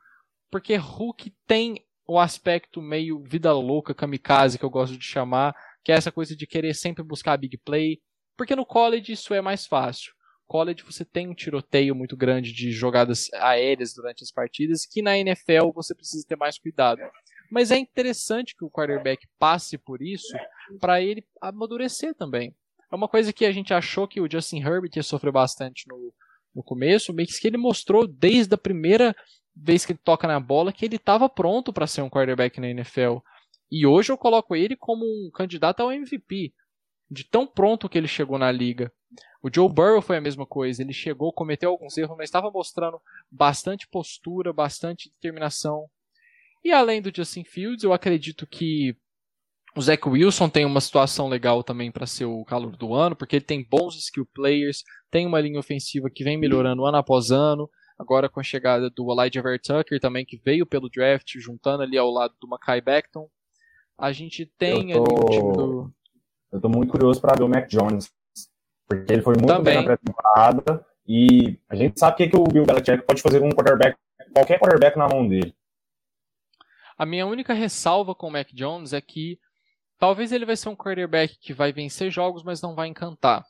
porque 0.51 0.77
Hulk 0.77 1.35
tem 1.47 1.85
o 2.07 2.19
aspecto 2.19 2.81
meio 2.81 3.23
vida 3.23 3.53
louca, 3.53 3.95
kamikaze, 3.95 4.59
que 4.59 4.65
eu 4.65 4.71
gosto 4.71 4.97
de 4.97 5.05
chamar, 5.05 5.55
que 5.85 5.91
é 5.91 5.95
essa 5.97 6.13
coisa 6.13 6.37
de 6.37 6.47
querer 6.47 6.75
sempre 6.75 7.03
buscar 7.03 7.33
a 7.33 7.37
big 7.37 7.59
play, 7.59 8.01
porque 8.37 8.55
no 8.55 8.65
college 8.65 9.13
isso 9.13 9.35
é 9.35 9.41
mais 9.41 9.67
fácil. 9.67 10.15
College 10.47 10.83
você 10.83 11.05
tem 11.05 11.29
um 11.29 11.35
tiroteio 11.35 11.95
muito 11.95 12.17
grande 12.17 12.53
de 12.53 12.71
jogadas 12.71 13.29
aéreas 13.35 13.93
durante 13.93 14.23
as 14.23 14.31
partidas, 14.31 14.87
que 14.87 15.03
na 15.03 15.19
NFL 15.19 15.71
você 15.75 15.95
precisa 15.95 16.27
ter 16.27 16.37
mais 16.37 16.59
cuidado. 16.59 17.01
Mas 17.51 17.71
é 17.71 17.79
interessante 17.79 18.57
que 18.57 18.65
o 18.65 18.71
quarterback 18.71 19.27
passe 19.39 19.79
por 19.79 20.03
isso 20.03 20.37
para 20.81 21.01
ele 21.01 21.25
amadurecer 21.41 22.15
também. 22.15 22.55
É 22.91 22.95
uma 22.95 23.09
coisa 23.09 23.33
que 23.33 23.45
a 23.45 23.53
gente 23.53 23.75
achou 23.75 24.07
que 24.07 24.21
o 24.21 24.31
Justin 24.31 24.61
Herbert 24.61 24.91
ia 24.97 25.03
sofrer 25.03 25.33
bastante 25.33 25.87
no, 25.89 26.13
no 26.55 26.63
começo, 26.63 27.13
mas 27.13 27.39
que 27.39 27.47
ele 27.47 27.57
mostrou 27.57 28.07
desde 28.07 28.55
a 28.55 28.59
primeira 28.59 29.15
vez 29.55 29.85
que 29.85 29.93
ele 29.93 30.01
toca 30.03 30.29
na 30.29 30.39
bola 30.39 30.73
que 30.73 30.85
ele 30.85 30.97
estava 30.97 31.29
pronto 31.29 31.73
para 31.73 31.87
ser 31.87 32.03
um 32.03 32.11
quarterback 32.11 32.61
na 32.61 32.69
NFL. 32.69 33.19
E 33.71 33.87
hoje 33.87 34.13
eu 34.13 34.19
coloco 34.19 34.55
ele 34.55 34.77
como 34.77 35.05
um 35.05 35.31
candidato 35.31 35.81
ao 35.81 35.91
MVP, 35.91 36.55
de 37.11 37.25
tão 37.25 37.47
pronto 37.47 37.89
que 37.89 37.97
ele 37.97 38.09
chegou 38.09 38.39
na 38.39 38.51
liga. 38.51 38.93
O 39.43 39.51
Joe 39.53 39.69
Burrow 39.69 40.03
foi 40.03 40.17
a 40.17 40.21
mesma 40.21 40.45
coisa, 40.45 40.83
ele 40.83 40.93
chegou, 40.93 41.33
cometeu 41.33 41.71
alguns 41.71 41.97
erros, 41.97 42.17
mas 42.17 42.29
estava 42.29 42.51
mostrando 42.51 43.01
bastante 43.31 43.87
postura, 43.89 44.53
bastante 44.53 45.11
determinação. 45.11 45.89
E 46.65 46.73
além 46.73 47.01
do 47.01 47.13
Justin 47.15 47.45
Fields, 47.45 47.85
eu 47.85 47.93
acredito 47.93 48.47
que 48.47 48.97
o 49.77 49.81
Zach 49.81 50.09
Wilson 50.09 50.49
tem 50.49 50.65
uma 50.65 50.81
situação 50.81 51.29
legal 51.29 51.63
também 51.63 51.93
para 51.93 52.07
ser 52.07 52.25
o 52.25 52.45
calor 52.45 52.77
do 52.77 52.95
ano, 52.95 53.15
porque 53.15 53.37
ele 53.37 53.45
tem 53.45 53.63
bons 53.63 53.95
skill 53.97 54.27
players, 54.35 54.83
tem 55.11 55.27
uma 55.27 55.41
linha 55.41 55.61
ofensiva 55.61 56.11
que 56.11 56.25
vem 56.25 56.37
melhorando 56.37 56.85
ano 56.85 56.97
após 56.97 57.31
ano, 57.31 57.71
Agora 57.99 58.29
com 58.29 58.39
a 58.39 58.43
chegada 58.43 58.91
do 58.91 59.11
Elijah 59.11 59.43
Ver 59.43 59.59
Tucker 59.59 59.99
também, 59.99 60.25
que 60.25 60.37
veio 60.37 60.67
pelo 60.67 60.91
draft, 60.91 61.33
juntando 61.39 61.83
ali 61.83 61.97
ao 61.97 62.11
lado 62.11 62.35
do 62.39 62.47
Mackay 62.47 62.81
Becton. 62.81 63.29
A 63.97 64.13
gente 64.13 64.45
tem 64.59 64.93
tô... 64.93 65.03
ali 65.03 65.15
o 65.15 65.25
time 65.31 65.53
do. 65.55 65.95
Eu 66.57 66.61
tô 66.61 66.71
muito 66.71 66.91
curioso 66.91 67.21
para 67.21 67.35
ver 67.37 67.43
o 67.43 67.49
Mac 67.49 67.69
Jones. 67.69 68.11
Porque 68.89 69.13
ele 69.13 69.23
foi 69.23 69.35
muito 69.35 69.49
também. 69.49 69.75
bem 69.75 69.77
na 69.77 69.85
pré-temporada. 69.85 70.87
E 71.07 71.59
a 71.69 71.77
gente 71.77 72.01
sabe 72.01 72.15
o 72.15 72.17
que, 72.17 72.29
que 72.29 72.37
o 72.37 72.45
Bill 72.45 72.65
Belichick 72.65 73.05
pode 73.07 73.21
fazer 73.21 73.41
com 73.41 73.47
um 73.47 73.51
quarterback, 73.51 73.97
qualquer 74.35 74.59
quarterback 74.59 74.97
na 74.97 75.07
mão 75.07 75.29
dele. 75.29 75.55
A 76.97 77.05
minha 77.05 77.27
única 77.27 77.53
ressalva 77.53 78.15
com 78.15 78.29
o 78.29 78.31
Mac 78.31 78.49
Jones 78.55 78.95
é 78.95 79.01
que 79.03 79.39
talvez 79.99 80.33
ele 80.33 80.47
vai 80.47 80.57
ser 80.57 80.71
um 80.71 80.77
quarterback 80.77 81.39
que 81.39 81.53
vai 81.53 81.73
vencer 81.73 82.11
jogos, 82.11 82.43
mas 82.43 82.63
não 82.63 82.75
vai 82.75 82.89
encantar. 82.89 83.45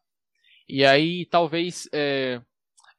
E 0.68 0.84
aí, 0.84 1.24
talvez, 1.26 1.88
é, 1.92 2.42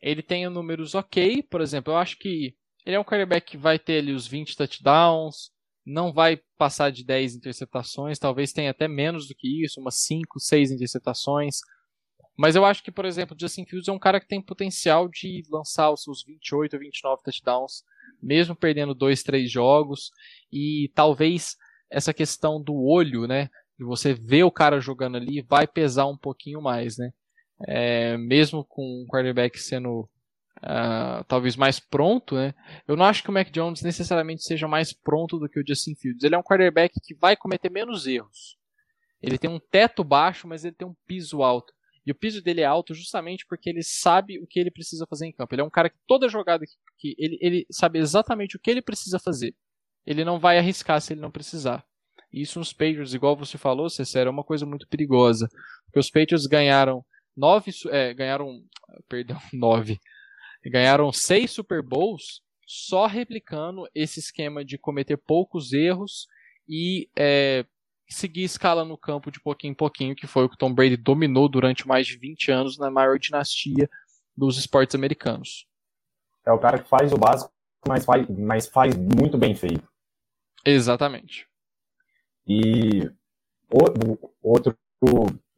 ele 0.01 0.23
tem 0.23 0.49
números 0.49 0.95
ok, 0.95 1.43
por 1.43 1.59
exemplo, 1.59 1.91
eu 1.91 1.97
acho 1.97 2.17
que 2.17 2.55
ele 2.85 2.95
é 2.95 2.99
um 2.99 3.03
quarterback 3.03 3.45
que 3.45 3.57
vai 3.57 3.77
ter 3.77 3.97
ali 3.97 4.13
os 4.13 4.25
20 4.25 4.55
touchdowns, 4.55 5.51
não 5.87 6.11
vai 6.11 6.37
passar 6.57 6.91
de 6.91 7.03
10 7.03 7.35
interceptações, 7.35 8.19
talvez 8.19 8.51
tenha 8.51 8.71
até 8.71 8.87
menos 8.87 9.27
do 9.27 9.35
que 9.35 9.63
isso, 9.63 9.79
umas 9.79 9.95
5, 9.95 10.39
6 10.39 10.71
interceptações. 10.71 11.59
Mas 12.37 12.55
eu 12.55 12.65
acho 12.65 12.83
que, 12.83 12.91
por 12.91 13.05
exemplo, 13.05 13.35
Justin 13.39 13.65
Fields 13.65 13.87
é 13.87 13.91
um 13.91 13.99
cara 13.99 14.19
que 14.19 14.27
tem 14.27 14.41
potencial 14.41 15.07
de 15.07 15.43
lançar 15.49 15.89
os 15.91 16.03
seus 16.03 16.23
28 16.23 16.73
ou 16.73 16.79
29 16.79 17.23
touchdowns, 17.23 17.83
mesmo 18.21 18.55
perdendo 18.55 18.93
2, 18.93 19.23
3 19.23 19.49
jogos. 19.49 20.11
E 20.51 20.91
talvez 20.93 21.55
essa 21.89 22.13
questão 22.13 22.61
do 22.61 22.75
olho, 22.75 23.25
né? 23.25 23.49
De 23.77 23.85
você 23.85 24.13
ver 24.13 24.43
o 24.43 24.51
cara 24.51 24.79
jogando 24.79 25.17
ali, 25.17 25.41
vai 25.41 25.65
pesar 25.65 26.05
um 26.05 26.17
pouquinho 26.17 26.61
mais, 26.61 26.97
né? 26.97 27.11
é, 27.65 28.17
mesmo 28.17 28.63
com 28.63 29.03
o 29.03 29.07
quarterback 29.07 29.57
sendo 29.59 30.07
uh, 30.57 31.23
talvez 31.27 31.55
mais 31.55 31.79
pronto, 31.79 32.35
né? 32.35 32.53
Eu 32.87 32.95
não 32.95 33.05
acho 33.05 33.23
que 33.23 33.29
o 33.29 33.33
Mac 33.33 33.49
Jones 33.49 33.81
necessariamente 33.81 34.43
seja 34.43 34.67
mais 34.67 34.93
pronto 34.93 35.37
do 35.37 35.49
que 35.49 35.59
o 35.59 35.63
Justin 35.65 35.95
Fields. 35.95 36.23
Ele 36.23 36.35
é 36.35 36.37
um 36.37 36.43
quarterback 36.43 36.99
que 37.01 37.15
vai 37.15 37.35
cometer 37.35 37.71
menos 37.71 38.07
erros. 38.07 38.57
Ele 39.21 39.37
tem 39.37 39.49
um 39.49 39.59
teto 39.59 40.03
baixo, 40.03 40.47
mas 40.47 40.63
ele 40.63 40.75
tem 40.75 40.87
um 40.87 40.95
piso 41.07 41.41
alto. 41.41 41.73
E 42.05 42.11
o 42.11 42.15
piso 42.15 42.41
dele 42.41 42.61
é 42.61 42.65
alto 42.65 42.93
justamente 42.93 43.45
porque 43.47 43.69
ele 43.69 43.83
sabe 43.83 44.39
o 44.39 44.47
que 44.47 44.59
ele 44.59 44.71
precisa 44.71 45.05
fazer 45.09 45.27
em 45.27 45.31
campo. 45.33 45.53
Ele 45.53 45.61
é 45.61 45.65
um 45.65 45.69
cara 45.69 45.89
que 45.89 45.97
toda 46.07 46.29
jogada 46.29 46.65
que, 46.65 46.73
que 46.97 47.15
ele, 47.17 47.37
ele 47.41 47.67
sabe 47.69 47.99
exatamente 47.99 48.55
o 48.55 48.59
que 48.59 48.71
ele 48.71 48.81
precisa 48.81 49.19
fazer. 49.19 49.53
Ele 50.05 50.23
não 50.23 50.39
vai 50.39 50.57
arriscar 50.57 51.01
se 51.01 51.13
ele 51.13 51.19
não 51.19 51.31
precisar. 51.31 51.85
E 52.31 52.41
isso 52.41 52.59
nos 52.59 52.71
Patriots, 52.71 53.13
igual 53.13 53.35
você 53.35 53.57
falou, 53.57 53.89
Cessera, 53.89 54.29
é 54.29 54.31
uma 54.31 54.43
coisa 54.43 54.65
muito 54.65 54.87
perigosa. 54.87 55.49
Porque 55.85 55.99
os 55.99 56.09
Patriots 56.09 56.45
ganharam 56.45 57.03
nove, 57.35 57.71
é, 57.89 58.13
ganharam, 58.13 58.63
perdão, 59.09 59.39
nove, 59.51 59.99
ganharam 60.69 61.11
seis 61.11 61.51
Super 61.51 61.81
Bowls 61.81 62.41
só 62.65 63.05
replicando 63.05 63.87
esse 63.95 64.19
esquema 64.19 64.63
de 64.63 64.77
cometer 64.77 65.17
poucos 65.17 65.71
erros 65.71 66.27
e 66.67 67.09
é, 67.17 67.65
seguir 68.09 68.43
escala 68.43 68.83
no 68.83 68.97
campo 68.97 69.31
de 69.31 69.39
pouquinho 69.39 69.71
em 69.71 69.75
pouquinho, 69.75 70.15
que 70.15 70.27
foi 70.27 70.43
o 70.45 70.49
que 70.49 70.57
Tom 70.57 70.73
Brady 70.73 70.97
dominou 70.97 71.47
durante 71.47 71.87
mais 71.87 72.05
de 72.05 72.17
20 72.17 72.51
anos 72.51 72.77
na 72.77 72.91
maior 72.91 73.17
dinastia 73.17 73.89
dos 74.35 74.57
esportes 74.57 74.95
americanos. 74.95 75.65
É 76.45 76.51
o 76.51 76.59
cara 76.59 76.79
que 76.81 76.89
faz 76.89 77.11
o 77.11 77.17
básico, 77.17 77.51
mas 77.87 78.05
faz, 78.05 78.27
mas 78.29 78.67
faz 78.67 78.95
muito 78.95 79.37
bem 79.37 79.55
feito. 79.55 79.87
Exatamente. 80.65 81.47
E 82.45 83.09
outro 84.41 84.77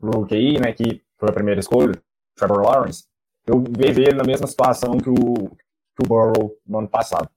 rookie, 0.01 0.59
né, 0.59 0.73
que 0.73 1.03
foi 1.17 1.29
a 1.29 1.33
primeira 1.33 1.59
escolha, 1.59 2.01
Trevor 2.35 2.61
Lawrence, 2.61 3.07
eu 3.45 3.63
vejo 3.69 4.01
ele 4.01 4.13
na 4.13 4.23
mesma 4.23 4.47
situação 4.47 4.97
que 4.97 5.09
o, 5.09 5.49
que 5.49 6.03
o 6.03 6.07
Burrow 6.07 6.55
no 6.65 6.79
ano 6.79 6.87
passado. 6.87 7.29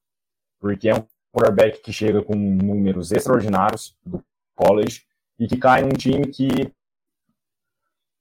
Porque 0.61 0.89
é 0.89 0.95
um 0.95 1.05
quarterback 1.33 1.81
que 1.81 1.93
chega 1.93 2.23
com 2.23 2.35
números 2.35 3.11
extraordinários 3.11 3.97
do 4.05 4.23
college 4.55 5.05
e 5.39 5.47
que 5.47 5.57
cai 5.57 5.83
num 5.83 5.91
time 5.91 6.27
que 6.27 6.73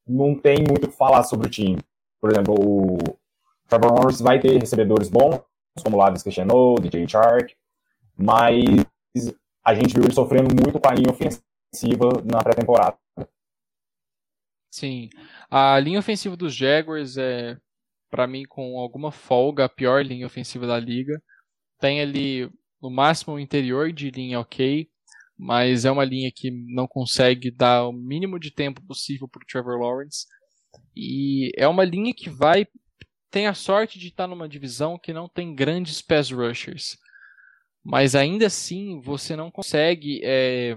não 0.06 0.34
tem 0.34 0.58
muito 0.58 0.86
o 0.86 0.90
que 0.90 0.96
falar 0.96 1.22
sobre 1.22 1.46
o 1.46 1.50
time. 1.50 1.78
Por 2.20 2.30
exemplo, 2.30 2.54
o 2.54 2.98
Trevor 3.68 3.94
Lawrence 3.94 4.22
vai 4.22 4.40
ter 4.40 4.58
recebedores 4.58 5.08
bons, 5.08 5.40
como 5.82 5.96
o 5.96 5.98
Lavis 5.98 6.22
Cristiano, 6.22 6.74
DJ 6.80 7.08
Chark, 7.08 7.54
mas 8.16 8.56
a 9.64 9.74
gente 9.74 9.94
viu 9.94 10.04
ele 10.04 10.14
sofrendo 10.14 10.54
muito 10.54 10.78
com 10.80 10.88
a 10.88 10.94
linha 10.94 11.10
ofensiva 11.10 12.08
na 12.24 12.42
pré-temporada. 12.42 12.98
Sim, 14.70 15.10
a 15.50 15.78
linha 15.78 15.98
ofensiva 15.98 16.36
dos 16.36 16.54
Jaguars 16.54 17.16
é, 17.16 17.58
para 18.12 18.26
mim, 18.26 18.44
com 18.44 18.78
alguma 18.78 19.10
folga, 19.10 19.64
a 19.64 19.68
pior 19.70 20.04
linha 20.04 20.26
ofensiva 20.26 20.66
da 20.66 20.78
liga. 20.78 21.20
Tem 21.80 22.02
ali, 22.02 22.46
no 22.80 22.90
máximo, 22.90 23.34
o 23.34 23.40
interior 23.40 23.90
de 23.90 24.10
linha 24.10 24.38
ok, 24.38 24.86
mas 25.36 25.86
é 25.86 25.90
uma 25.90 26.04
linha 26.04 26.30
que 26.30 26.50
não 26.50 26.86
consegue 26.86 27.50
dar 27.50 27.88
o 27.88 27.92
mínimo 27.92 28.38
de 28.38 28.50
tempo 28.50 28.82
possível 28.86 29.26
para 29.26 29.40
Trevor 29.48 29.80
Lawrence. 29.80 30.26
E 30.94 31.52
é 31.56 31.66
uma 31.66 31.84
linha 31.84 32.12
que 32.14 32.28
vai 32.28 32.66
tem 33.30 33.46
a 33.46 33.54
sorte 33.54 33.98
de 33.98 34.08
estar 34.08 34.26
numa 34.26 34.46
divisão 34.46 34.98
que 34.98 35.10
não 35.10 35.26
tem 35.26 35.54
grandes 35.54 36.02
pass 36.02 36.30
rushers. 36.30 36.98
Mas 37.82 38.14
ainda 38.14 38.46
assim, 38.46 39.00
você 39.00 39.34
não 39.34 39.50
consegue 39.50 40.20
é, 40.22 40.76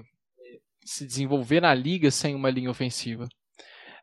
se 0.85 1.05
desenvolver 1.05 1.59
na 1.59 1.73
liga 1.73 2.09
sem 2.09 2.33
uma 2.33 2.49
linha 2.49 2.71
ofensiva. 2.71 3.27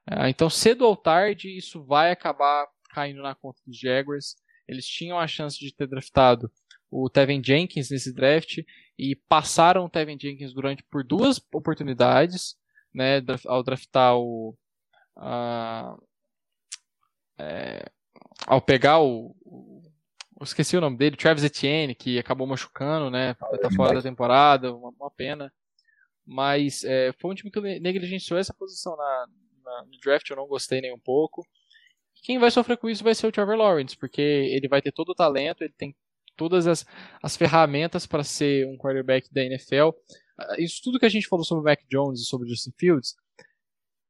É, 0.07 0.29
então, 0.29 0.51
cedo 0.51 0.83
ou 0.83 0.95
tarde, 0.95 1.57
isso 1.57 1.83
vai 1.83 2.11
acabar 2.11 2.67
caindo 2.93 3.23
na 3.23 3.35
conta 3.35 3.61
dos 3.67 3.79
Jaguars. 3.79 4.37
Eles 4.69 4.87
tinham 4.87 5.19
a 5.19 5.27
chance 5.27 5.59
de 5.59 5.75
ter 5.75 5.87
draftado 5.87 6.51
o 6.91 7.09
Tevin 7.09 7.43
Jenkins 7.43 7.91
nesse 7.91 8.13
draft 8.13 8.59
e 8.99 9.17
passaram 9.17 9.87
o 9.87 9.89
Tevin 9.89 10.19
Jenkins 10.21 10.53
durante 10.53 10.83
por 10.85 11.03
duas 11.03 11.41
oportunidades, 11.53 12.57
né, 12.95 13.23
ao 13.47 13.63
draftar 13.63 14.17
o 14.17 14.55
é, 17.39 17.91
ao 18.47 18.61
pegar 18.61 19.01
o, 19.01 19.35
o, 19.41 19.83
esqueci 20.43 20.77
o 20.77 20.81
nome 20.81 20.99
dele, 20.99 21.17
Travis 21.17 21.45
Etienne, 21.45 21.95
que 21.95 22.19
acabou 22.19 22.47
machucando, 22.47 23.11
né, 23.11 23.35
tá 23.35 23.71
fora 23.75 23.95
da 23.95 24.03
temporada, 24.03 24.75
uma, 24.75 24.91
uma 24.91 25.11
pena, 25.11 25.53
mas 26.27 26.85
é, 26.85 27.13
foi 27.19 27.31
um 27.31 27.35
time 27.35 27.51
que 27.51 27.81
negligenciou 27.81 28.39
essa 28.39 28.53
posição 28.53 28.97
na, 28.97 29.27
na, 29.65 29.85
no 29.85 29.99
draft, 29.99 30.29
eu 30.29 30.37
não 30.37 30.47
gostei 30.47 30.81
nem 30.81 30.93
um 30.93 31.01
pouco. 31.01 31.47
Quem 32.23 32.39
vai 32.39 32.51
sofrer 32.51 32.77
com 32.77 32.89
isso 32.89 33.03
vai 33.03 33.15
ser 33.15 33.27
o 33.27 33.33
Trevor 33.33 33.57
Lawrence, 33.57 33.97
porque 33.97 34.23
ele 34.23 34.69
vai 34.69 34.81
ter 34.81 34.93
todo 34.93 35.11
o 35.11 35.15
talento, 35.15 35.63
ele 35.63 35.75
tem 35.77 35.95
todas 36.37 36.67
as, 36.67 36.87
as 37.23 37.37
ferramentas 37.37 38.07
para 38.07 38.25
ser 38.25 38.67
um 38.67 38.77
quarterback 38.77 39.29
da 39.33 39.43
NFL. 39.43 39.91
Ah, 40.39 40.55
isso 40.59 40.81
tudo 40.83 40.99
que 40.99 41.07
a 41.07 41.11
gente 41.11 41.27
falou 41.29 41.45
sobre 41.45 41.63
o 41.63 41.65
Mac 41.65 41.81
Jones 41.91 42.21
e 42.21 42.25
sobre 42.25 42.47
o 42.47 42.51
Justin 42.51 42.73
Fields, 42.79 43.17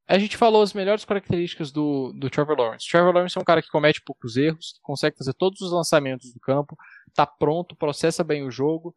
a 0.06 0.18
gente 0.18 0.36
falou 0.36 0.62
as 0.62 0.74
melhores 0.74 1.04
características 1.04 1.72
do, 1.72 2.12
do 2.12 2.28
Trevor 2.28 2.58
Lawrence. 2.58 2.86
Trevor 2.88 3.14
Lawrence 3.14 3.38
é 3.38 3.40
um 3.40 3.44
cara 3.44 3.62
que 3.62 3.70
comete 3.70 4.02
poucos 4.02 4.36
erros, 4.36 4.78
consegue 4.82 5.16
fazer 5.16 5.32
todos 5.32 5.60
os 5.62 5.72
lançamentos 5.72 6.32
do 6.34 6.40
campo, 6.40 6.76
está 7.08 7.26
pronto, 7.26 7.74
processa 7.74 8.22
bem 8.22 8.44
o 8.44 8.50
jogo. 8.50 8.94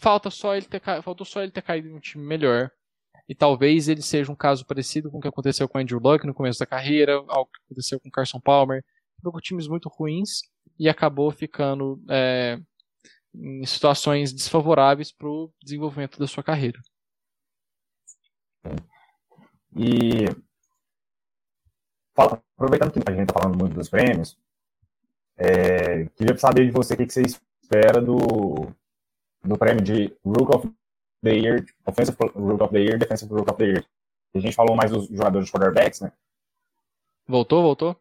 Falta 0.00 0.30
só 0.30 0.54
ele 0.54 0.66
ter, 0.66 0.80
faltou 1.02 1.26
só 1.26 1.42
ele 1.42 1.52
ter 1.52 1.62
caído 1.62 1.88
em 1.88 1.94
um 1.94 2.00
time 2.00 2.24
melhor. 2.24 2.70
E 3.28 3.34
talvez 3.34 3.88
ele 3.88 4.02
seja 4.02 4.30
um 4.30 4.36
caso 4.36 4.66
parecido 4.66 5.10
com 5.10 5.18
o 5.18 5.20
que 5.20 5.28
aconteceu 5.28 5.68
com 5.68 5.78
Andrew 5.78 5.98
Luck 5.98 6.26
no 6.26 6.34
começo 6.34 6.58
da 6.58 6.66
carreira, 6.66 7.14
algo 7.28 7.50
que 7.50 7.60
aconteceu 7.64 7.98
com 7.98 8.10
Carson 8.10 8.40
Palmer. 8.40 8.84
Jogou 9.22 9.40
times 9.40 9.66
muito 9.66 9.88
ruins 9.88 10.42
e 10.78 10.88
acabou 10.88 11.30
ficando 11.30 12.02
é, 12.10 12.58
em 13.34 13.64
situações 13.64 14.32
desfavoráveis 14.32 15.10
para 15.10 15.28
o 15.28 15.50
desenvolvimento 15.62 16.18
da 16.18 16.26
sua 16.26 16.42
carreira. 16.42 16.78
E 19.76 20.26
fala, 22.14 22.42
aproveitando 22.56 22.92
que 22.92 23.10
a 23.10 23.14
gente 23.14 23.28
está 23.28 23.40
falando 23.40 23.58
muito 23.58 23.74
dos 23.74 23.88
prêmios, 23.88 24.38
é, 25.36 26.04
queria 26.16 26.36
saber 26.36 26.66
de 26.66 26.70
você 26.70 26.94
o 26.94 26.96
que, 26.96 27.06
que 27.06 27.12
você 27.12 27.22
espera 27.22 28.00
do, 28.00 28.72
do 29.42 29.58
prêmio 29.58 29.82
de 29.82 30.14
Rook 30.24 30.56
of 30.56 30.74
the 31.24 31.34
Year, 31.34 31.64
Offensive 31.86 32.16
Rook 32.20 32.62
of 32.62 32.72
the 32.72 32.80
Year, 32.80 32.98
Defensive 32.98 33.32
Rook 33.32 33.50
of 33.50 33.58
the 33.58 33.64
Year. 33.64 33.86
A 34.34 34.38
gente 34.38 34.54
falou 34.54 34.76
mais 34.76 34.90
dos 34.90 35.08
jogadores 35.08 35.46
de 35.46 35.52
quarterbacks, 35.52 36.00
né? 36.00 36.12
Voltou, 37.26 37.62
voltou? 37.62 37.96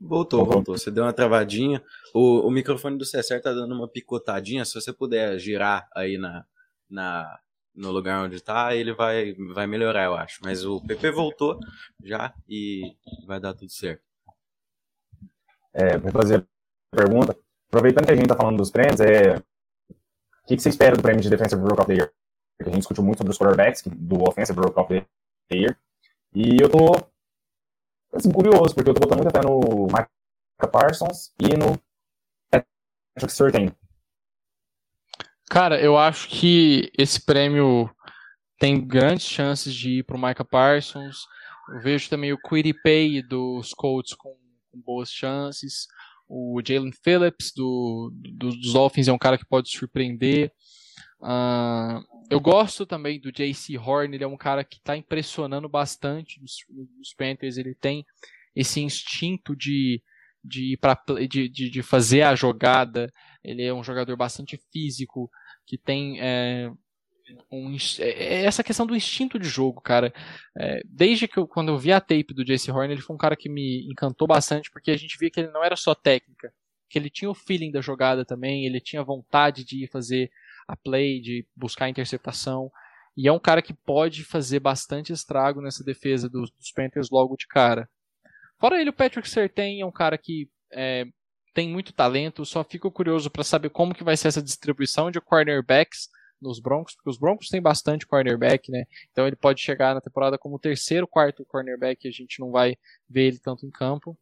Voltou, 0.00 0.44
voltou. 0.46 0.78
Você 0.78 0.90
deu 0.90 1.04
uma 1.04 1.12
travadinha. 1.12 1.82
O, 2.14 2.46
o 2.46 2.50
microfone 2.50 2.96
do 2.96 3.04
César 3.04 3.40
tá 3.40 3.52
dando 3.52 3.74
uma 3.74 3.88
picotadinha. 3.88 4.64
Se 4.64 4.74
você 4.74 4.92
puder 4.92 5.38
girar 5.38 5.88
aí 5.94 6.16
na, 6.16 6.46
na, 6.88 7.38
no 7.74 7.90
lugar 7.90 8.24
onde 8.24 8.40
tá, 8.40 8.74
ele 8.74 8.94
vai, 8.94 9.34
vai 9.52 9.66
melhorar, 9.66 10.04
eu 10.04 10.14
acho. 10.14 10.40
Mas 10.42 10.64
o 10.64 10.80
PP 10.80 11.10
voltou 11.10 11.58
já 12.02 12.32
e 12.48 12.96
vai 13.26 13.38
dar 13.38 13.52
tudo 13.52 13.70
certo. 13.70 14.02
É, 15.72 15.98
vou 15.98 16.10
fazer 16.12 16.46
a 16.92 16.96
pergunta. 16.96 17.36
Aproveitando 17.68 18.06
que 18.06 18.12
a 18.12 18.16
gente 18.16 18.28
tá 18.28 18.36
falando 18.36 18.56
dos 18.56 18.70
prêmios, 18.70 19.00
é, 19.00 19.36
o 19.36 20.46
que, 20.46 20.56
que 20.56 20.62
você 20.62 20.70
espera 20.70 20.96
do 20.96 21.02
prêmio 21.02 21.22
de 21.22 21.30
Defensive 21.30 21.60
Rook 21.60 21.80
of 21.80 21.86
the 21.86 21.94
Year? 21.94 22.12
Porque 22.60 22.68
a 22.68 22.72
gente 22.74 22.82
discutiu 22.82 23.02
muito 23.02 23.16
sobre 23.16 23.30
os 23.30 23.38
quarterbacks, 23.38 23.82
do 23.86 24.22
Offensive 24.28 24.60
Rook 24.60 24.78
of 24.78 25.06
the 25.48 25.56
Year. 25.56 25.78
E 26.34 26.60
eu 26.60 26.68
tô 26.68 26.92
assim, 28.12 28.30
curioso, 28.30 28.74
porque 28.74 28.90
eu 28.90 28.94
tô 28.94 29.00
botando 29.00 29.22
muito 29.22 29.34
até 29.34 29.40
no 29.40 29.86
Micah 29.86 30.68
Parsons 30.70 31.32
e 31.40 31.56
no 31.56 31.80
Patrick 32.50 33.32
Surtain. 33.32 33.72
Cara, 35.48 35.80
eu 35.80 35.96
acho 35.96 36.28
que 36.28 36.92
esse 36.98 37.24
prêmio 37.24 37.90
tem 38.58 38.86
grandes 38.86 39.24
chances 39.24 39.74
de 39.74 40.00
ir 40.00 40.02
pro 40.04 40.18
Micah 40.18 40.44
Parsons. 40.44 41.26
Eu 41.70 41.80
vejo 41.80 42.10
também 42.10 42.30
o 42.30 42.38
Pay 42.84 43.22
dos 43.22 43.72
Colts 43.72 44.12
com, 44.12 44.36
com 44.70 44.80
boas 44.82 45.10
chances. 45.10 45.86
O 46.28 46.60
Jalen 46.62 46.92
Phillips 46.92 47.52
do, 47.56 48.12
do, 48.12 48.50
dos 48.50 48.74
Dolphins 48.74 49.08
é 49.08 49.12
um 49.12 49.18
cara 49.18 49.38
que 49.38 49.46
pode 49.46 49.70
surpreender. 49.70 50.52
Uh, 51.20 52.02
eu 52.30 52.40
gosto 52.40 52.86
também 52.86 53.20
do 53.20 53.32
JC 53.32 53.76
Horn, 53.76 54.14
ele 54.14 54.24
é 54.24 54.28
um 54.28 54.36
cara 54.36 54.64
que 54.64 54.76
está 54.76 54.96
impressionando 54.96 55.68
bastante 55.68 56.40
nos, 56.40 57.14
Panthers. 57.16 57.56
Ele 57.56 57.74
tem 57.74 58.04
esse 58.54 58.80
instinto 58.80 59.54
de, 59.54 60.02
de, 60.42 60.78
pra, 60.80 60.98
de, 61.28 61.48
de, 61.48 61.70
de, 61.70 61.82
fazer 61.82 62.22
a 62.22 62.34
jogada. 62.34 63.12
Ele 63.44 63.64
é 63.64 63.74
um 63.74 63.82
jogador 63.82 64.16
bastante 64.16 64.58
físico, 64.72 65.30
que 65.66 65.76
tem 65.76 66.20
é, 66.20 66.70
um, 67.50 67.76
é, 67.98 68.08
é 68.08 68.44
essa 68.44 68.64
questão 68.64 68.86
do 68.86 68.96
instinto 68.96 69.38
de 69.38 69.48
jogo, 69.48 69.80
cara. 69.80 70.12
É, 70.56 70.80
desde 70.84 71.28
que 71.28 71.38
eu, 71.38 71.46
quando 71.46 71.68
eu 71.68 71.78
vi 71.78 71.92
a 71.92 72.00
tape 72.00 72.34
do 72.34 72.44
JC 72.44 72.70
Horn, 72.70 72.92
ele 72.92 73.02
foi 73.02 73.14
um 73.14 73.18
cara 73.18 73.36
que 73.36 73.48
me 73.48 73.86
encantou 73.90 74.26
bastante, 74.26 74.70
porque 74.70 74.90
a 74.90 74.96
gente 74.96 75.18
via 75.18 75.30
que 75.30 75.40
ele 75.40 75.50
não 75.50 75.64
era 75.64 75.76
só 75.76 75.94
técnica, 75.94 76.52
que 76.88 76.98
ele 76.98 77.10
tinha 77.10 77.30
o 77.30 77.34
feeling 77.34 77.70
da 77.70 77.80
jogada 77.80 78.24
também, 78.24 78.66
ele 78.66 78.80
tinha 78.80 79.02
vontade 79.02 79.64
de 79.64 79.86
fazer 79.88 80.30
a 80.72 80.76
play, 80.76 81.20
de 81.20 81.46
buscar 81.54 81.86
a 81.86 81.88
interceptação. 81.88 82.70
E 83.16 83.28
é 83.28 83.32
um 83.32 83.38
cara 83.38 83.60
que 83.60 83.74
pode 83.74 84.24
fazer 84.24 84.60
bastante 84.60 85.12
estrago 85.12 85.60
nessa 85.60 85.84
defesa 85.84 86.28
dos, 86.28 86.50
dos 86.50 86.72
Panthers 86.72 87.08
logo 87.10 87.36
de 87.36 87.46
cara. 87.46 87.88
Fora 88.58 88.80
ele, 88.80 88.90
o 88.90 88.94
Patrick 88.94 89.28
Sertain 89.28 89.80
é 89.80 89.86
um 89.86 89.92
cara 89.92 90.16
que 90.18 90.48
é, 90.72 91.04
tem 91.54 91.68
muito 91.68 91.92
talento, 91.92 92.44
só 92.44 92.62
fico 92.62 92.90
curioso 92.90 93.30
para 93.30 93.42
saber 93.42 93.70
como 93.70 93.94
que 93.94 94.04
vai 94.04 94.16
ser 94.16 94.28
essa 94.28 94.42
distribuição 94.42 95.10
de 95.10 95.20
cornerbacks 95.20 96.08
nos 96.40 96.60
Broncos, 96.60 96.94
porque 96.94 97.10
os 97.10 97.18
Broncos 97.18 97.48
têm 97.48 97.60
bastante 97.60 98.06
cornerback, 98.06 98.70
né? 98.70 98.84
Então 99.10 99.26
ele 99.26 99.36
pode 99.36 99.60
chegar 99.60 99.94
na 99.94 100.00
temporada 100.00 100.38
como 100.38 100.58
terceiro, 100.58 101.06
quarto 101.06 101.44
cornerback, 101.44 102.08
a 102.08 102.10
gente 102.10 102.40
não 102.40 102.50
vai 102.50 102.76
ver 103.08 103.28
ele 103.28 103.38
tanto 103.38 103.66
em 103.66 103.70
campo. 103.70 104.16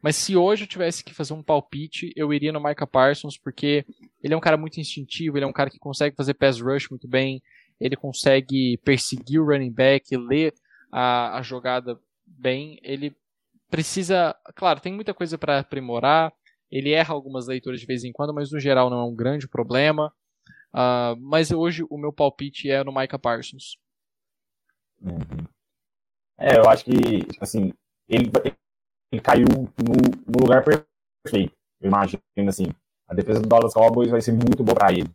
Mas 0.00 0.16
se 0.16 0.36
hoje 0.36 0.64
eu 0.64 0.68
tivesse 0.68 1.04
que 1.04 1.14
fazer 1.14 1.32
um 1.32 1.42
palpite, 1.42 2.12
eu 2.16 2.32
iria 2.32 2.52
no 2.52 2.62
Micah 2.62 2.86
Parsons, 2.86 3.38
porque 3.38 3.84
ele 4.22 4.34
é 4.34 4.36
um 4.36 4.40
cara 4.40 4.56
muito 4.56 4.80
instintivo, 4.80 5.36
ele 5.36 5.44
é 5.44 5.48
um 5.48 5.52
cara 5.52 5.70
que 5.70 5.78
consegue 5.78 6.16
fazer 6.16 6.34
pass 6.34 6.60
rush 6.60 6.88
muito 6.88 7.08
bem, 7.08 7.42
ele 7.80 7.96
consegue 7.96 8.78
perseguir 8.78 9.40
o 9.40 9.46
running 9.46 9.72
back, 9.72 10.16
ler 10.16 10.54
a, 10.90 11.38
a 11.38 11.42
jogada 11.42 11.98
bem. 12.26 12.78
Ele 12.82 13.16
precisa, 13.70 14.36
claro, 14.54 14.80
tem 14.80 14.92
muita 14.92 15.14
coisa 15.14 15.36
para 15.36 15.58
aprimorar. 15.58 16.32
Ele 16.70 16.90
erra 16.92 17.12
algumas 17.12 17.46
leituras 17.46 17.80
de 17.80 17.86
vez 17.86 18.04
em 18.04 18.12
quando, 18.12 18.32
mas 18.32 18.50
no 18.52 18.60
geral 18.60 18.88
não 18.88 19.00
é 19.00 19.04
um 19.04 19.14
grande 19.14 19.48
problema. 19.48 20.12
Uh, 20.72 21.16
mas 21.20 21.50
hoje 21.50 21.84
o 21.90 21.98
meu 21.98 22.12
palpite 22.12 22.70
é 22.70 22.82
no 22.82 22.92
Micah 22.94 23.18
Parsons. 23.18 23.76
Uhum. 25.00 25.46
É, 26.38 26.56
eu 26.56 26.68
acho 26.68 26.84
que, 26.84 26.92
assim, 27.40 27.72
ele, 28.08 28.30
ele 29.12 29.20
caiu 29.20 29.44
no, 29.46 29.62
no 30.26 30.42
lugar 30.42 30.64
perfeito. 30.64 31.52
Eu 31.80 31.88
imagino, 31.88 32.22
assim, 32.48 32.66
a 33.06 33.14
defesa 33.14 33.40
do 33.40 33.48
Dallas 33.48 33.74
Cowboys 33.74 34.10
vai 34.10 34.22
ser 34.22 34.32
muito 34.32 34.64
boa 34.64 34.74
para 34.74 34.92
ele. 34.92 35.10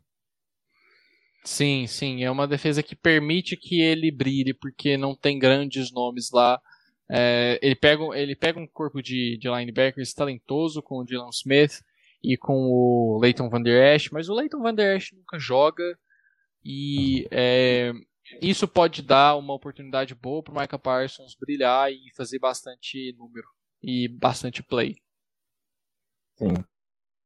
Sim, 1.44 1.88
sim, 1.88 2.24
é 2.24 2.30
uma 2.30 2.48
defesa 2.48 2.84
que 2.84 2.96
permite 2.96 3.58
que 3.58 3.82
ele 3.82 4.12
brilhe, 4.12 4.54
porque 4.54 4.98
não 4.98 5.16
tem 5.16 5.40
grandes 5.40 5.92
nomes 5.92 6.30
lá. 6.32 6.62
É, 7.10 7.58
ele, 7.62 7.76
pega, 7.76 8.04
ele 8.16 8.36
pega 8.36 8.60
um 8.60 8.68
corpo 8.68 9.02
de, 9.02 9.38
de 9.38 9.50
linebackers 9.50 10.14
talentoso 10.14 10.82
com 10.82 11.00
o 11.00 11.06
Dylan 11.06 11.30
Smith 11.30 11.82
e 12.22 12.38
com 12.38 12.70
o 12.70 13.18
Leighton 13.22 13.50
Van 13.50 13.62
Der 13.62 13.96
Esch, 13.96 14.10
mas 14.12 14.28
o 14.28 14.34
Leighton 14.34 14.62
Van 14.62 14.76
Der 14.76 14.98
Esch 14.98 15.14
nunca 15.14 15.40
joga 15.40 15.98
e 16.66 17.26
é, 17.32 17.94
isso 18.42 18.68
pode 18.68 19.02
dar 19.02 19.38
uma 19.38 19.54
oportunidade 19.54 20.14
boa 20.14 20.44
para 20.44 20.76
o 20.76 20.80
Parsons 20.80 21.34
brilhar 21.40 21.90
e 21.90 22.12
fazer 22.14 22.40
bastante 22.40 23.16
número 23.18 23.48
e 23.82 24.08
bastante 24.08 24.64
play. 24.64 24.96
Sim, 26.38 26.54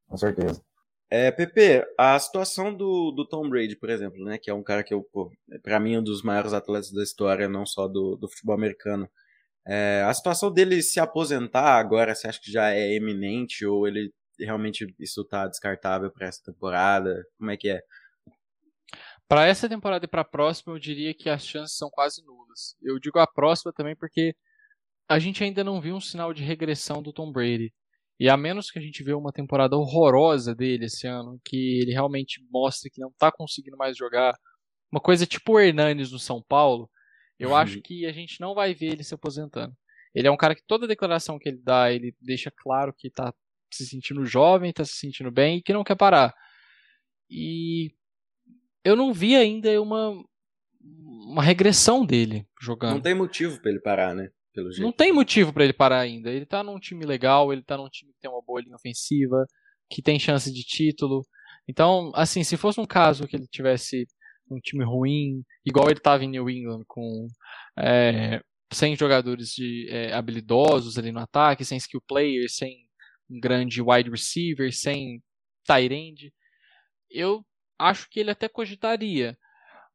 com 0.08 0.18
certeza. 0.18 0.64
É, 1.10 1.30
Pepe, 1.30 1.86
a 1.97 2.18
situação 2.18 2.74
do, 2.74 3.12
do 3.12 3.28
Tom 3.28 3.49
Brady, 3.49 3.76
por 3.76 3.89
exemplo, 3.89 4.24
né, 4.24 4.38
que 4.38 4.49
é 4.49 4.54
um 4.54 4.64
cara 4.64 4.82
que 4.82 4.93
eu, 4.93 5.06
para 5.62 5.78
mim, 5.78 5.95
é 5.95 5.99
um 5.99 6.04
dos 6.04 6.24
maiores 6.24 6.54
atletas 6.54 6.89
da 6.89 7.04
história, 7.04 7.49
não 7.49 7.66
só 7.66 7.86
do, 7.86 8.16
do 8.16 8.30
futebol 8.30 8.56
americano. 8.56 9.10
É, 9.68 10.04
a 10.08 10.14
situação 10.14 10.52
dele 10.52 10.82
se 10.82 11.02
aposentar 11.02 11.78
agora, 11.78 12.16
você 12.16 12.28
acha 12.28 12.39
que 12.41 12.49
já 12.49 12.72
é 12.72 12.93
eminente 12.93 13.66
ou 13.66 13.86
ele 13.88 14.14
realmente 14.39 14.88
isso 14.97 15.24
tá 15.26 15.47
descartável 15.47 16.10
para 16.10 16.28
essa 16.28 16.41
temporada? 16.43 17.26
Como 17.38 17.52
é 17.52 17.58
que 17.58 17.70
é? 17.70 17.82
Para 19.28 19.45
essa 19.47 19.68
temporada 19.68 20.06
e 20.06 20.08
para 20.08 20.22
a 20.22 20.26
próxima, 20.26 20.74
eu 20.74 20.80
diria 20.80 21.14
que 21.14 21.30
as 21.30 21.45
chances 21.45 21.78
são 21.78 21.89
quase 21.89 22.24
nulas. 22.26 22.76
Eu 22.82 22.97
digo 22.99 23.20
a 23.20 23.28
próxima 23.28 23.72
também 23.74 23.95
porque 23.95 24.34
a 25.12 25.20
gente 25.20 25.43
ainda 25.43 25.62
não 25.62 25.82
viu 25.82 25.95
um 25.95 25.99
sinal 25.99 26.34
de 26.34 26.41
regressão 26.41 27.01
do 27.01 27.12
Tom 27.12 27.34
Brady. 27.34 27.74
E 28.18 28.30
a 28.30 28.38
menos 28.38 28.72
que 28.72 28.80
a 28.80 28.82
gente 28.82 29.03
vê 29.03 29.14
uma 29.14 29.34
temporada 29.34 29.76
horrorosa 29.76 30.55
dele 30.55 30.86
esse 30.86 31.05
ano, 31.05 31.38
que 31.43 31.82
ele 31.82 31.91
realmente 31.91 32.41
mostre 32.49 32.89
que 32.89 33.01
não 33.01 33.09
está 33.09 33.30
conseguindo 33.30 33.76
mais 33.76 33.97
jogar, 33.97 34.34
uma 34.89 35.01
coisa 35.01 35.26
tipo 35.26 35.53
o 35.53 35.59
Hernanes 35.59 36.12
no 36.12 36.20
São 36.20 36.41
Paulo, 36.41 36.89
eu 37.38 37.49
uhum. 37.49 37.55
acho 37.55 37.82
que 37.82 38.05
a 38.05 38.12
gente 38.14 38.39
não 38.39 38.55
vai 38.55 38.74
ver 38.74 38.93
ele 38.93 39.03
se 39.03 39.14
aposentando. 39.14 39.76
Ele 40.16 40.28
é 40.28 40.32
um 40.32 40.38
cara 40.38 40.55
que 40.55 40.64
toda 40.66 40.88
declaração 40.88 41.38
que 41.38 41.49
ele 41.49 41.62
dá, 41.62 41.91
ele 41.91 42.16
deixa 42.22 42.49
claro 42.49 42.93
que 42.97 43.07
está 43.09 43.34
se 43.70 43.86
sentindo 43.86 44.26
jovem, 44.26 44.70
está 44.70 44.86
se 44.86 44.95
sentindo 44.95 45.32
bem 45.32 45.57
e 45.57 45.62
que 45.62 45.74
não 45.74 45.84
quer 45.84 45.95
parar. 45.95 46.34
E 47.30 47.91
eu 48.84 48.95
não 48.95 49.12
vi 49.12 49.36
ainda 49.36 49.82
uma, 49.82 50.14
uma 50.80 51.43
regressão 51.43 52.05
dele 52.05 52.47
jogando. 52.62 52.93
Não 52.93 53.01
tem 53.01 53.16
motivo 53.16 53.59
para 53.62 53.72
ele 53.72 53.82
parar, 53.82 54.16
né? 54.16 54.30
Não 54.82 54.91
tem 54.91 55.12
motivo 55.14 55.54
para 55.54 55.64
ele 55.64 55.74
parar 55.74 55.99
ainda. 55.99 56.30
Ele 56.30 56.45
tá 56.45 56.64
num 56.64 56.80
time 56.80 57.06
legal, 57.06 57.52
ele 57.52 57.64
tá 57.64 57.78
num 57.78 57.89
time 57.89 58.12
que 58.14 58.20
tem 58.20 58.30
uma 58.30 58.41
boa 58.41 58.62
linha 58.62 58.76
ofensiva, 58.76 59.45
que 59.89 60.02
tem 60.02 60.20
chance 60.20 60.52
de 60.52 60.64
título. 60.64 61.22
Então, 61.68 62.12
assim, 62.16 62.43
se 62.43 62.58
fosse 62.58 62.80
um 62.80 62.86
caso 62.86 63.28
que 63.28 63.36
ele 63.36 63.47
tivesse 63.47 64.06
um 64.49 64.60
time 64.60 64.84
ruim, 64.84 65.43
igual 65.66 65.88
ele 65.88 65.99
estava 65.99 66.24
em 66.24 66.30
New 66.30 66.49
England, 66.49 66.84
com 66.88 67.28
é, 67.80 68.41
sem 68.74 68.95
jogadores 68.95 69.49
de, 69.49 69.88
é, 69.89 70.14
habilidosos 70.14 70.97
ali 70.97 71.12
no 71.12 71.20
ataque, 71.20 71.66
sem 71.66 71.78
skill 71.78 72.02
players, 72.08 72.56
sem 72.56 72.86
um 73.30 73.39
grande 73.39 73.82
wide 73.82 74.10
receiver, 74.10 74.74
sem 74.74 75.22
tight 75.66 75.93
end, 75.93 76.34
eu 77.10 77.45
acho 77.80 78.10
que 78.10 78.20
ele 78.20 78.32
até 78.32 78.47
cogitaria. 78.47 79.38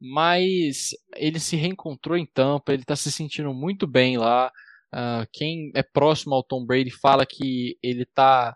Mas 0.01 0.91
ele 1.17 1.41
se 1.41 1.57
reencontrou 1.57 2.17
em 2.17 2.27
Tampa, 2.27 2.73
ele 2.73 2.83
está 2.83 2.97
se 2.97 3.11
sentindo 3.11 3.53
muito 3.55 3.87
bem 3.87 4.19
lá. 4.19 4.53
Uh, 4.95 5.27
quem 5.33 5.71
é 5.75 5.83
próximo 5.83 6.35
ao 6.35 6.45
Tom 6.45 6.65
Brady 6.65 6.91
fala 6.91 7.27
que 7.27 7.79
ele 7.83 8.03
está 8.03 8.55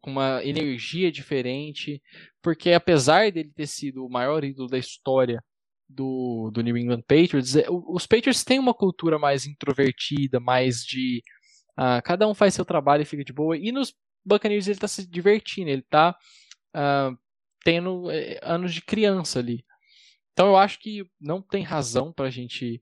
com 0.00 0.10
uma 0.10 0.44
energia 0.44 1.10
diferente, 1.10 2.02
porque 2.42 2.72
apesar 2.72 3.32
dele 3.32 3.50
ter 3.54 3.66
sido 3.66 4.04
o 4.04 4.10
maior 4.10 4.44
ídolo 4.44 4.68
da 4.68 4.78
história 4.78 5.42
do, 5.88 6.50
do 6.52 6.60
New 6.60 6.76
England 6.76 7.02
Patriots, 7.02 7.56
é, 7.56 7.66
os 7.70 8.06
Patriots 8.06 8.44
têm 8.44 8.58
uma 8.58 8.74
cultura 8.74 9.18
mais 9.18 9.46
introvertida, 9.46 10.38
mais 10.38 10.82
de 10.84 11.22
uh, 11.78 12.02
cada 12.04 12.28
um 12.28 12.34
faz 12.34 12.54
seu 12.54 12.64
trabalho 12.64 13.02
e 13.02 13.06
fica 13.06 13.24
de 13.24 13.32
boa. 13.32 13.56
E 13.56 13.72
nos 13.72 13.94
Buccaneers 14.24 14.66
ele 14.66 14.76
está 14.76 14.88
se 14.88 15.08
divertindo, 15.08 15.70
ele 15.70 15.80
está 15.80 16.14
uh, 16.76 17.16
tendo 17.64 18.08
uh, 18.08 18.12
anos 18.42 18.74
de 18.74 18.82
criança 18.82 19.38
ali. 19.38 19.64
Então 20.38 20.46
eu 20.46 20.56
acho 20.56 20.78
que 20.78 21.04
não 21.20 21.42
tem 21.42 21.64
razão 21.64 22.12
para 22.12 22.26
a 22.26 22.30
gente 22.30 22.80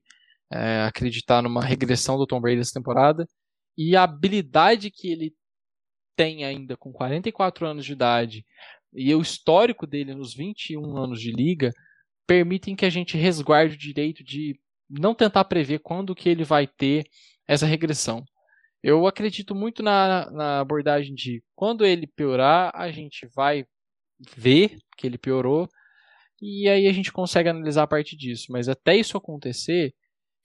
é, 0.53 0.83
acreditar 0.83 1.41
numa 1.41 1.65
regressão 1.65 2.15
do 2.15 2.27
Tom 2.27 2.39
Brady 2.39 2.61
essa 2.61 2.79
temporada. 2.79 3.27
E 3.75 3.95
a 3.95 4.03
habilidade 4.03 4.91
que 4.91 5.07
ele 5.09 5.33
tem 6.15 6.45
ainda 6.45 6.77
com 6.77 6.93
44 6.93 7.65
anos 7.65 7.83
de 7.83 7.93
idade 7.93 8.45
e 8.93 9.11
o 9.15 9.21
histórico 9.21 9.87
dele 9.87 10.13
nos 10.13 10.35
21 10.35 10.97
anos 10.97 11.19
de 11.19 11.31
liga 11.31 11.73
permitem 12.27 12.75
que 12.75 12.85
a 12.85 12.91
gente 12.91 13.17
resguarde 13.17 13.73
o 13.73 13.79
direito 13.79 14.23
de 14.23 14.59
não 14.87 15.15
tentar 15.15 15.45
prever 15.45 15.79
quando 15.79 16.13
que 16.13 16.29
ele 16.29 16.43
vai 16.43 16.67
ter 16.67 17.07
essa 17.47 17.65
regressão. 17.65 18.23
Eu 18.83 19.07
acredito 19.07 19.55
muito 19.55 19.81
na, 19.81 20.29
na 20.29 20.59
abordagem 20.59 21.15
de 21.15 21.43
quando 21.55 21.83
ele 21.83 22.05
piorar, 22.05 22.71
a 22.75 22.91
gente 22.91 23.27
vai 23.35 23.65
ver 24.35 24.77
que 24.95 25.07
ele 25.07 25.17
piorou 25.17 25.67
e 26.41 26.67
aí 26.69 26.87
a 26.87 26.93
gente 26.93 27.11
consegue 27.11 27.49
analisar 27.49 27.83
a 27.83 27.87
partir 27.87 28.15
disso. 28.15 28.47
Mas 28.51 28.69
até 28.69 28.95
isso 28.95 29.17
acontecer, 29.17 29.93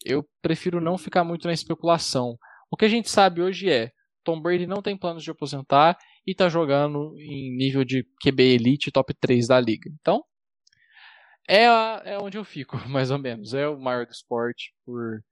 eu 0.04 0.26
prefiro 0.40 0.80
não 0.80 0.98
ficar 0.98 1.24
muito 1.24 1.46
na 1.46 1.52
especulação. 1.52 2.36
O 2.70 2.76
que 2.76 2.84
a 2.84 2.88
gente 2.88 3.10
sabe 3.10 3.42
hoje 3.42 3.70
é 3.70 3.90
Tom 4.24 4.40
Brady 4.40 4.66
não 4.66 4.82
tem 4.82 4.96
planos 4.96 5.22
de 5.24 5.30
aposentar 5.30 5.98
e 6.26 6.32
está 6.32 6.48
jogando 6.48 7.14
em 7.18 7.54
nível 7.56 7.84
de 7.84 8.06
QB 8.22 8.42
Elite 8.42 8.92
top 8.92 9.12
3 9.14 9.48
da 9.48 9.60
liga. 9.60 9.90
Então, 10.00 10.24
é, 11.48 11.66
a, 11.66 12.02
é 12.04 12.18
onde 12.18 12.38
eu 12.38 12.44
fico, 12.44 12.76
mais 12.88 13.10
ou 13.10 13.18
menos. 13.18 13.54
É 13.54 13.68
o 13.68 13.78
maior 13.78 14.06
do 14.06 14.12
esporte 14.12 14.72
por 14.84 15.22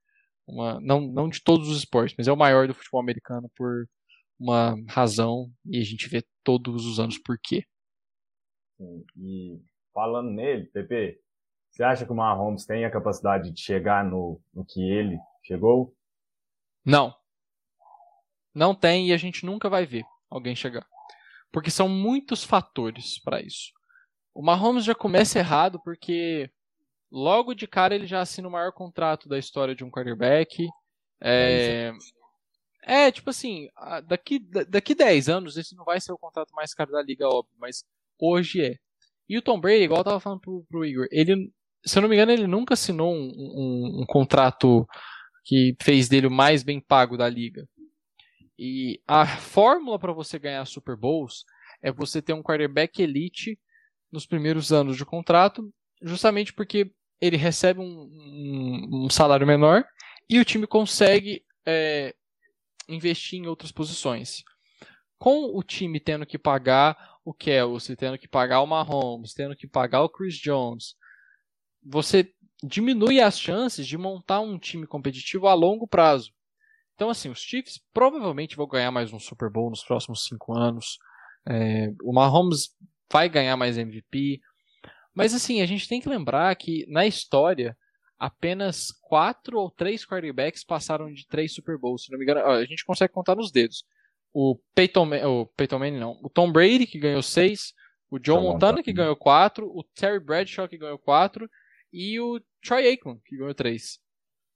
uma. 0.47 0.79
Não, 0.81 1.01
não 1.01 1.29
de 1.29 1.41
todos 1.43 1.69
os 1.69 1.77
esportes, 1.79 2.15
mas 2.17 2.27
é 2.27 2.31
o 2.31 2.37
maior 2.37 2.67
do 2.67 2.73
futebol 2.73 3.01
americano 3.01 3.49
por 3.55 3.87
uma 4.39 4.75
razão 4.89 5.51
e 5.65 5.79
a 5.79 5.83
gente 5.83 6.09
vê 6.09 6.23
todos 6.43 6.85
os 6.85 6.99
anos 6.99 7.17
por 7.19 7.37
quê. 7.41 7.63
E 9.17 9.61
falando 9.93 10.29
nele, 10.29 10.65
Pepe, 10.67 11.19
você 11.69 11.83
acha 11.83 12.05
que 12.05 12.11
o 12.11 12.15
Mahomes 12.15 12.65
tem 12.65 12.85
a 12.85 12.91
capacidade 12.91 13.51
de 13.51 13.61
chegar 13.61 14.03
no, 14.03 14.41
no 14.53 14.65
que 14.65 14.81
ele 14.81 15.17
chegou? 15.43 15.95
Não. 16.85 17.15
Não 18.53 18.75
tem 18.75 19.07
e 19.07 19.13
a 19.13 19.17
gente 19.17 19.45
nunca 19.45 19.69
vai 19.69 19.85
ver 19.85 20.03
alguém 20.29 20.55
chegar. 20.55 20.85
Porque 21.51 21.71
são 21.71 21.87
muitos 21.87 22.43
fatores 22.43 23.19
para 23.19 23.41
isso. 23.41 23.71
O 24.33 24.41
Mahomes 24.41 24.83
já 24.83 24.95
começa 24.95 25.39
errado 25.39 25.79
porque 25.83 26.49
logo 27.11 27.53
de 27.53 27.67
cara 27.67 27.93
ele 27.93 28.07
já 28.07 28.21
assina 28.21 28.47
o 28.47 28.51
maior 28.51 28.71
contrato 28.71 29.27
da 29.27 29.37
história 29.37 29.75
de 29.75 29.83
um 29.83 29.91
quarterback. 29.91 30.67
É, 31.21 31.93
é 32.83 33.11
tipo 33.11 33.29
assim, 33.29 33.69
daqui, 34.05 34.39
daqui 34.39 34.95
10 34.95 35.29
anos 35.29 35.57
esse 35.57 35.75
não 35.75 35.83
vai 35.83 35.99
ser 35.99 36.11
o 36.13 36.17
contrato 36.17 36.53
mais 36.53 36.73
caro 36.73 36.91
da 36.91 37.01
liga, 37.01 37.27
óbvio, 37.27 37.55
mas 37.59 37.85
hoje 38.17 38.65
é. 38.65 38.75
E 39.31 39.37
o 39.37 39.41
Tom 39.41 39.61
Brady, 39.61 39.83
igual 39.83 40.01
eu 40.01 40.03
tava 40.03 40.19
falando 40.19 40.41
pro, 40.41 40.65
pro 40.69 40.83
Igor, 40.83 41.07
ele, 41.09 41.49
se 41.85 41.97
eu 41.97 42.01
não 42.01 42.09
me 42.09 42.15
engano, 42.15 42.33
ele 42.33 42.47
nunca 42.47 42.73
assinou 42.73 43.13
um, 43.13 43.31
um, 43.31 44.01
um 44.01 44.05
contrato 44.05 44.85
que 45.45 45.73
fez 45.81 46.09
dele 46.09 46.27
o 46.27 46.31
mais 46.31 46.63
bem 46.63 46.81
pago 46.81 47.15
da 47.15 47.29
liga. 47.29 47.65
E 48.59 49.01
a 49.07 49.25
fórmula 49.25 49.97
para 49.97 50.11
você 50.11 50.37
ganhar 50.37 50.65
Super 50.65 50.97
Bowls 50.97 51.45
é 51.81 51.93
você 51.93 52.21
ter 52.21 52.33
um 52.33 52.43
quarterback 52.43 53.01
elite 53.01 53.57
nos 54.11 54.25
primeiros 54.25 54.73
anos 54.73 54.97
de 54.97 55.05
contrato, 55.05 55.73
justamente 56.01 56.51
porque 56.51 56.91
ele 57.21 57.37
recebe 57.37 57.79
um, 57.79 57.85
um, 57.85 59.05
um 59.05 59.09
salário 59.09 59.47
menor 59.47 59.85
e 60.29 60.41
o 60.41 60.45
time 60.45 60.67
consegue 60.67 61.41
é, 61.65 62.13
investir 62.89 63.39
em 63.39 63.47
outras 63.47 63.71
posições. 63.71 64.43
Com 65.17 65.57
o 65.57 65.63
time 65.63 66.01
tendo 66.01 66.25
que 66.25 66.37
pagar 66.37 67.10
o 67.23 67.33
Kelsey, 67.33 67.95
tendo 67.95 68.17
que 68.17 68.27
pagar 68.27 68.61
o 68.61 68.67
Mahomes, 68.67 69.33
tendo 69.33 69.55
que 69.55 69.67
pagar 69.67 70.03
o 70.03 70.09
Chris 70.09 70.35
Jones, 70.35 70.95
você 71.83 72.31
diminui 72.63 73.19
as 73.19 73.39
chances 73.39 73.87
de 73.87 73.97
montar 73.97 74.39
um 74.41 74.57
time 74.57 74.85
competitivo 74.85 75.47
a 75.47 75.53
longo 75.53 75.87
prazo. 75.87 76.31
Então, 76.95 77.09
assim, 77.09 77.29
os 77.29 77.39
Chiefs 77.39 77.81
provavelmente 77.93 78.55
vão 78.55 78.67
ganhar 78.67 78.91
mais 78.91 79.11
um 79.11 79.19
Super 79.19 79.49
Bowl 79.49 79.69
nos 79.69 79.83
próximos 79.83 80.25
cinco 80.25 80.53
anos. 80.53 80.99
É, 81.47 81.91
o 82.03 82.13
Mahomes 82.13 82.75
vai 83.11 83.27
ganhar 83.27 83.57
mais 83.57 83.77
MVP. 83.77 84.39
Mas, 85.13 85.33
assim, 85.33 85.61
a 85.61 85.65
gente 85.65 85.87
tem 85.87 85.99
que 85.99 86.09
lembrar 86.09 86.55
que 86.55 86.85
na 86.87 87.05
história 87.05 87.75
apenas 88.19 88.91
quatro 89.01 89.57
ou 89.57 89.71
três 89.71 90.05
quarterbacks 90.05 90.63
passaram 90.63 91.11
de 91.11 91.25
três 91.25 91.55
Super 91.55 91.75
Bowls. 91.77 92.03
Se 92.03 92.11
não 92.11 92.19
me 92.19 92.23
engano, 92.23 92.41
a 92.45 92.63
gente 92.65 92.85
consegue 92.85 93.11
contar 93.11 93.35
nos 93.35 93.51
dedos. 93.51 93.83
O 94.33 94.57
Peyton, 94.73 95.09
o 95.25 95.45
Peyton 95.45 95.79
Manning, 95.79 95.99
não. 95.99 96.19
O 96.23 96.29
Tom 96.29 96.51
Brady, 96.51 96.87
que 96.87 96.99
ganhou 96.99 97.21
seis. 97.21 97.73
O 98.09 98.19
John 98.19 98.41
Montana, 98.41 98.83
que 98.83 98.93
ganhou 98.93 99.15
quatro. 99.15 99.67
O 99.67 99.83
Terry 99.83 100.19
Bradshaw, 100.19 100.67
que 100.67 100.77
ganhou 100.77 100.97
quatro. 100.97 101.49
E 101.91 102.19
o 102.19 102.41
Troy 102.63 102.87
Aikman, 102.87 103.19
que 103.25 103.37
ganhou 103.37 103.53
três. 103.53 103.99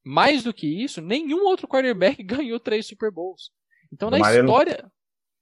Mais 0.04 0.44
do 0.44 0.54
que 0.54 0.68
isso, 0.84 1.02
nenhum 1.02 1.46
outro 1.46 1.68
quarterback 1.68 2.22
ganhou 2.24 2.60
três 2.60 2.86
Super 2.86 3.12
Bowls. 3.12 3.52
Então, 3.92 4.10
na 4.10 4.18
Marino, 4.20 4.46
história. 4.46 4.92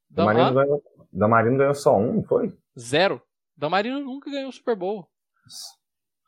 Da 0.10 0.26
Marino, 0.26 0.54
ganhou, 0.54 0.84
da 1.12 1.28
Marino 1.28 1.58
ganhou 1.58 1.76
só 1.76 1.98
um, 1.98 2.14
não 2.14 2.24
foi? 2.24 2.54
Zero. 2.80 3.22
Da 3.56 3.70
Marino 3.70 4.00
nunca 4.00 4.32
ganhou 4.32 4.52
Super 4.52 4.76
Bowl. 4.76 5.08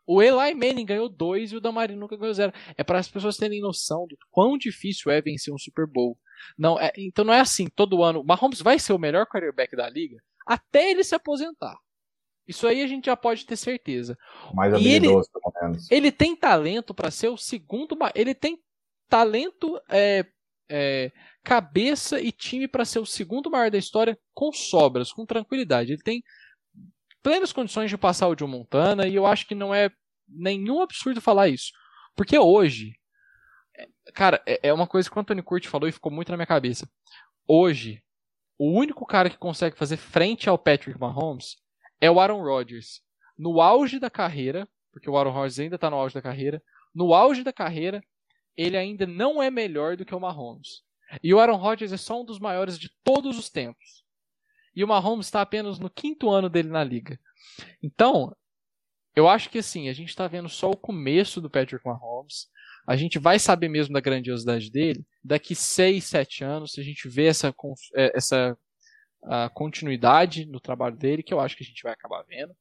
O 0.07 0.21
Eli 0.21 0.53
Manning 0.53 0.85
ganhou 0.85 1.09
dois 1.09 1.51
e 1.51 1.55
o 1.55 1.61
Damarino 1.61 1.99
nunca 1.99 2.15
ganhou 2.15 2.33
zero. 2.33 2.53
É 2.77 2.83
para 2.83 2.99
as 2.99 3.07
pessoas 3.09 3.37
terem 3.37 3.59
noção 3.59 4.05
do 4.07 4.15
quão 4.29 4.57
difícil 4.57 5.11
é 5.11 5.19
vencer 5.21 5.53
um 5.53 5.57
Super 5.57 5.87
Bowl. 5.87 6.17
Não, 6.57 6.79
é, 6.79 6.91
então 6.97 7.25
não 7.25 7.33
é 7.33 7.39
assim, 7.39 7.67
todo 7.67 8.03
ano. 8.03 8.21
O 8.21 8.25
Mahomes 8.25 8.61
vai 8.61 8.79
ser 8.79 8.93
o 8.93 8.99
melhor 8.99 9.25
quarterback 9.25 9.75
da 9.75 9.89
liga 9.89 10.17
até 10.45 10.91
ele 10.91 11.03
se 11.03 11.15
aposentar. 11.15 11.75
Isso 12.47 12.67
aí 12.67 12.83
a 12.83 12.87
gente 12.87 13.05
já 13.05 13.17
pode 13.17 13.45
ter 13.45 13.55
certeza. 13.55 14.15
Mais 14.53 14.71
habilidoso, 14.71 15.29
ele, 15.33 15.41
pelo 15.41 15.53
menos. 15.61 15.91
Ele 15.91 16.11
tem 16.11 16.35
talento 16.35 16.93
para 16.93 17.09
ser 17.09 17.29
o 17.29 17.37
segundo. 17.37 17.97
Ele 18.13 18.35
tem 18.35 18.59
talento, 19.09 19.81
é, 19.89 20.23
é, 20.69 21.11
cabeça 21.43 22.21
e 22.21 22.31
time 22.31 22.67
para 22.67 22.85
ser 22.85 22.99
o 22.99 23.05
segundo 23.05 23.49
maior 23.49 23.71
da 23.71 23.79
história 23.79 24.17
com 24.31 24.51
sobras, 24.53 25.11
com 25.11 25.25
tranquilidade. 25.25 25.93
Ele 25.93 26.03
tem 26.03 26.23
plenas 27.23 27.51
condições 27.51 27.89
de 27.89 27.97
passar 27.97 28.27
o 28.27 28.37
Joe 28.37 28.47
Montana 28.47 29.07
e 29.07 29.15
eu 29.15 29.25
acho 29.25 29.47
que 29.47 29.55
não 29.55 29.73
é 29.73 29.89
nenhum 30.27 30.81
absurdo 30.81 31.19
falar 31.19 31.47
isso. 31.47 31.71
Porque 32.15 32.37
hoje, 32.37 32.93
cara, 34.13 34.41
é, 34.45 34.69
é 34.69 34.73
uma 34.73 34.87
coisa 34.87 35.09
que 35.09 35.17
o 35.17 35.19
Anthony 35.19 35.41
Curti 35.41 35.67
falou 35.67 35.87
e 35.87 35.91
ficou 35.91 36.11
muito 36.11 36.31
na 36.31 36.37
minha 36.37 36.47
cabeça. 36.47 36.89
Hoje, 37.47 38.03
o 38.57 38.71
único 38.71 39.05
cara 39.05 39.29
que 39.29 39.37
consegue 39.37 39.77
fazer 39.77 39.97
frente 39.97 40.49
ao 40.49 40.57
Patrick 40.57 40.99
Mahomes 40.99 41.57
é 41.99 42.09
o 42.09 42.19
Aaron 42.19 42.41
Rodgers. 42.41 43.01
No 43.37 43.61
auge 43.61 43.99
da 43.99 44.09
carreira, 44.09 44.67
porque 44.91 45.09
o 45.09 45.17
Aaron 45.17 45.31
Rodgers 45.31 45.59
ainda 45.59 45.75
está 45.75 45.89
no 45.89 45.97
auge 45.97 46.15
da 46.15 46.21
carreira, 46.21 46.63
no 46.93 47.13
auge 47.13 47.43
da 47.43 47.51
carreira, 47.51 48.01
ele 48.55 48.77
ainda 48.77 49.05
não 49.05 49.43
é 49.43 49.51
melhor 49.51 49.97
do 49.97 50.05
que 50.05 50.15
o 50.15 50.19
Mahomes. 50.19 50.83
E 51.21 51.33
o 51.33 51.39
Aaron 51.39 51.57
Rodgers 51.57 51.91
é 51.91 51.97
só 51.97 52.21
um 52.21 52.25
dos 52.25 52.39
maiores 52.39 52.79
de 52.79 52.89
todos 53.03 53.37
os 53.37 53.49
tempos. 53.49 54.03
E 54.75 54.83
o 54.83 54.87
Mahomes 54.87 55.27
está 55.27 55.41
apenas 55.41 55.79
no 55.79 55.89
quinto 55.89 56.29
ano 56.29 56.49
dele 56.49 56.69
na 56.69 56.83
liga. 56.83 57.19
Então, 57.81 58.35
eu 59.15 59.27
acho 59.27 59.49
que 59.49 59.59
assim, 59.59 59.87
a 59.87 59.93
gente 59.93 60.09
está 60.09 60.27
vendo 60.27 60.49
só 60.49 60.69
o 60.69 60.77
começo 60.77 61.39
do 61.39 61.49
Patrick 61.49 61.85
Mahomes. 61.85 62.47
A 62.87 62.95
gente 62.95 63.17
vai 63.17 63.39
saber 63.39 63.67
mesmo 63.67 63.93
da 63.93 63.99
grandiosidade 63.99 64.69
dele 64.69 65.05
daqui 65.23 65.55
6, 65.55 66.03
7 66.03 66.43
anos, 66.43 66.73
se 66.73 66.79
a 66.79 66.83
gente 66.83 67.07
vê 67.09 67.25
essa, 67.25 67.53
é, 67.95 68.11
essa 68.15 68.57
continuidade 69.53 70.45
no 70.45 70.59
trabalho 70.59 70.95
dele, 70.95 71.23
que 71.23 71.33
eu 71.33 71.39
acho 71.39 71.57
que 71.57 71.63
a 71.63 71.65
gente 71.65 71.81
vai 71.81 71.93
acabar 71.93 72.23
vendo. 72.27 72.55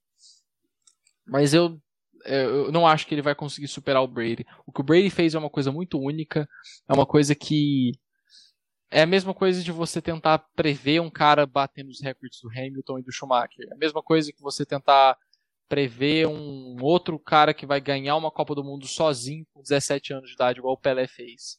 Mas 1.26 1.52
eu, 1.52 1.78
é, 2.24 2.44
eu 2.44 2.72
não 2.72 2.86
acho 2.86 3.06
que 3.06 3.14
ele 3.14 3.22
vai 3.22 3.34
conseguir 3.34 3.68
superar 3.68 4.02
o 4.02 4.08
Brady. 4.08 4.46
O 4.66 4.72
que 4.72 4.80
o 4.80 4.84
Brady 4.84 5.10
fez 5.10 5.34
é 5.34 5.38
uma 5.38 5.50
coisa 5.50 5.70
muito 5.70 5.98
única, 5.98 6.48
é 6.88 6.92
uma 6.92 7.06
coisa 7.06 7.34
que 7.34 7.92
é 8.90 9.02
a 9.02 9.06
mesma 9.06 9.34
coisa 9.34 9.62
de 9.62 9.72
você 9.72 10.00
tentar 10.00 10.38
prever 10.54 11.00
um 11.00 11.10
cara 11.10 11.44
batendo 11.44 11.90
os 11.90 12.00
recordes 12.00 12.40
do 12.40 12.48
Hamilton 12.48 13.00
e 13.00 13.02
do 13.02 13.12
Schumacher. 13.12 13.66
É 13.70 13.74
a 13.74 13.78
mesma 13.78 14.02
coisa 14.02 14.32
que 14.32 14.40
você 14.40 14.64
tentar 14.64 15.18
prever 15.68 16.26
um 16.26 16.76
outro 16.80 17.18
cara 17.18 17.54
que 17.54 17.66
vai 17.66 17.80
ganhar 17.80 18.16
uma 18.16 18.30
Copa 18.30 18.54
do 18.54 18.64
Mundo 18.64 18.86
sozinho 18.86 19.46
com 19.52 19.62
17 19.62 20.12
anos 20.12 20.28
de 20.28 20.34
idade, 20.34 20.58
igual 20.58 20.74
o 20.74 20.78
Pelé 20.78 21.06
fez. 21.06 21.56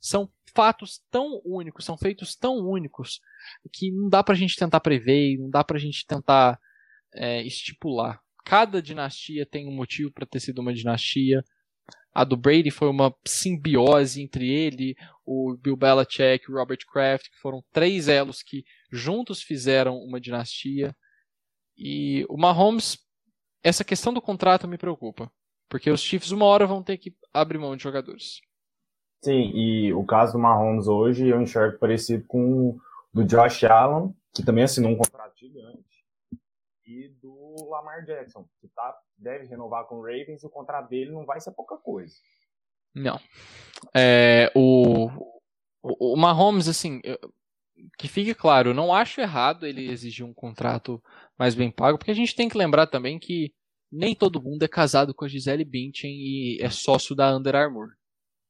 São 0.00 0.30
fatos 0.54 1.02
tão 1.10 1.40
únicos, 1.44 1.84
são 1.84 1.96
feitos 1.96 2.36
tão 2.36 2.56
únicos 2.58 3.20
que 3.72 3.90
não 3.90 4.08
dá 4.08 4.22
pra 4.22 4.34
gente 4.34 4.56
tentar 4.56 4.80
prever, 4.80 5.38
não 5.38 5.50
dá 5.50 5.64
pra 5.64 5.78
gente 5.78 6.06
tentar 6.06 6.58
é, 7.14 7.42
estipular. 7.42 8.20
Cada 8.44 8.82
dinastia 8.82 9.46
tem 9.46 9.66
um 9.66 9.74
motivo 9.74 10.12
para 10.12 10.26
ter 10.26 10.40
sido 10.40 10.60
uma 10.60 10.74
dinastia. 10.74 11.42
A 12.12 12.22
do 12.22 12.36
Brady 12.36 12.70
foi 12.70 12.88
uma 12.88 13.12
simbiose 13.26 14.22
entre 14.22 14.48
ele, 14.48 14.94
o 15.24 15.56
Bill 15.56 15.76
Belichick, 15.76 16.48
o 16.48 16.54
Robert 16.54 16.78
Kraft, 16.86 17.30
que 17.30 17.38
foram 17.38 17.64
três 17.72 18.06
elos 18.06 18.42
que 18.42 18.64
juntos 18.92 19.42
fizeram 19.42 19.96
uma 19.96 20.20
dinastia. 20.20 20.94
E 21.76 22.24
o 22.28 22.36
Mahomes, 22.36 22.98
essa 23.64 23.82
questão 23.82 24.12
do 24.12 24.20
contrato 24.20 24.68
me 24.68 24.76
preocupa, 24.76 25.32
porque 25.68 25.90
os 25.90 26.00
Chiefs 26.00 26.30
uma 26.30 26.44
hora 26.44 26.66
vão 26.66 26.82
ter 26.82 26.98
que 26.98 27.16
abrir 27.32 27.58
mão 27.58 27.74
de 27.74 27.82
jogadores. 27.82 28.42
Sim, 29.22 29.50
e 29.54 29.92
o 29.94 30.04
caso 30.04 30.34
do 30.34 30.38
Mahomes 30.38 30.86
hoje 30.86 31.26
eu 31.26 31.40
enxergo 31.40 31.78
parecido 31.78 32.24
com 32.26 32.68
o 32.68 32.80
do 33.12 33.24
Josh 33.24 33.64
Allen, 33.64 34.14
que 34.34 34.44
também 34.44 34.64
assinou 34.64 34.90
um 34.90 34.96
contrato 34.96 35.38
gigante, 35.38 36.04
e 36.84 37.08
do 37.22 37.68
Lamar 37.70 38.04
Jackson, 38.04 38.46
que 38.60 38.68
tá, 38.68 38.94
deve 39.16 39.46
renovar 39.46 39.86
com 39.86 39.96
o 39.96 40.02
Ravens 40.02 40.42
e 40.42 40.46
o 40.46 40.50
contrato 40.50 40.90
dele 40.90 41.10
não 41.10 41.24
vai 41.24 41.40
ser 41.40 41.52
pouca 41.52 41.78
coisa. 41.78 42.14
Não. 42.94 43.18
É, 43.94 44.52
o, 44.54 45.06
o, 45.82 46.12
o 46.12 46.16
Mahomes, 46.16 46.68
assim, 46.68 47.00
eu, 47.02 47.18
que 47.98 48.08
fique 48.08 48.34
claro, 48.34 48.70
eu 48.70 48.74
não 48.74 48.92
acho 48.92 49.20
errado 49.20 49.66
ele 49.66 49.90
exigir 49.90 50.24
um 50.24 50.34
contrato 50.34 51.02
mais 51.38 51.54
bem 51.54 51.70
pago, 51.70 51.98
porque 51.98 52.10
a 52.10 52.14
gente 52.14 52.34
tem 52.34 52.48
que 52.48 52.58
lembrar 52.58 52.86
também 52.86 53.18
que 53.18 53.52
nem 53.90 54.14
todo 54.14 54.42
mundo 54.42 54.62
é 54.62 54.68
casado 54.68 55.14
com 55.14 55.24
a 55.24 55.28
Gisele 55.28 55.64
Bündchen 55.64 56.10
e 56.12 56.58
é 56.60 56.68
sócio 56.70 57.14
da 57.14 57.36
Under 57.36 57.54
Armour. 57.54 57.90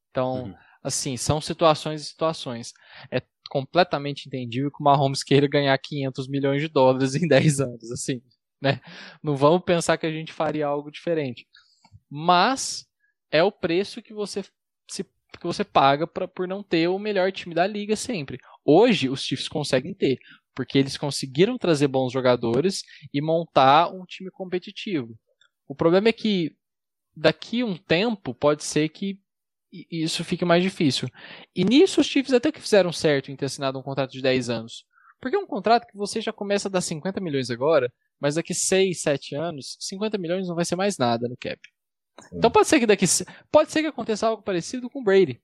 Então, 0.09 0.45
uhum. 0.45 0.55
assim, 0.83 1.17
são 1.17 1.39
situações 1.39 2.01
e 2.01 2.05
situações. 2.05 2.73
É 3.11 3.21
completamente 3.49 4.27
entendível 4.27 4.71
que 4.71 4.81
o 4.81 4.83
Mahomes 4.83 5.23
queira 5.23 5.47
ganhar 5.47 5.77
500 5.77 6.27
milhões 6.27 6.61
de 6.61 6.67
dólares 6.67 7.15
em 7.15 7.27
10 7.27 7.59
anos, 7.59 7.91
assim, 7.91 8.21
né? 8.61 8.81
Não 9.21 9.35
vamos 9.35 9.63
pensar 9.63 9.97
que 9.97 10.05
a 10.05 10.11
gente 10.11 10.33
faria 10.33 10.65
algo 10.65 10.89
diferente. 10.89 11.47
Mas 12.09 12.87
é 13.29 13.43
o 13.43 13.51
preço 13.51 14.01
que 14.01 14.13
você 14.13 14.43
se, 14.89 15.03
que 15.03 15.43
você 15.45 15.63
paga 15.63 16.07
pra, 16.07 16.27
por 16.27 16.47
não 16.47 16.63
ter 16.63 16.87
o 16.87 16.99
melhor 16.99 17.31
time 17.31 17.53
da 17.53 17.67
liga 17.67 17.95
sempre. 17.95 18.39
Hoje 18.65 19.07
os 19.09 19.21
Chiefs 19.21 19.47
conseguem 19.47 19.93
ter, 19.93 20.17
porque 20.55 20.77
eles 20.77 20.97
conseguiram 20.97 21.57
trazer 21.57 21.87
bons 21.87 22.11
jogadores 22.11 22.81
e 23.13 23.21
montar 23.21 23.93
um 23.93 24.03
time 24.05 24.31
competitivo. 24.31 25.15
O 25.67 25.75
problema 25.75 26.09
é 26.09 26.13
que 26.13 26.55
daqui 27.15 27.63
um 27.63 27.77
tempo 27.77 28.33
pode 28.33 28.63
ser 28.63 28.89
que 28.89 29.19
isso 29.71 30.23
fique 30.23 30.45
mais 30.45 30.63
difícil. 30.63 31.07
E 31.55 31.63
nisso 31.63 32.01
os 32.01 32.07
Chiefs 32.07 32.33
até 32.33 32.51
que 32.51 32.61
fizeram 32.61 32.91
certo 32.91 33.31
em 33.31 33.35
ter 33.35 33.45
assinado 33.45 33.77
um 33.77 33.83
contrato 33.83 34.11
de 34.11 34.21
10 34.21 34.49
anos. 34.49 34.85
Porque 35.19 35.35
é 35.35 35.39
um 35.39 35.47
contrato 35.47 35.87
que 35.87 35.97
você 35.97 36.21
já 36.21 36.31
começa 36.31 36.67
a 36.67 36.71
dar 36.71 36.81
50 36.81 37.19
milhões 37.19 37.49
agora, 37.49 37.91
mas 38.19 38.35
daqui 38.35 38.53
6, 38.53 39.01
7 39.01 39.35
anos, 39.35 39.77
50 39.79 40.17
milhões 40.17 40.47
não 40.47 40.55
vai 40.55 40.65
ser 40.65 40.75
mais 40.75 40.97
nada 40.97 41.27
no 41.27 41.37
cap. 41.37 41.59
Então 42.33 42.49
pode 42.49 42.67
ser 42.67 42.79
que 42.79 42.85
daqui 42.85 43.05
pode 43.51 43.71
ser 43.71 43.81
que 43.81 43.87
aconteça 43.87 44.27
algo 44.27 44.41
parecido 44.41 44.89
com 44.89 45.01
o 45.01 45.03
Brady, 45.03 45.41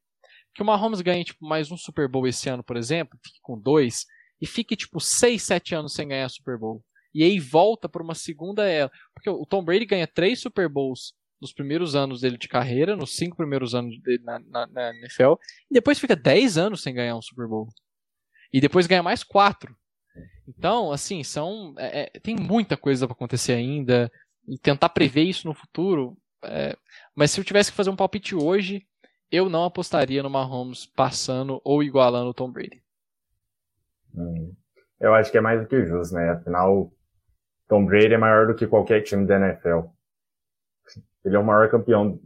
que 0.53 0.61
o 0.61 0.65
Mahomes 0.65 1.01
ganhe 1.01 1.23
tipo 1.23 1.45
mais 1.45 1.71
um 1.71 1.77
Super 1.77 2.07
Bowl 2.07 2.27
esse 2.27 2.49
ano, 2.49 2.63
por 2.63 2.77
exemplo, 2.77 3.19
fique 3.23 3.39
com 3.41 3.59
dois 3.59 4.05
e 4.41 4.47
fique 4.47 4.75
tipo 4.75 4.99
6, 4.99 5.41
7 5.41 5.75
anos 5.75 5.93
sem 5.93 6.07
ganhar 6.07 6.29
Super 6.29 6.57
Bowl. 6.57 6.83
E 7.13 7.23
aí 7.23 7.39
volta 7.39 7.87
para 7.89 8.01
uma 8.01 8.15
segunda 8.15 8.67
era, 8.67 8.91
porque 9.13 9.29
o 9.29 9.45
Tom 9.45 9.63
Brady 9.63 9.85
ganha 9.85 10.07
três 10.07 10.39
Super 10.39 10.69
Bowls 10.69 11.13
nos 11.41 11.53
primeiros 11.53 11.95
anos 11.95 12.21
dele 12.21 12.37
de 12.37 12.47
carreira, 12.47 12.95
nos 12.95 13.15
cinco 13.15 13.35
primeiros 13.35 13.73
anos 13.73 13.99
dele 14.01 14.23
na, 14.23 14.39
na, 14.39 14.67
na 14.67 14.95
NFL, 14.95 15.33
e 15.69 15.73
depois 15.73 15.99
fica 15.99 16.15
10 16.15 16.57
anos 16.57 16.81
sem 16.83 16.93
ganhar 16.93 17.15
um 17.15 17.21
Super 17.21 17.47
Bowl. 17.47 17.67
E 18.53 18.61
depois 18.61 18.87
ganha 18.87 19.03
mais 19.03 19.23
quatro. 19.23 19.75
Então, 20.47 20.91
assim, 20.91 21.23
são 21.23 21.73
é, 21.77 22.11
é 22.15 22.19
tem 22.19 22.35
muita 22.35 22.77
coisa 22.77 23.07
para 23.07 23.13
acontecer 23.13 23.53
ainda 23.53 24.11
e 24.47 24.57
tentar 24.57 24.89
prever 24.89 25.23
isso 25.23 25.47
no 25.47 25.53
futuro 25.53 26.17
é, 26.43 26.75
mas 27.15 27.31
se 27.31 27.39
eu 27.39 27.43
tivesse 27.43 27.71
que 27.71 27.77
fazer 27.77 27.89
um 27.89 27.95
palpite 27.95 28.35
hoje, 28.35 28.85
eu 29.31 29.49
não 29.49 29.63
apostaria 29.63 30.21
no 30.21 30.29
Mahomes 30.29 30.85
passando 30.85 31.61
ou 31.63 31.81
igualando 31.81 32.29
o 32.29 32.33
Tom 32.33 32.51
Brady. 32.51 32.83
Hum, 34.13 34.53
eu 34.99 35.13
acho 35.13 35.31
que 35.31 35.37
é 35.37 35.41
mais 35.41 35.61
do 35.61 35.67
que 35.67 35.85
justo, 35.85 36.13
né? 36.13 36.31
Afinal, 36.31 36.91
Tom 37.67 37.85
Brady 37.85 38.13
é 38.13 38.17
maior 38.17 38.47
do 38.47 38.55
que 38.55 38.67
qualquer 38.67 39.01
time 39.01 39.25
da 39.25 39.37
NFL. 39.37 39.87
Ele 41.23 41.35
é 41.35 41.39
o 41.39 41.45
maior 41.45 41.69
campeão 41.69 42.19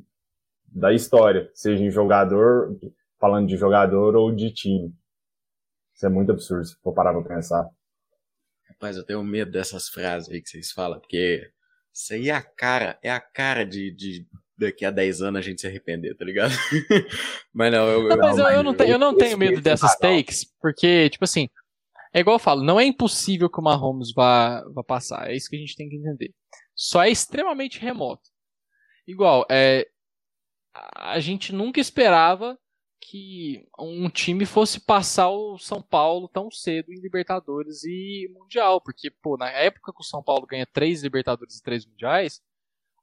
da 0.65 0.91
história, 0.91 1.49
seja 1.53 1.83
em 1.83 1.91
jogador, 1.91 2.75
falando 3.19 3.47
de 3.47 3.55
jogador 3.55 4.15
ou 4.15 4.33
de 4.33 4.51
time. 4.51 4.93
Isso 5.93 6.05
é 6.05 6.09
muito 6.09 6.31
absurdo, 6.31 6.65
se 6.65 6.75
for 6.77 6.93
parar 6.93 7.13
pra 7.13 7.35
pensar. 7.35 7.69
Rapaz, 8.67 8.97
eu 8.97 9.05
tenho 9.05 9.23
medo 9.23 9.51
dessas 9.51 9.87
frases 9.87 10.29
aí 10.29 10.41
que 10.41 10.49
vocês 10.49 10.71
falam, 10.71 10.99
porque 10.99 11.49
isso 11.93 12.13
aí 12.13 12.29
é 12.29 12.33
a 12.33 12.41
cara, 12.41 12.99
é 13.01 13.09
a 13.09 13.21
cara 13.21 13.65
de, 13.65 13.91
de 13.91 14.27
daqui 14.57 14.85
a 14.85 14.91
10 14.91 15.21
anos 15.21 15.39
a 15.39 15.41
gente 15.41 15.61
se 15.61 15.67
arrepender, 15.67 16.15
tá 16.15 16.25
ligado? 16.25 16.51
mas 17.53 17.71
não, 17.71 17.87
eu, 17.87 18.09
não, 18.09 18.17
mas 18.17 18.37
eu, 18.37 18.45
eu, 18.47 18.63
não 18.63 18.73
tenho, 18.73 18.91
eu 18.91 18.99
não 18.99 19.15
tenho 19.15 19.37
medo 19.37 19.61
dessas 19.61 19.95
takes, 19.97 20.45
porque, 20.61 21.09
tipo 21.09 21.23
assim, 21.23 21.49
é 22.13 22.19
igual 22.19 22.35
eu 22.35 22.39
falo, 22.39 22.63
não 22.63 22.79
é 22.79 22.85
impossível 22.85 23.49
que 23.49 23.59
o 23.59 23.63
Mahomes 23.63 24.13
vá, 24.13 24.63
vá 24.73 24.83
passar, 24.83 25.29
é 25.29 25.35
isso 25.35 25.49
que 25.49 25.55
a 25.55 25.59
gente 25.59 25.75
tem 25.75 25.89
que 25.89 25.97
entender. 25.97 26.33
Só 26.73 27.03
é 27.03 27.09
extremamente 27.09 27.79
remoto. 27.79 28.29
Igual, 29.07 29.45
é, 29.49 29.87
a 30.95 31.19
gente 31.19 31.53
nunca 31.53 31.79
esperava 31.79 32.57
que 33.01 33.67
um 33.79 34.09
time 34.09 34.45
fosse 34.45 34.79
passar 34.79 35.29
o 35.29 35.57
São 35.59 35.81
Paulo 35.81 36.27
tão 36.27 36.49
cedo 36.49 36.91
em 36.91 36.99
Libertadores 36.99 37.83
e 37.83 38.29
Mundial, 38.33 38.81
porque, 38.81 39.11
pô, 39.11 39.37
na 39.37 39.49
época 39.49 39.93
que 39.93 40.01
o 40.01 40.05
São 40.05 40.23
Paulo 40.23 40.47
ganha 40.47 40.65
três 40.65 41.03
Libertadores 41.03 41.57
e 41.57 41.63
três 41.63 41.85
Mundiais, 41.85 42.41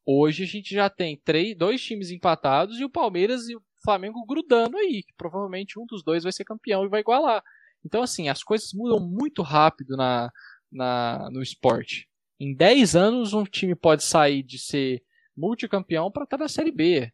hoje 0.04 0.44
a 0.44 0.46
gente 0.46 0.74
já 0.74 0.90
tem 0.90 1.20
três, 1.24 1.56
dois 1.56 1.82
times 1.82 2.10
empatados 2.10 2.78
e 2.78 2.84
o 2.84 2.90
Palmeiras 2.90 3.48
e 3.48 3.56
o 3.56 3.62
Flamengo 3.84 4.24
grudando 4.26 4.76
aí, 4.76 5.02
que 5.02 5.14
provavelmente 5.16 5.78
um 5.78 5.86
dos 5.86 6.02
dois 6.02 6.22
vai 6.22 6.32
ser 6.32 6.44
campeão 6.44 6.84
e 6.84 6.88
vai 6.88 7.00
igualar. 7.00 7.42
Então, 7.84 8.02
assim, 8.02 8.28
as 8.28 8.42
coisas 8.42 8.72
mudam 8.72 9.00
muito 9.00 9.42
rápido 9.42 9.96
na, 9.96 10.30
na, 10.70 11.28
no 11.30 11.42
esporte. 11.42 12.08
Em 12.38 12.54
10 12.54 12.96
anos, 12.96 13.32
um 13.32 13.44
time 13.44 13.74
pode 13.74 14.02
sair 14.04 14.42
de 14.42 14.58
ser 14.58 15.02
multicampeão 15.36 16.10
para 16.10 16.24
estar 16.24 16.38
na 16.38 16.48
Série 16.48 16.72
B. 16.72 17.10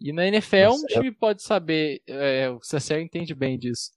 E 0.00 0.12
na 0.12 0.26
NFL, 0.26 0.72
um 0.72 0.86
time 0.86 1.10
pode 1.12 1.42
saber. 1.42 2.02
É, 2.06 2.50
o 2.50 2.60
Cecil 2.62 3.00
entende 3.00 3.34
bem 3.34 3.58
disso. 3.58 3.90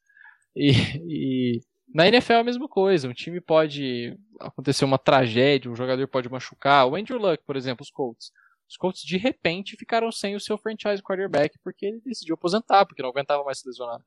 E, 0.56 0.72
e, 1.08 1.62
na 1.94 2.08
NFL 2.08 2.34
é 2.34 2.40
a 2.40 2.44
mesma 2.44 2.68
coisa. 2.68 3.08
Um 3.08 3.14
time 3.14 3.40
pode 3.40 4.18
acontecer 4.40 4.86
uma 4.86 4.98
tragédia, 4.98 5.72
um 5.72 5.76
jogador 5.76 6.08
pode 6.08 6.30
machucar. 6.30 6.88
O 6.88 6.96
Andrew 6.96 7.18
Luck, 7.18 7.44
por 7.46 7.56
exemplo, 7.56 7.84
os 7.84 7.90
Colts. 7.90 8.32
Os 8.70 8.76
Colts 8.76 9.02
de 9.02 9.18
repente 9.18 9.78
ficaram 9.78 10.12
sem 10.12 10.36
o 10.36 10.40
seu 10.40 10.58
franchise 10.58 11.02
quarterback 11.02 11.58
porque 11.64 11.86
ele 11.86 12.02
decidiu 12.02 12.36
aposentar, 12.36 12.86
porque 12.86 13.02
não 13.02 13.10
aguentava 13.10 13.44
mais 13.44 13.60
se 13.60 13.68
lesionar. 13.68 14.02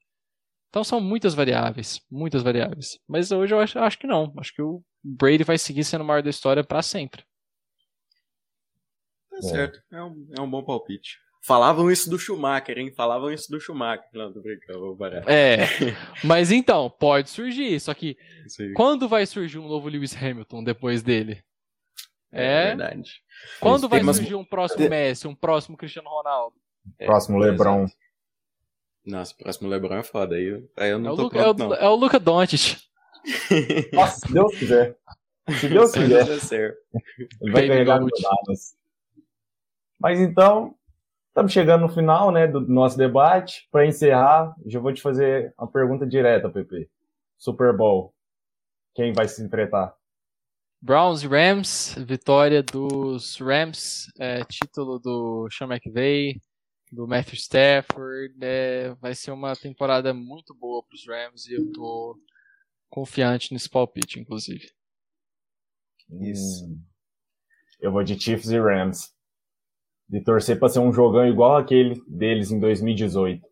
Então 0.68 0.84
são 0.84 1.00
muitas 1.00 1.34
variáveis, 1.34 2.00
muitas 2.10 2.42
variáveis. 2.42 2.98
Mas 3.08 3.32
hoje 3.32 3.54
eu 3.54 3.60
acho, 3.60 3.78
acho 3.78 3.98
que 3.98 4.06
não. 4.06 4.32
Acho 4.36 4.54
que 4.54 4.62
o 4.62 4.82
Brady 5.02 5.42
vai 5.42 5.58
seguir 5.58 5.82
sendo 5.82 6.02
o 6.02 6.04
maior 6.04 6.22
da 6.22 6.30
história 6.30 6.62
para 6.62 6.82
sempre. 6.82 7.24
Tá 9.30 9.42
certo, 9.42 9.82
é 9.90 10.02
um, 10.02 10.28
é 10.36 10.40
um 10.40 10.50
bom 10.50 10.62
palpite. 10.62 11.18
Falavam 11.42 11.90
isso 11.90 12.10
do 12.10 12.18
Schumacher, 12.18 12.78
hein? 12.78 12.92
Falavam 12.92 13.32
isso 13.32 13.50
do 13.50 13.58
Schumacher. 13.58 14.04
Não, 14.12 14.32
tô 14.32 14.40
brincando, 14.40 14.80
vou 14.80 14.96
parar. 14.96 15.24
É, 15.26 15.64
mas 16.22 16.52
então, 16.52 16.90
pode 16.90 17.30
surgir. 17.30 17.80
Só 17.80 17.94
que 17.94 18.16
quando 18.74 19.08
vai 19.08 19.24
surgir 19.24 19.58
um 19.58 19.66
novo 19.66 19.88
Lewis 19.88 20.14
Hamilton 20.14 20.62
depois 20.62 21.02
dele? 21.02 21.42
É, 22.30 22.44
é 22.44 22.66
verdade. 22.68 23.22
Quando 23.58 23.88
vai 23.88 24.04
surgir 24.04 24.34
um 24.34 24.44
próximo 24.44 24.88
Messi, 24.88 25.26
um 25.26 25.34
próximo 25.34 25.76
Cristiano 25.76 26.10
Ronaldo? 26.10 26.56
É, 26.98 27.06
próximo 27.06 27.38
LeBron. 27.38 27.84
Exato. 27.84 28.00
Nossa, 29.06 29.32
o 29.32 29.36
próximo 29.38 29.68
LeBron 29.68 29.96
é 29.96 30.02
foda. 30.02 30.36
Aí 30.36 30.44
eu, 30.44 30.70
aí 30.76 30.90
eu 30.90 30.98
não 30.98 31.12
é 31.12 31.16
tô 31.16 31.22
Luca, 31.22 31.38
pronto, 31.38 31.62
é, 31.62 31.66
o, 31.66 31.68
não. 31.68 31.76
é 31.76 31.88
o 31.88 31.94
Luca 31.94 32.20
Doncic. 32.20 32.78
Nossa, 33.92 34.26
se 34.26 34.32
Deus 34.32 34.58
quiser. 34.58 34.96
Se 35.58 35.68
Deus 35.68 35.92
quiser. 35.92 36.76
Ele 37.40 37.52
vai 37.52 37.66
Baby 37.66 37.84
ganhar. 37.84 38.00
Mas 39.98 40.20
então, 40.20 40.74
estamos 41.30 41.52
chegando 41.52 41.82
no 41.82 41.88
final 41.88 42.30
né, 42.30 42.46
do 42.46 42.60
nosso 42.60 42.98
debate. 42.98 43.66
Para 43.70 43.86
encerrar, 43.86 44.54
já 44.66 44.78
vou 44.78 44.92
te 44.92 45.00
fazer 45.00 45.54
uma 45.58 45.70
pergunta 45.70 46.06
direta, 46.06 46.50
Pepe. 46.50 46.90
Super 47.38 47.74
Bowl. 47.74 48.14
Quem 48.94 49.12
vai 49.12 49.26
se 49.26 49.42
enfrentar? 49.42 49.94
Browns 50.82 51.22
e 51.22 51.26
Rams, 51.26 51.94
vitória 52.06 52.62
dos 52.62 53.36
Rams, 53.38 54.10
é, 54.18 54.42
título 54.44 54.98
do 54.98 55.48
Sean 55.50 55.68
McVay, 55.68 56.40
do 56.90 57.06
Matthew 57.06 57.34
Stafford. 57.34 58.34
é, 58.40 58.94
vai 58.94 59.14
ser 59.14 59.30
uma 59.30 59.54
temporada 59.54 60.12
muito 60.12 60.54
boa 60.54 60.82
para 60.82 60.94
os 60.94 61.06
Rams 61.06 61.46
e 61.46 61.54
eu 61.54 61.70
tô 61.72 62.18
confiante 62.88 63.52
nesse 63.52 63.68
palpite, 63.68 64.18
inclusive. 64.18 64.70
Isso. 66.20 66.66
Hum, 66.66 66.82
eu 67.78 67.92
vou 67.92 68.02
de 68.02 68.18
Chiefs 68.18 68.50
e 68.50 68.58
Rams. 68.58 69.14
De 70.10 70.20
torcer 70.22 70.58
para 70.58 70.68
ser 70.68 70.80
um 70.80 70.92
jogão 70.92 71.24
igual 71.26 71.56
aquele 71.56 72.02
deles 72.08 72.50
em 72.50 72.58
2018. 72.58 73.46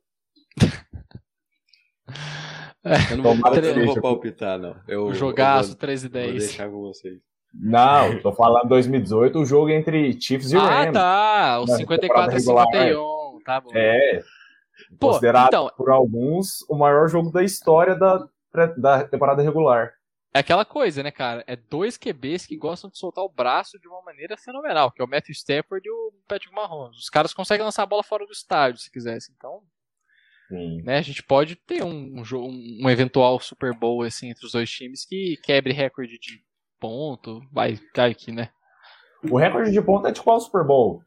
É, 2.84 3.12
Eu 3.12 3.16
não 3.18 3.24
vou, 3.24 3.32
eu 3.34 3.76
não 3.76 3.86
vou 3.86 4.00
palpitar, 4.00 4.58
não. 4.58 4.74
Eu, 4.86 5.12
jogaço 5.12 5.72
eu 5.72 5.76
3 5.76 6.04
e 6.04 6.08
vou, 6.08 6.20
vou 6.22 6.30
10. 6.32 6.42
deixar 6.46 6.68
com 6.70 6.80
vocês. 6.80 7.18
Não, 7.54 8.20
tô 8.20 8.32
falando 8.32 8.68
2018, 8.68 9.38
o 9.38 9.44
jogo 9.44 9.70
entre 9.70 10.18
Chiefs 10.20 10.52
e 10.52 10.56
Ah, 10.56 10.84
Rams. 10.84 10.92
tá. 10.92 11.60
O 11.60 11.66
Na 11.66 11.76
54 11.76 12.36
a 12.36 12.38
temporada 12.38 12.38
regular, 12.38 12.66
51. 12.66 13.38
Tá 13.44 13.60
bom. 13.60 13.70
É. 13.74 14.20
Pô, 14.98 15.08
considerado 15.08 15.46
então- 15.48 15.70
por 15.76 15.90
alguns 15.90 16.62
o 16.68 16.76
maior 16.76 17.08
jogo 17.08 17.30
da 17.30 17.42
história 17.42 17.94
da, 17.94 18.26
da 18.76 19.04
temporada 19.04 19.42
regular. 19.42 19.92
É 20.32 20.40
aquela 20.40 20.64
coisa, 20.64 21.02
né, 21.02 21.10
cara? 21.10 21.42
É 21.46 21.56
dois 21.56 21.96
QBs 21.96 22.46
que 22.46 22.56
gostam 22.56 22.90
de 22.90 22.98
soltar 22.98 23.24
o 23.24 23.28
braço 23.30 23.78
de 23.78 23.88
uma 23.88 24.02
maneira 24.02 24.36
fenomenal, 24.36 24.90
que 24.90 25.00
é 25.00 25.04
o 25.04 25.08
Matthew 25.08 25.32
Stafford 25.32 25.86
e 25.86 25.90
o 25.90 26.12
Patrick 26.28 26.54
Mahomes. 26.54 26.98
Os 26.98 27.08
caras 27.08 27.32
conseguem 27.32 27.64
lançar 27.64 27.82
a 27.82 27.86
bola 27.86 28.02
fora 28.02 28.26
do 28.26 28.32
estádio, 28.32 28.80
se 28.80 28.90
quisesse. 28.90 29.32
Então, 29.36 29.62
Sim. 30.48 30.82
né, 30.82 30.98
a 30.98 31.02
gente 31.02 31.22
pode 31.22 31.56
ter 31.56 31.82
um, 31.82 32.22
um, 32.22 32.78
um 32.82 32.90
eventual 32.90 33.40
Super 33.40 33.74
Bowl 33.74 34.02
assim, 34.02 34.28
entre 34.28 34.44
os 34.44 34.52
dois 34.52 34.70
times 34.70 35.06
que 35.06 35.38
quebre 35.42 35.72
recorde 35.72 36.18
de 36.18 36.44
ponto. 36.78 37.40
Vai, 37.50 37.78
cai 37.94 38.10
aqui, 38.10 38.30
né? 38.30 38.50
O 39.30 39.38
recorde 39.38 39.72
de 39.72 39.82
ponta 39.82 40.08
é 40.08 40.12
de 40.12 40.20
qual 40.20 40.38
Super 40.40 40.62
Bowl? 40.64 41.02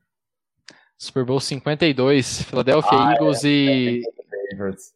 Super 0.97 1.25
Bowl 1.25 1.39
52, 1.39 2.43
Philadelphia 2.43 2.91
Ah, 2.91 3.11
é. 3.11 3.15
Eagles 3.15 3.43
e. 3.43 4.01
Patriots. 4.49 4.93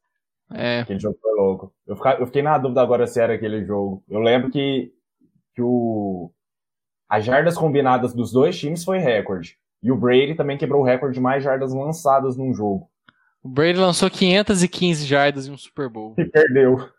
É, 0.51 0.81
Aquele 0.81 0.99
jogo 0.99 1.17
foi 1.21 1.33
louco. 1.35 1.73
Eu, 1.87 1.95
fica- 1.95 2.17
eu 2.19 2.25
fiquei 2.27 2.41
na 2.41 2.57
dúvida 2.57 2.81
agora 2.81 3.07
se 3.07 3.19
era 3.19 3.33
aquele 3.33 3.65
jogo. 3.65 4.03
Eu 4.07 4.19
lembro 4.19 4.51
que, 4.51 4.91
que 5.55 5.61
o, 5.61 6.31
as 7.09 7.25
jardas 7.25 7.57
combinadas 7.57 8.13
dos 8.13 8.31
dois 8.31 8.57
times 8.57 8.83
foi 8.83 8.99
recorde. 8.99 9.57
E 9.81 9.91
o 9.91 9.97
Brady 9.97 10.35
também 10.35 10.57
quebrou 10.57 10.81
o 10.81 10.85
recorde 10.85 11.15
de 11.15 11.21
mais 11.21 11.43
jardas 11.43 11.73
lançadas 11.73 12.37
num 12.37 12.53
jogo. 12.53 12.89
o 13.43 13.49
Brady 13.49 13.79
lançou 13.79 14.09
515 14.09 15.05
jardas 15.05 15.47
em 15.47 15.51
um 15.51 15.57
Super 15.57 15.89
Bowl. 15.89 16.15
E 16.17 16.25
perdeu. 16.25 16.89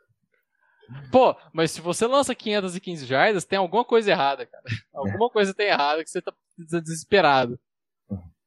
Pô, 1.11 1.35
mas 1.53 1.73
se 1.73 1.81
você 1.81 2.07
lança 2.07 2.33
515 2.35 3.05
jardas, 3.07 3.45
tem 3.45 3.59
alguma 3.59 3.85
coisa 3.85 4.11
errada, 4.11 4.47
cara. 4.47 4.63
Alguma 4.95 5.29
coisa 5.29 5.53
tem 5.53 5.67
errada 5.69 6.03
que 6.05 6.11
você 6.11 6.23
tá 6.23 6.33
desesperado. 6.57 7.59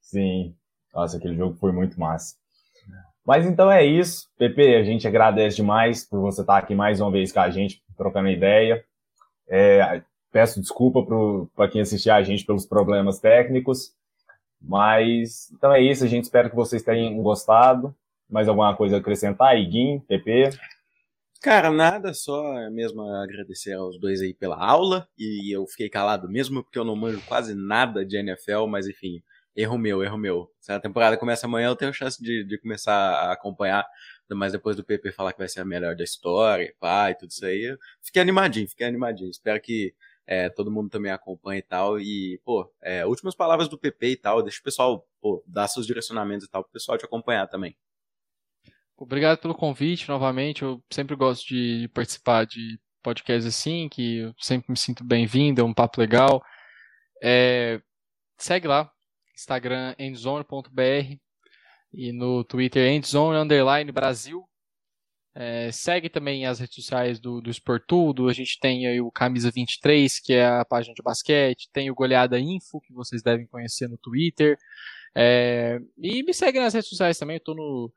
Sim. 0.02 0.56
Nossa, 0.94 1.18
aquele 1.18 1.36
jogo 1.36 1.56
foi 1.58 1.72
muito 1.74 2.00
massa. 2.00 2.36
Mas 3.30 3.46
então 3.46 3.72
é 3.72 3.86
isso. 3.86 4.28
Pepe, 4.40 4.76
a 4.76 4.82
gente 4.82 5.08
agradece 5.08 5.58
demais 5.58 6.04
por 6.04 6.20
você 6.20 6.42
estar 6.42 6.58
aqui 6.58 6.74
mais 6.74 7.00
uma 7.00 7.12
vez 7.12 7.32
com 7.32 7.40
a 7.40 7.48
gente, 7.52 7.80
trocando 7.96 8.28
ideia. 8.28 8.84
É, 9.48 10.02
peço 10.32 10.60
desculpa 10.60 11.06
para 11.56 11.68
quem 11.68 11.80
assistiu 11.80 12.12
a 12.12 12.24
gente 12.24 12.44
pelos 12.44 12.66
problemas 12.66 13.20
técnicos. 13.20 13.94
Mas 14.60 15.52
então 15.52 15.72
é 15.72 15.80
isso. 15.80 16.04
A 16.04 16.08
gente 16.08 16.24
espera 16.24 16.50
que 16.50 16.56
vocês 16.56 16.82
tenham 16.82 17.22
gostado. 17.22 17.96
Mais 18.28 18.48
alguma 18.48 18.76
coisa 18.76 18.96
a 18.96 19.00
acrescentar? 19.00 19.56
Iguim, 19.60 20.00
Pepe? 20.08 20.50
Cara, 21.40 21.70
nada, 21.70 22.16
só 22.16 22.42
mesmo 22.72 23.04
agradecer 23.04 23.74
aos 23.74 24.00
dois 24.00 24.22
aí 24.22 24.34
pela 24.34 24.58
aula. 24.58 25.08
E 25.16 25.56
eu 25.56 25.68
fiquei 25.68 25.88
calado 25.88 26.28
mesmo 26.28 26.64
porque 26.64 26.80
eu 26.80 26.84
não 26.84 26.96
manjo 26.96 27.22
quase 27.28 27.54
nada 27.54 28.04
de 28.04 28.18
NFL, 28.18 28.66
mas 28.68 28.88
enfim, 28.88 29.22
erro 29.60 29.78
meu, 29.78 30.04
erro 30.04 30.18
meu. 30.18 30.52
Se 30.60 30.72
a 30.72 30.80
temporada 30.80 31.18
começa 31.18 31.46
amanhã, 31.46 31.68
eu 31.68 31.76
tenho 31.76 31.94
chance 31.94 32.22
de, 32.22 32.44
de 32.46 32.58
começar 32.58 32.94
a 32.94 33.34
acompanhar. 33.34 33.86
Mas 34.32 34.54
depois 34.54 34.76
do 34.78 34.84
PP 34.84 35.12
falar 35.12 35.34
que 35.34 35.40
vai 35.40 35.50
ser 35.50 35.62
a 35.62 35.66
melhor 35.66 35.96
da 35.96 36.04
história, 36.04 36.74
pai, 36.80 37.16
tudo 37.16 37.32
isso 37.32 37.46
aí, 37.46 37.76
fiquei 38.02 38.22
animadinho, 38.22 38.70
fiquei 38.70 38.88
animadinho. 38.88 39.30
Espero 39.30 39.60
que 39.60 39.94
é, 40.26 40.48
todo 40.50 40.72
mundo 40.72 40.90
também 40.90 41.12
acompanhe 41.12 41.60
e 41.60 41.64
tal. 41.64 42.00
E, 42.00 42.40
pô, 42.46 42.72
é, 42.82 43.06
últimas 43.06 43.36
palavras 43.36 43.68
do 43.68 43.78
PP 43.78 44.08
e 44.08 44.16
tal, 44.18 44.44
deixa 44.44 44.60
o 44.60 44.64
pessoal, 44.64 45.08
pô, 45.20 45.44
dar 45.48 45.68
seus 45.68 45.86
direcionamentos 45.88 46.46
e 46.46 46.50
tal, 46.50 46.64
pro 46.64 46.72
pessoal 46.72 46.98
te 46.98 47.06
acompanhar 47.06 47.48
também. 47.48 47.76
Obrigado 48.96 49.40
pelo 49.40 49.56
convite 49.56 50.08
novamente. 50.08 50.62
Eu 50.62 50.84
sempre 50.92 51.16
gosto 51.16 51.48
de 51.48 51.90
participar 51.94 52.46
de 52.46 52.80
podcasts 53.02 53.46
assim, 53.48 53.90
que 53.90 54.20
eu 54.20 54.34
sempre 54.38 54.72
me 54.72 54.78
sinto 54.78 55.04
bem-vindo, 55.04 55.62
é 55.62 55.64
um 55.64 55.74
papo 55.74 56.00
legal. 56.00 56.44
É, 57.24 57.82
segue 58.38 58.68
lá, 58.68 58.92
Instagram 59.40 59.96
endzone.br 59.98 61.18
e 61.94 62.12
no 62.12 62.44
Twitter 62.44 62.92
endzone 62.92 63.38
underline 63.38 63.92
Brasil. 63.92 64.44
É, 65.36 65.72
segue 65.72 66.10
também 66.10 66.46
as 66.46 66.60
redes 66.60 66.76
sociais 66.76 67.20
do, 67.20 67.40
do 67.40 67.50
Esportudo. 67.50 68.28
A 68.28 68.34
gente 68.34 68.60
tem 68.60 68.88
aí 68.88 69.00
o 69.00 69.12
Camisa 69.12 69.50
23, 69.50 70.20
que 70.20 70.34
é 70.34 70.46
a 70.46 70.66
página 70.66 70.94
de 70.94 71.02
basquete. 71.02 71.70
Tem 71.72 71.90
o 71.90 71.96
Goleada 71.96 72.40
Info, 72.40 72.82
que 72.82 72.94
vocês 72.94 73.22
devem 73.22 73.48
conhecer 73.48 73.88
no 73.88 73.98
Twitter. 73.98 74.58
É, 75.16 75.80
e 75.98 76.24
me 76.24 76.34
segue 76.34 76.60
nas 76.60 76.74
redes 76.74 76.90
sociais 76.90 77.18
também. 77.18 77.38
Eu 77.38 77.44
tô 77.44 77.56
no, 77.56 77.94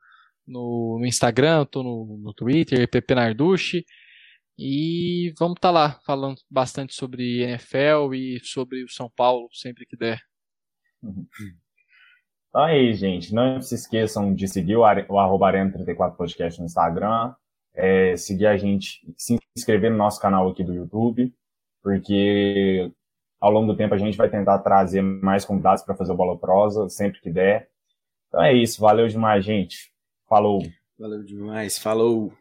no, 0.47 0.97
no 0.99 1.05
Instagram, 1.05 1.65
tô 1.65 1.83
no, 1.83 2.17
no 2.17 2.33
Twitter, 2.33 2.87
PP 2.89 3.15
Narducci. 3.15 3.85
E 4.57 5.33
vamos 5.37 5.55
estar 5.57 5.71
lá 5.71 5.99
falando 6.05 6.37
bastante 6.49 6.93
sobre 6.93 7.41
NFL 7.41 8.13
e 8.13 8.39
sobre 8.43 8.83
o 8.83 8.89
São 8.89 9.09
Paulo, 9.09 9.49
sempre 9.51 9.85
que 9.85 9.97
der. 9.97 10.21
Então 12.49 12.67
é 12.67 12.79
isso, 12.79 12.99
gente. 12.99 13.33
Não 13.33 13.61
se 13.61 13.73
esqueçam 13.73 14.33
de 14.33 14.47
seguir 14.47 14.75
o, 14.75 14.81
o 14.81 15.19
arroba 15.19 15.51
Arena34 15.51 16.15
Podcast 16.15 16.59
no 16.59 16.67
Instagram, 16.67 17.33
é, 17.73 18.15
seguir 18.15 18.45
a 18.45 18.55
gente, 18.57 19.01
se 19.17 19.37
inscrever 19.57 19.89
no 19.89 19.97
nosso 19.97 20.21
canal 20.21 20.47
aqui 20.47 20.63
do 20.63 20.73
YouTube, 20.73 21.33
porque 21.81 22.91
ao 23.41 23.51
longo 23.51 23.73
do 23.73 23.77
tempo 23.77 23.93
a 23.93 23.97
gente 23.97 24.15
vai 24.15 24.29
tentar 24.29 24.59
trazer 24.59 25.01
mais 25.01 25.43
convidados 25.43 25.83
para 25.83 25.95
fazer 25.95 26.11
o 26.11 26.15
Bola 26.15 26.37
Prosa, 26.37 26.87
sempre 26.89 27.19
que 27.19 27.31
der. 27.31 27.69
Então 28.27 28.43
é 28.43 28.53
isso, 28.53 28.79
valeu 28.79 29.07
demais, 29.07 29.43
gente. 29.43 29.91
Falou. 30.29 30.61
Valeu 30.97 31.23
demais, 31.23 31.77
falou. 31.77 32.31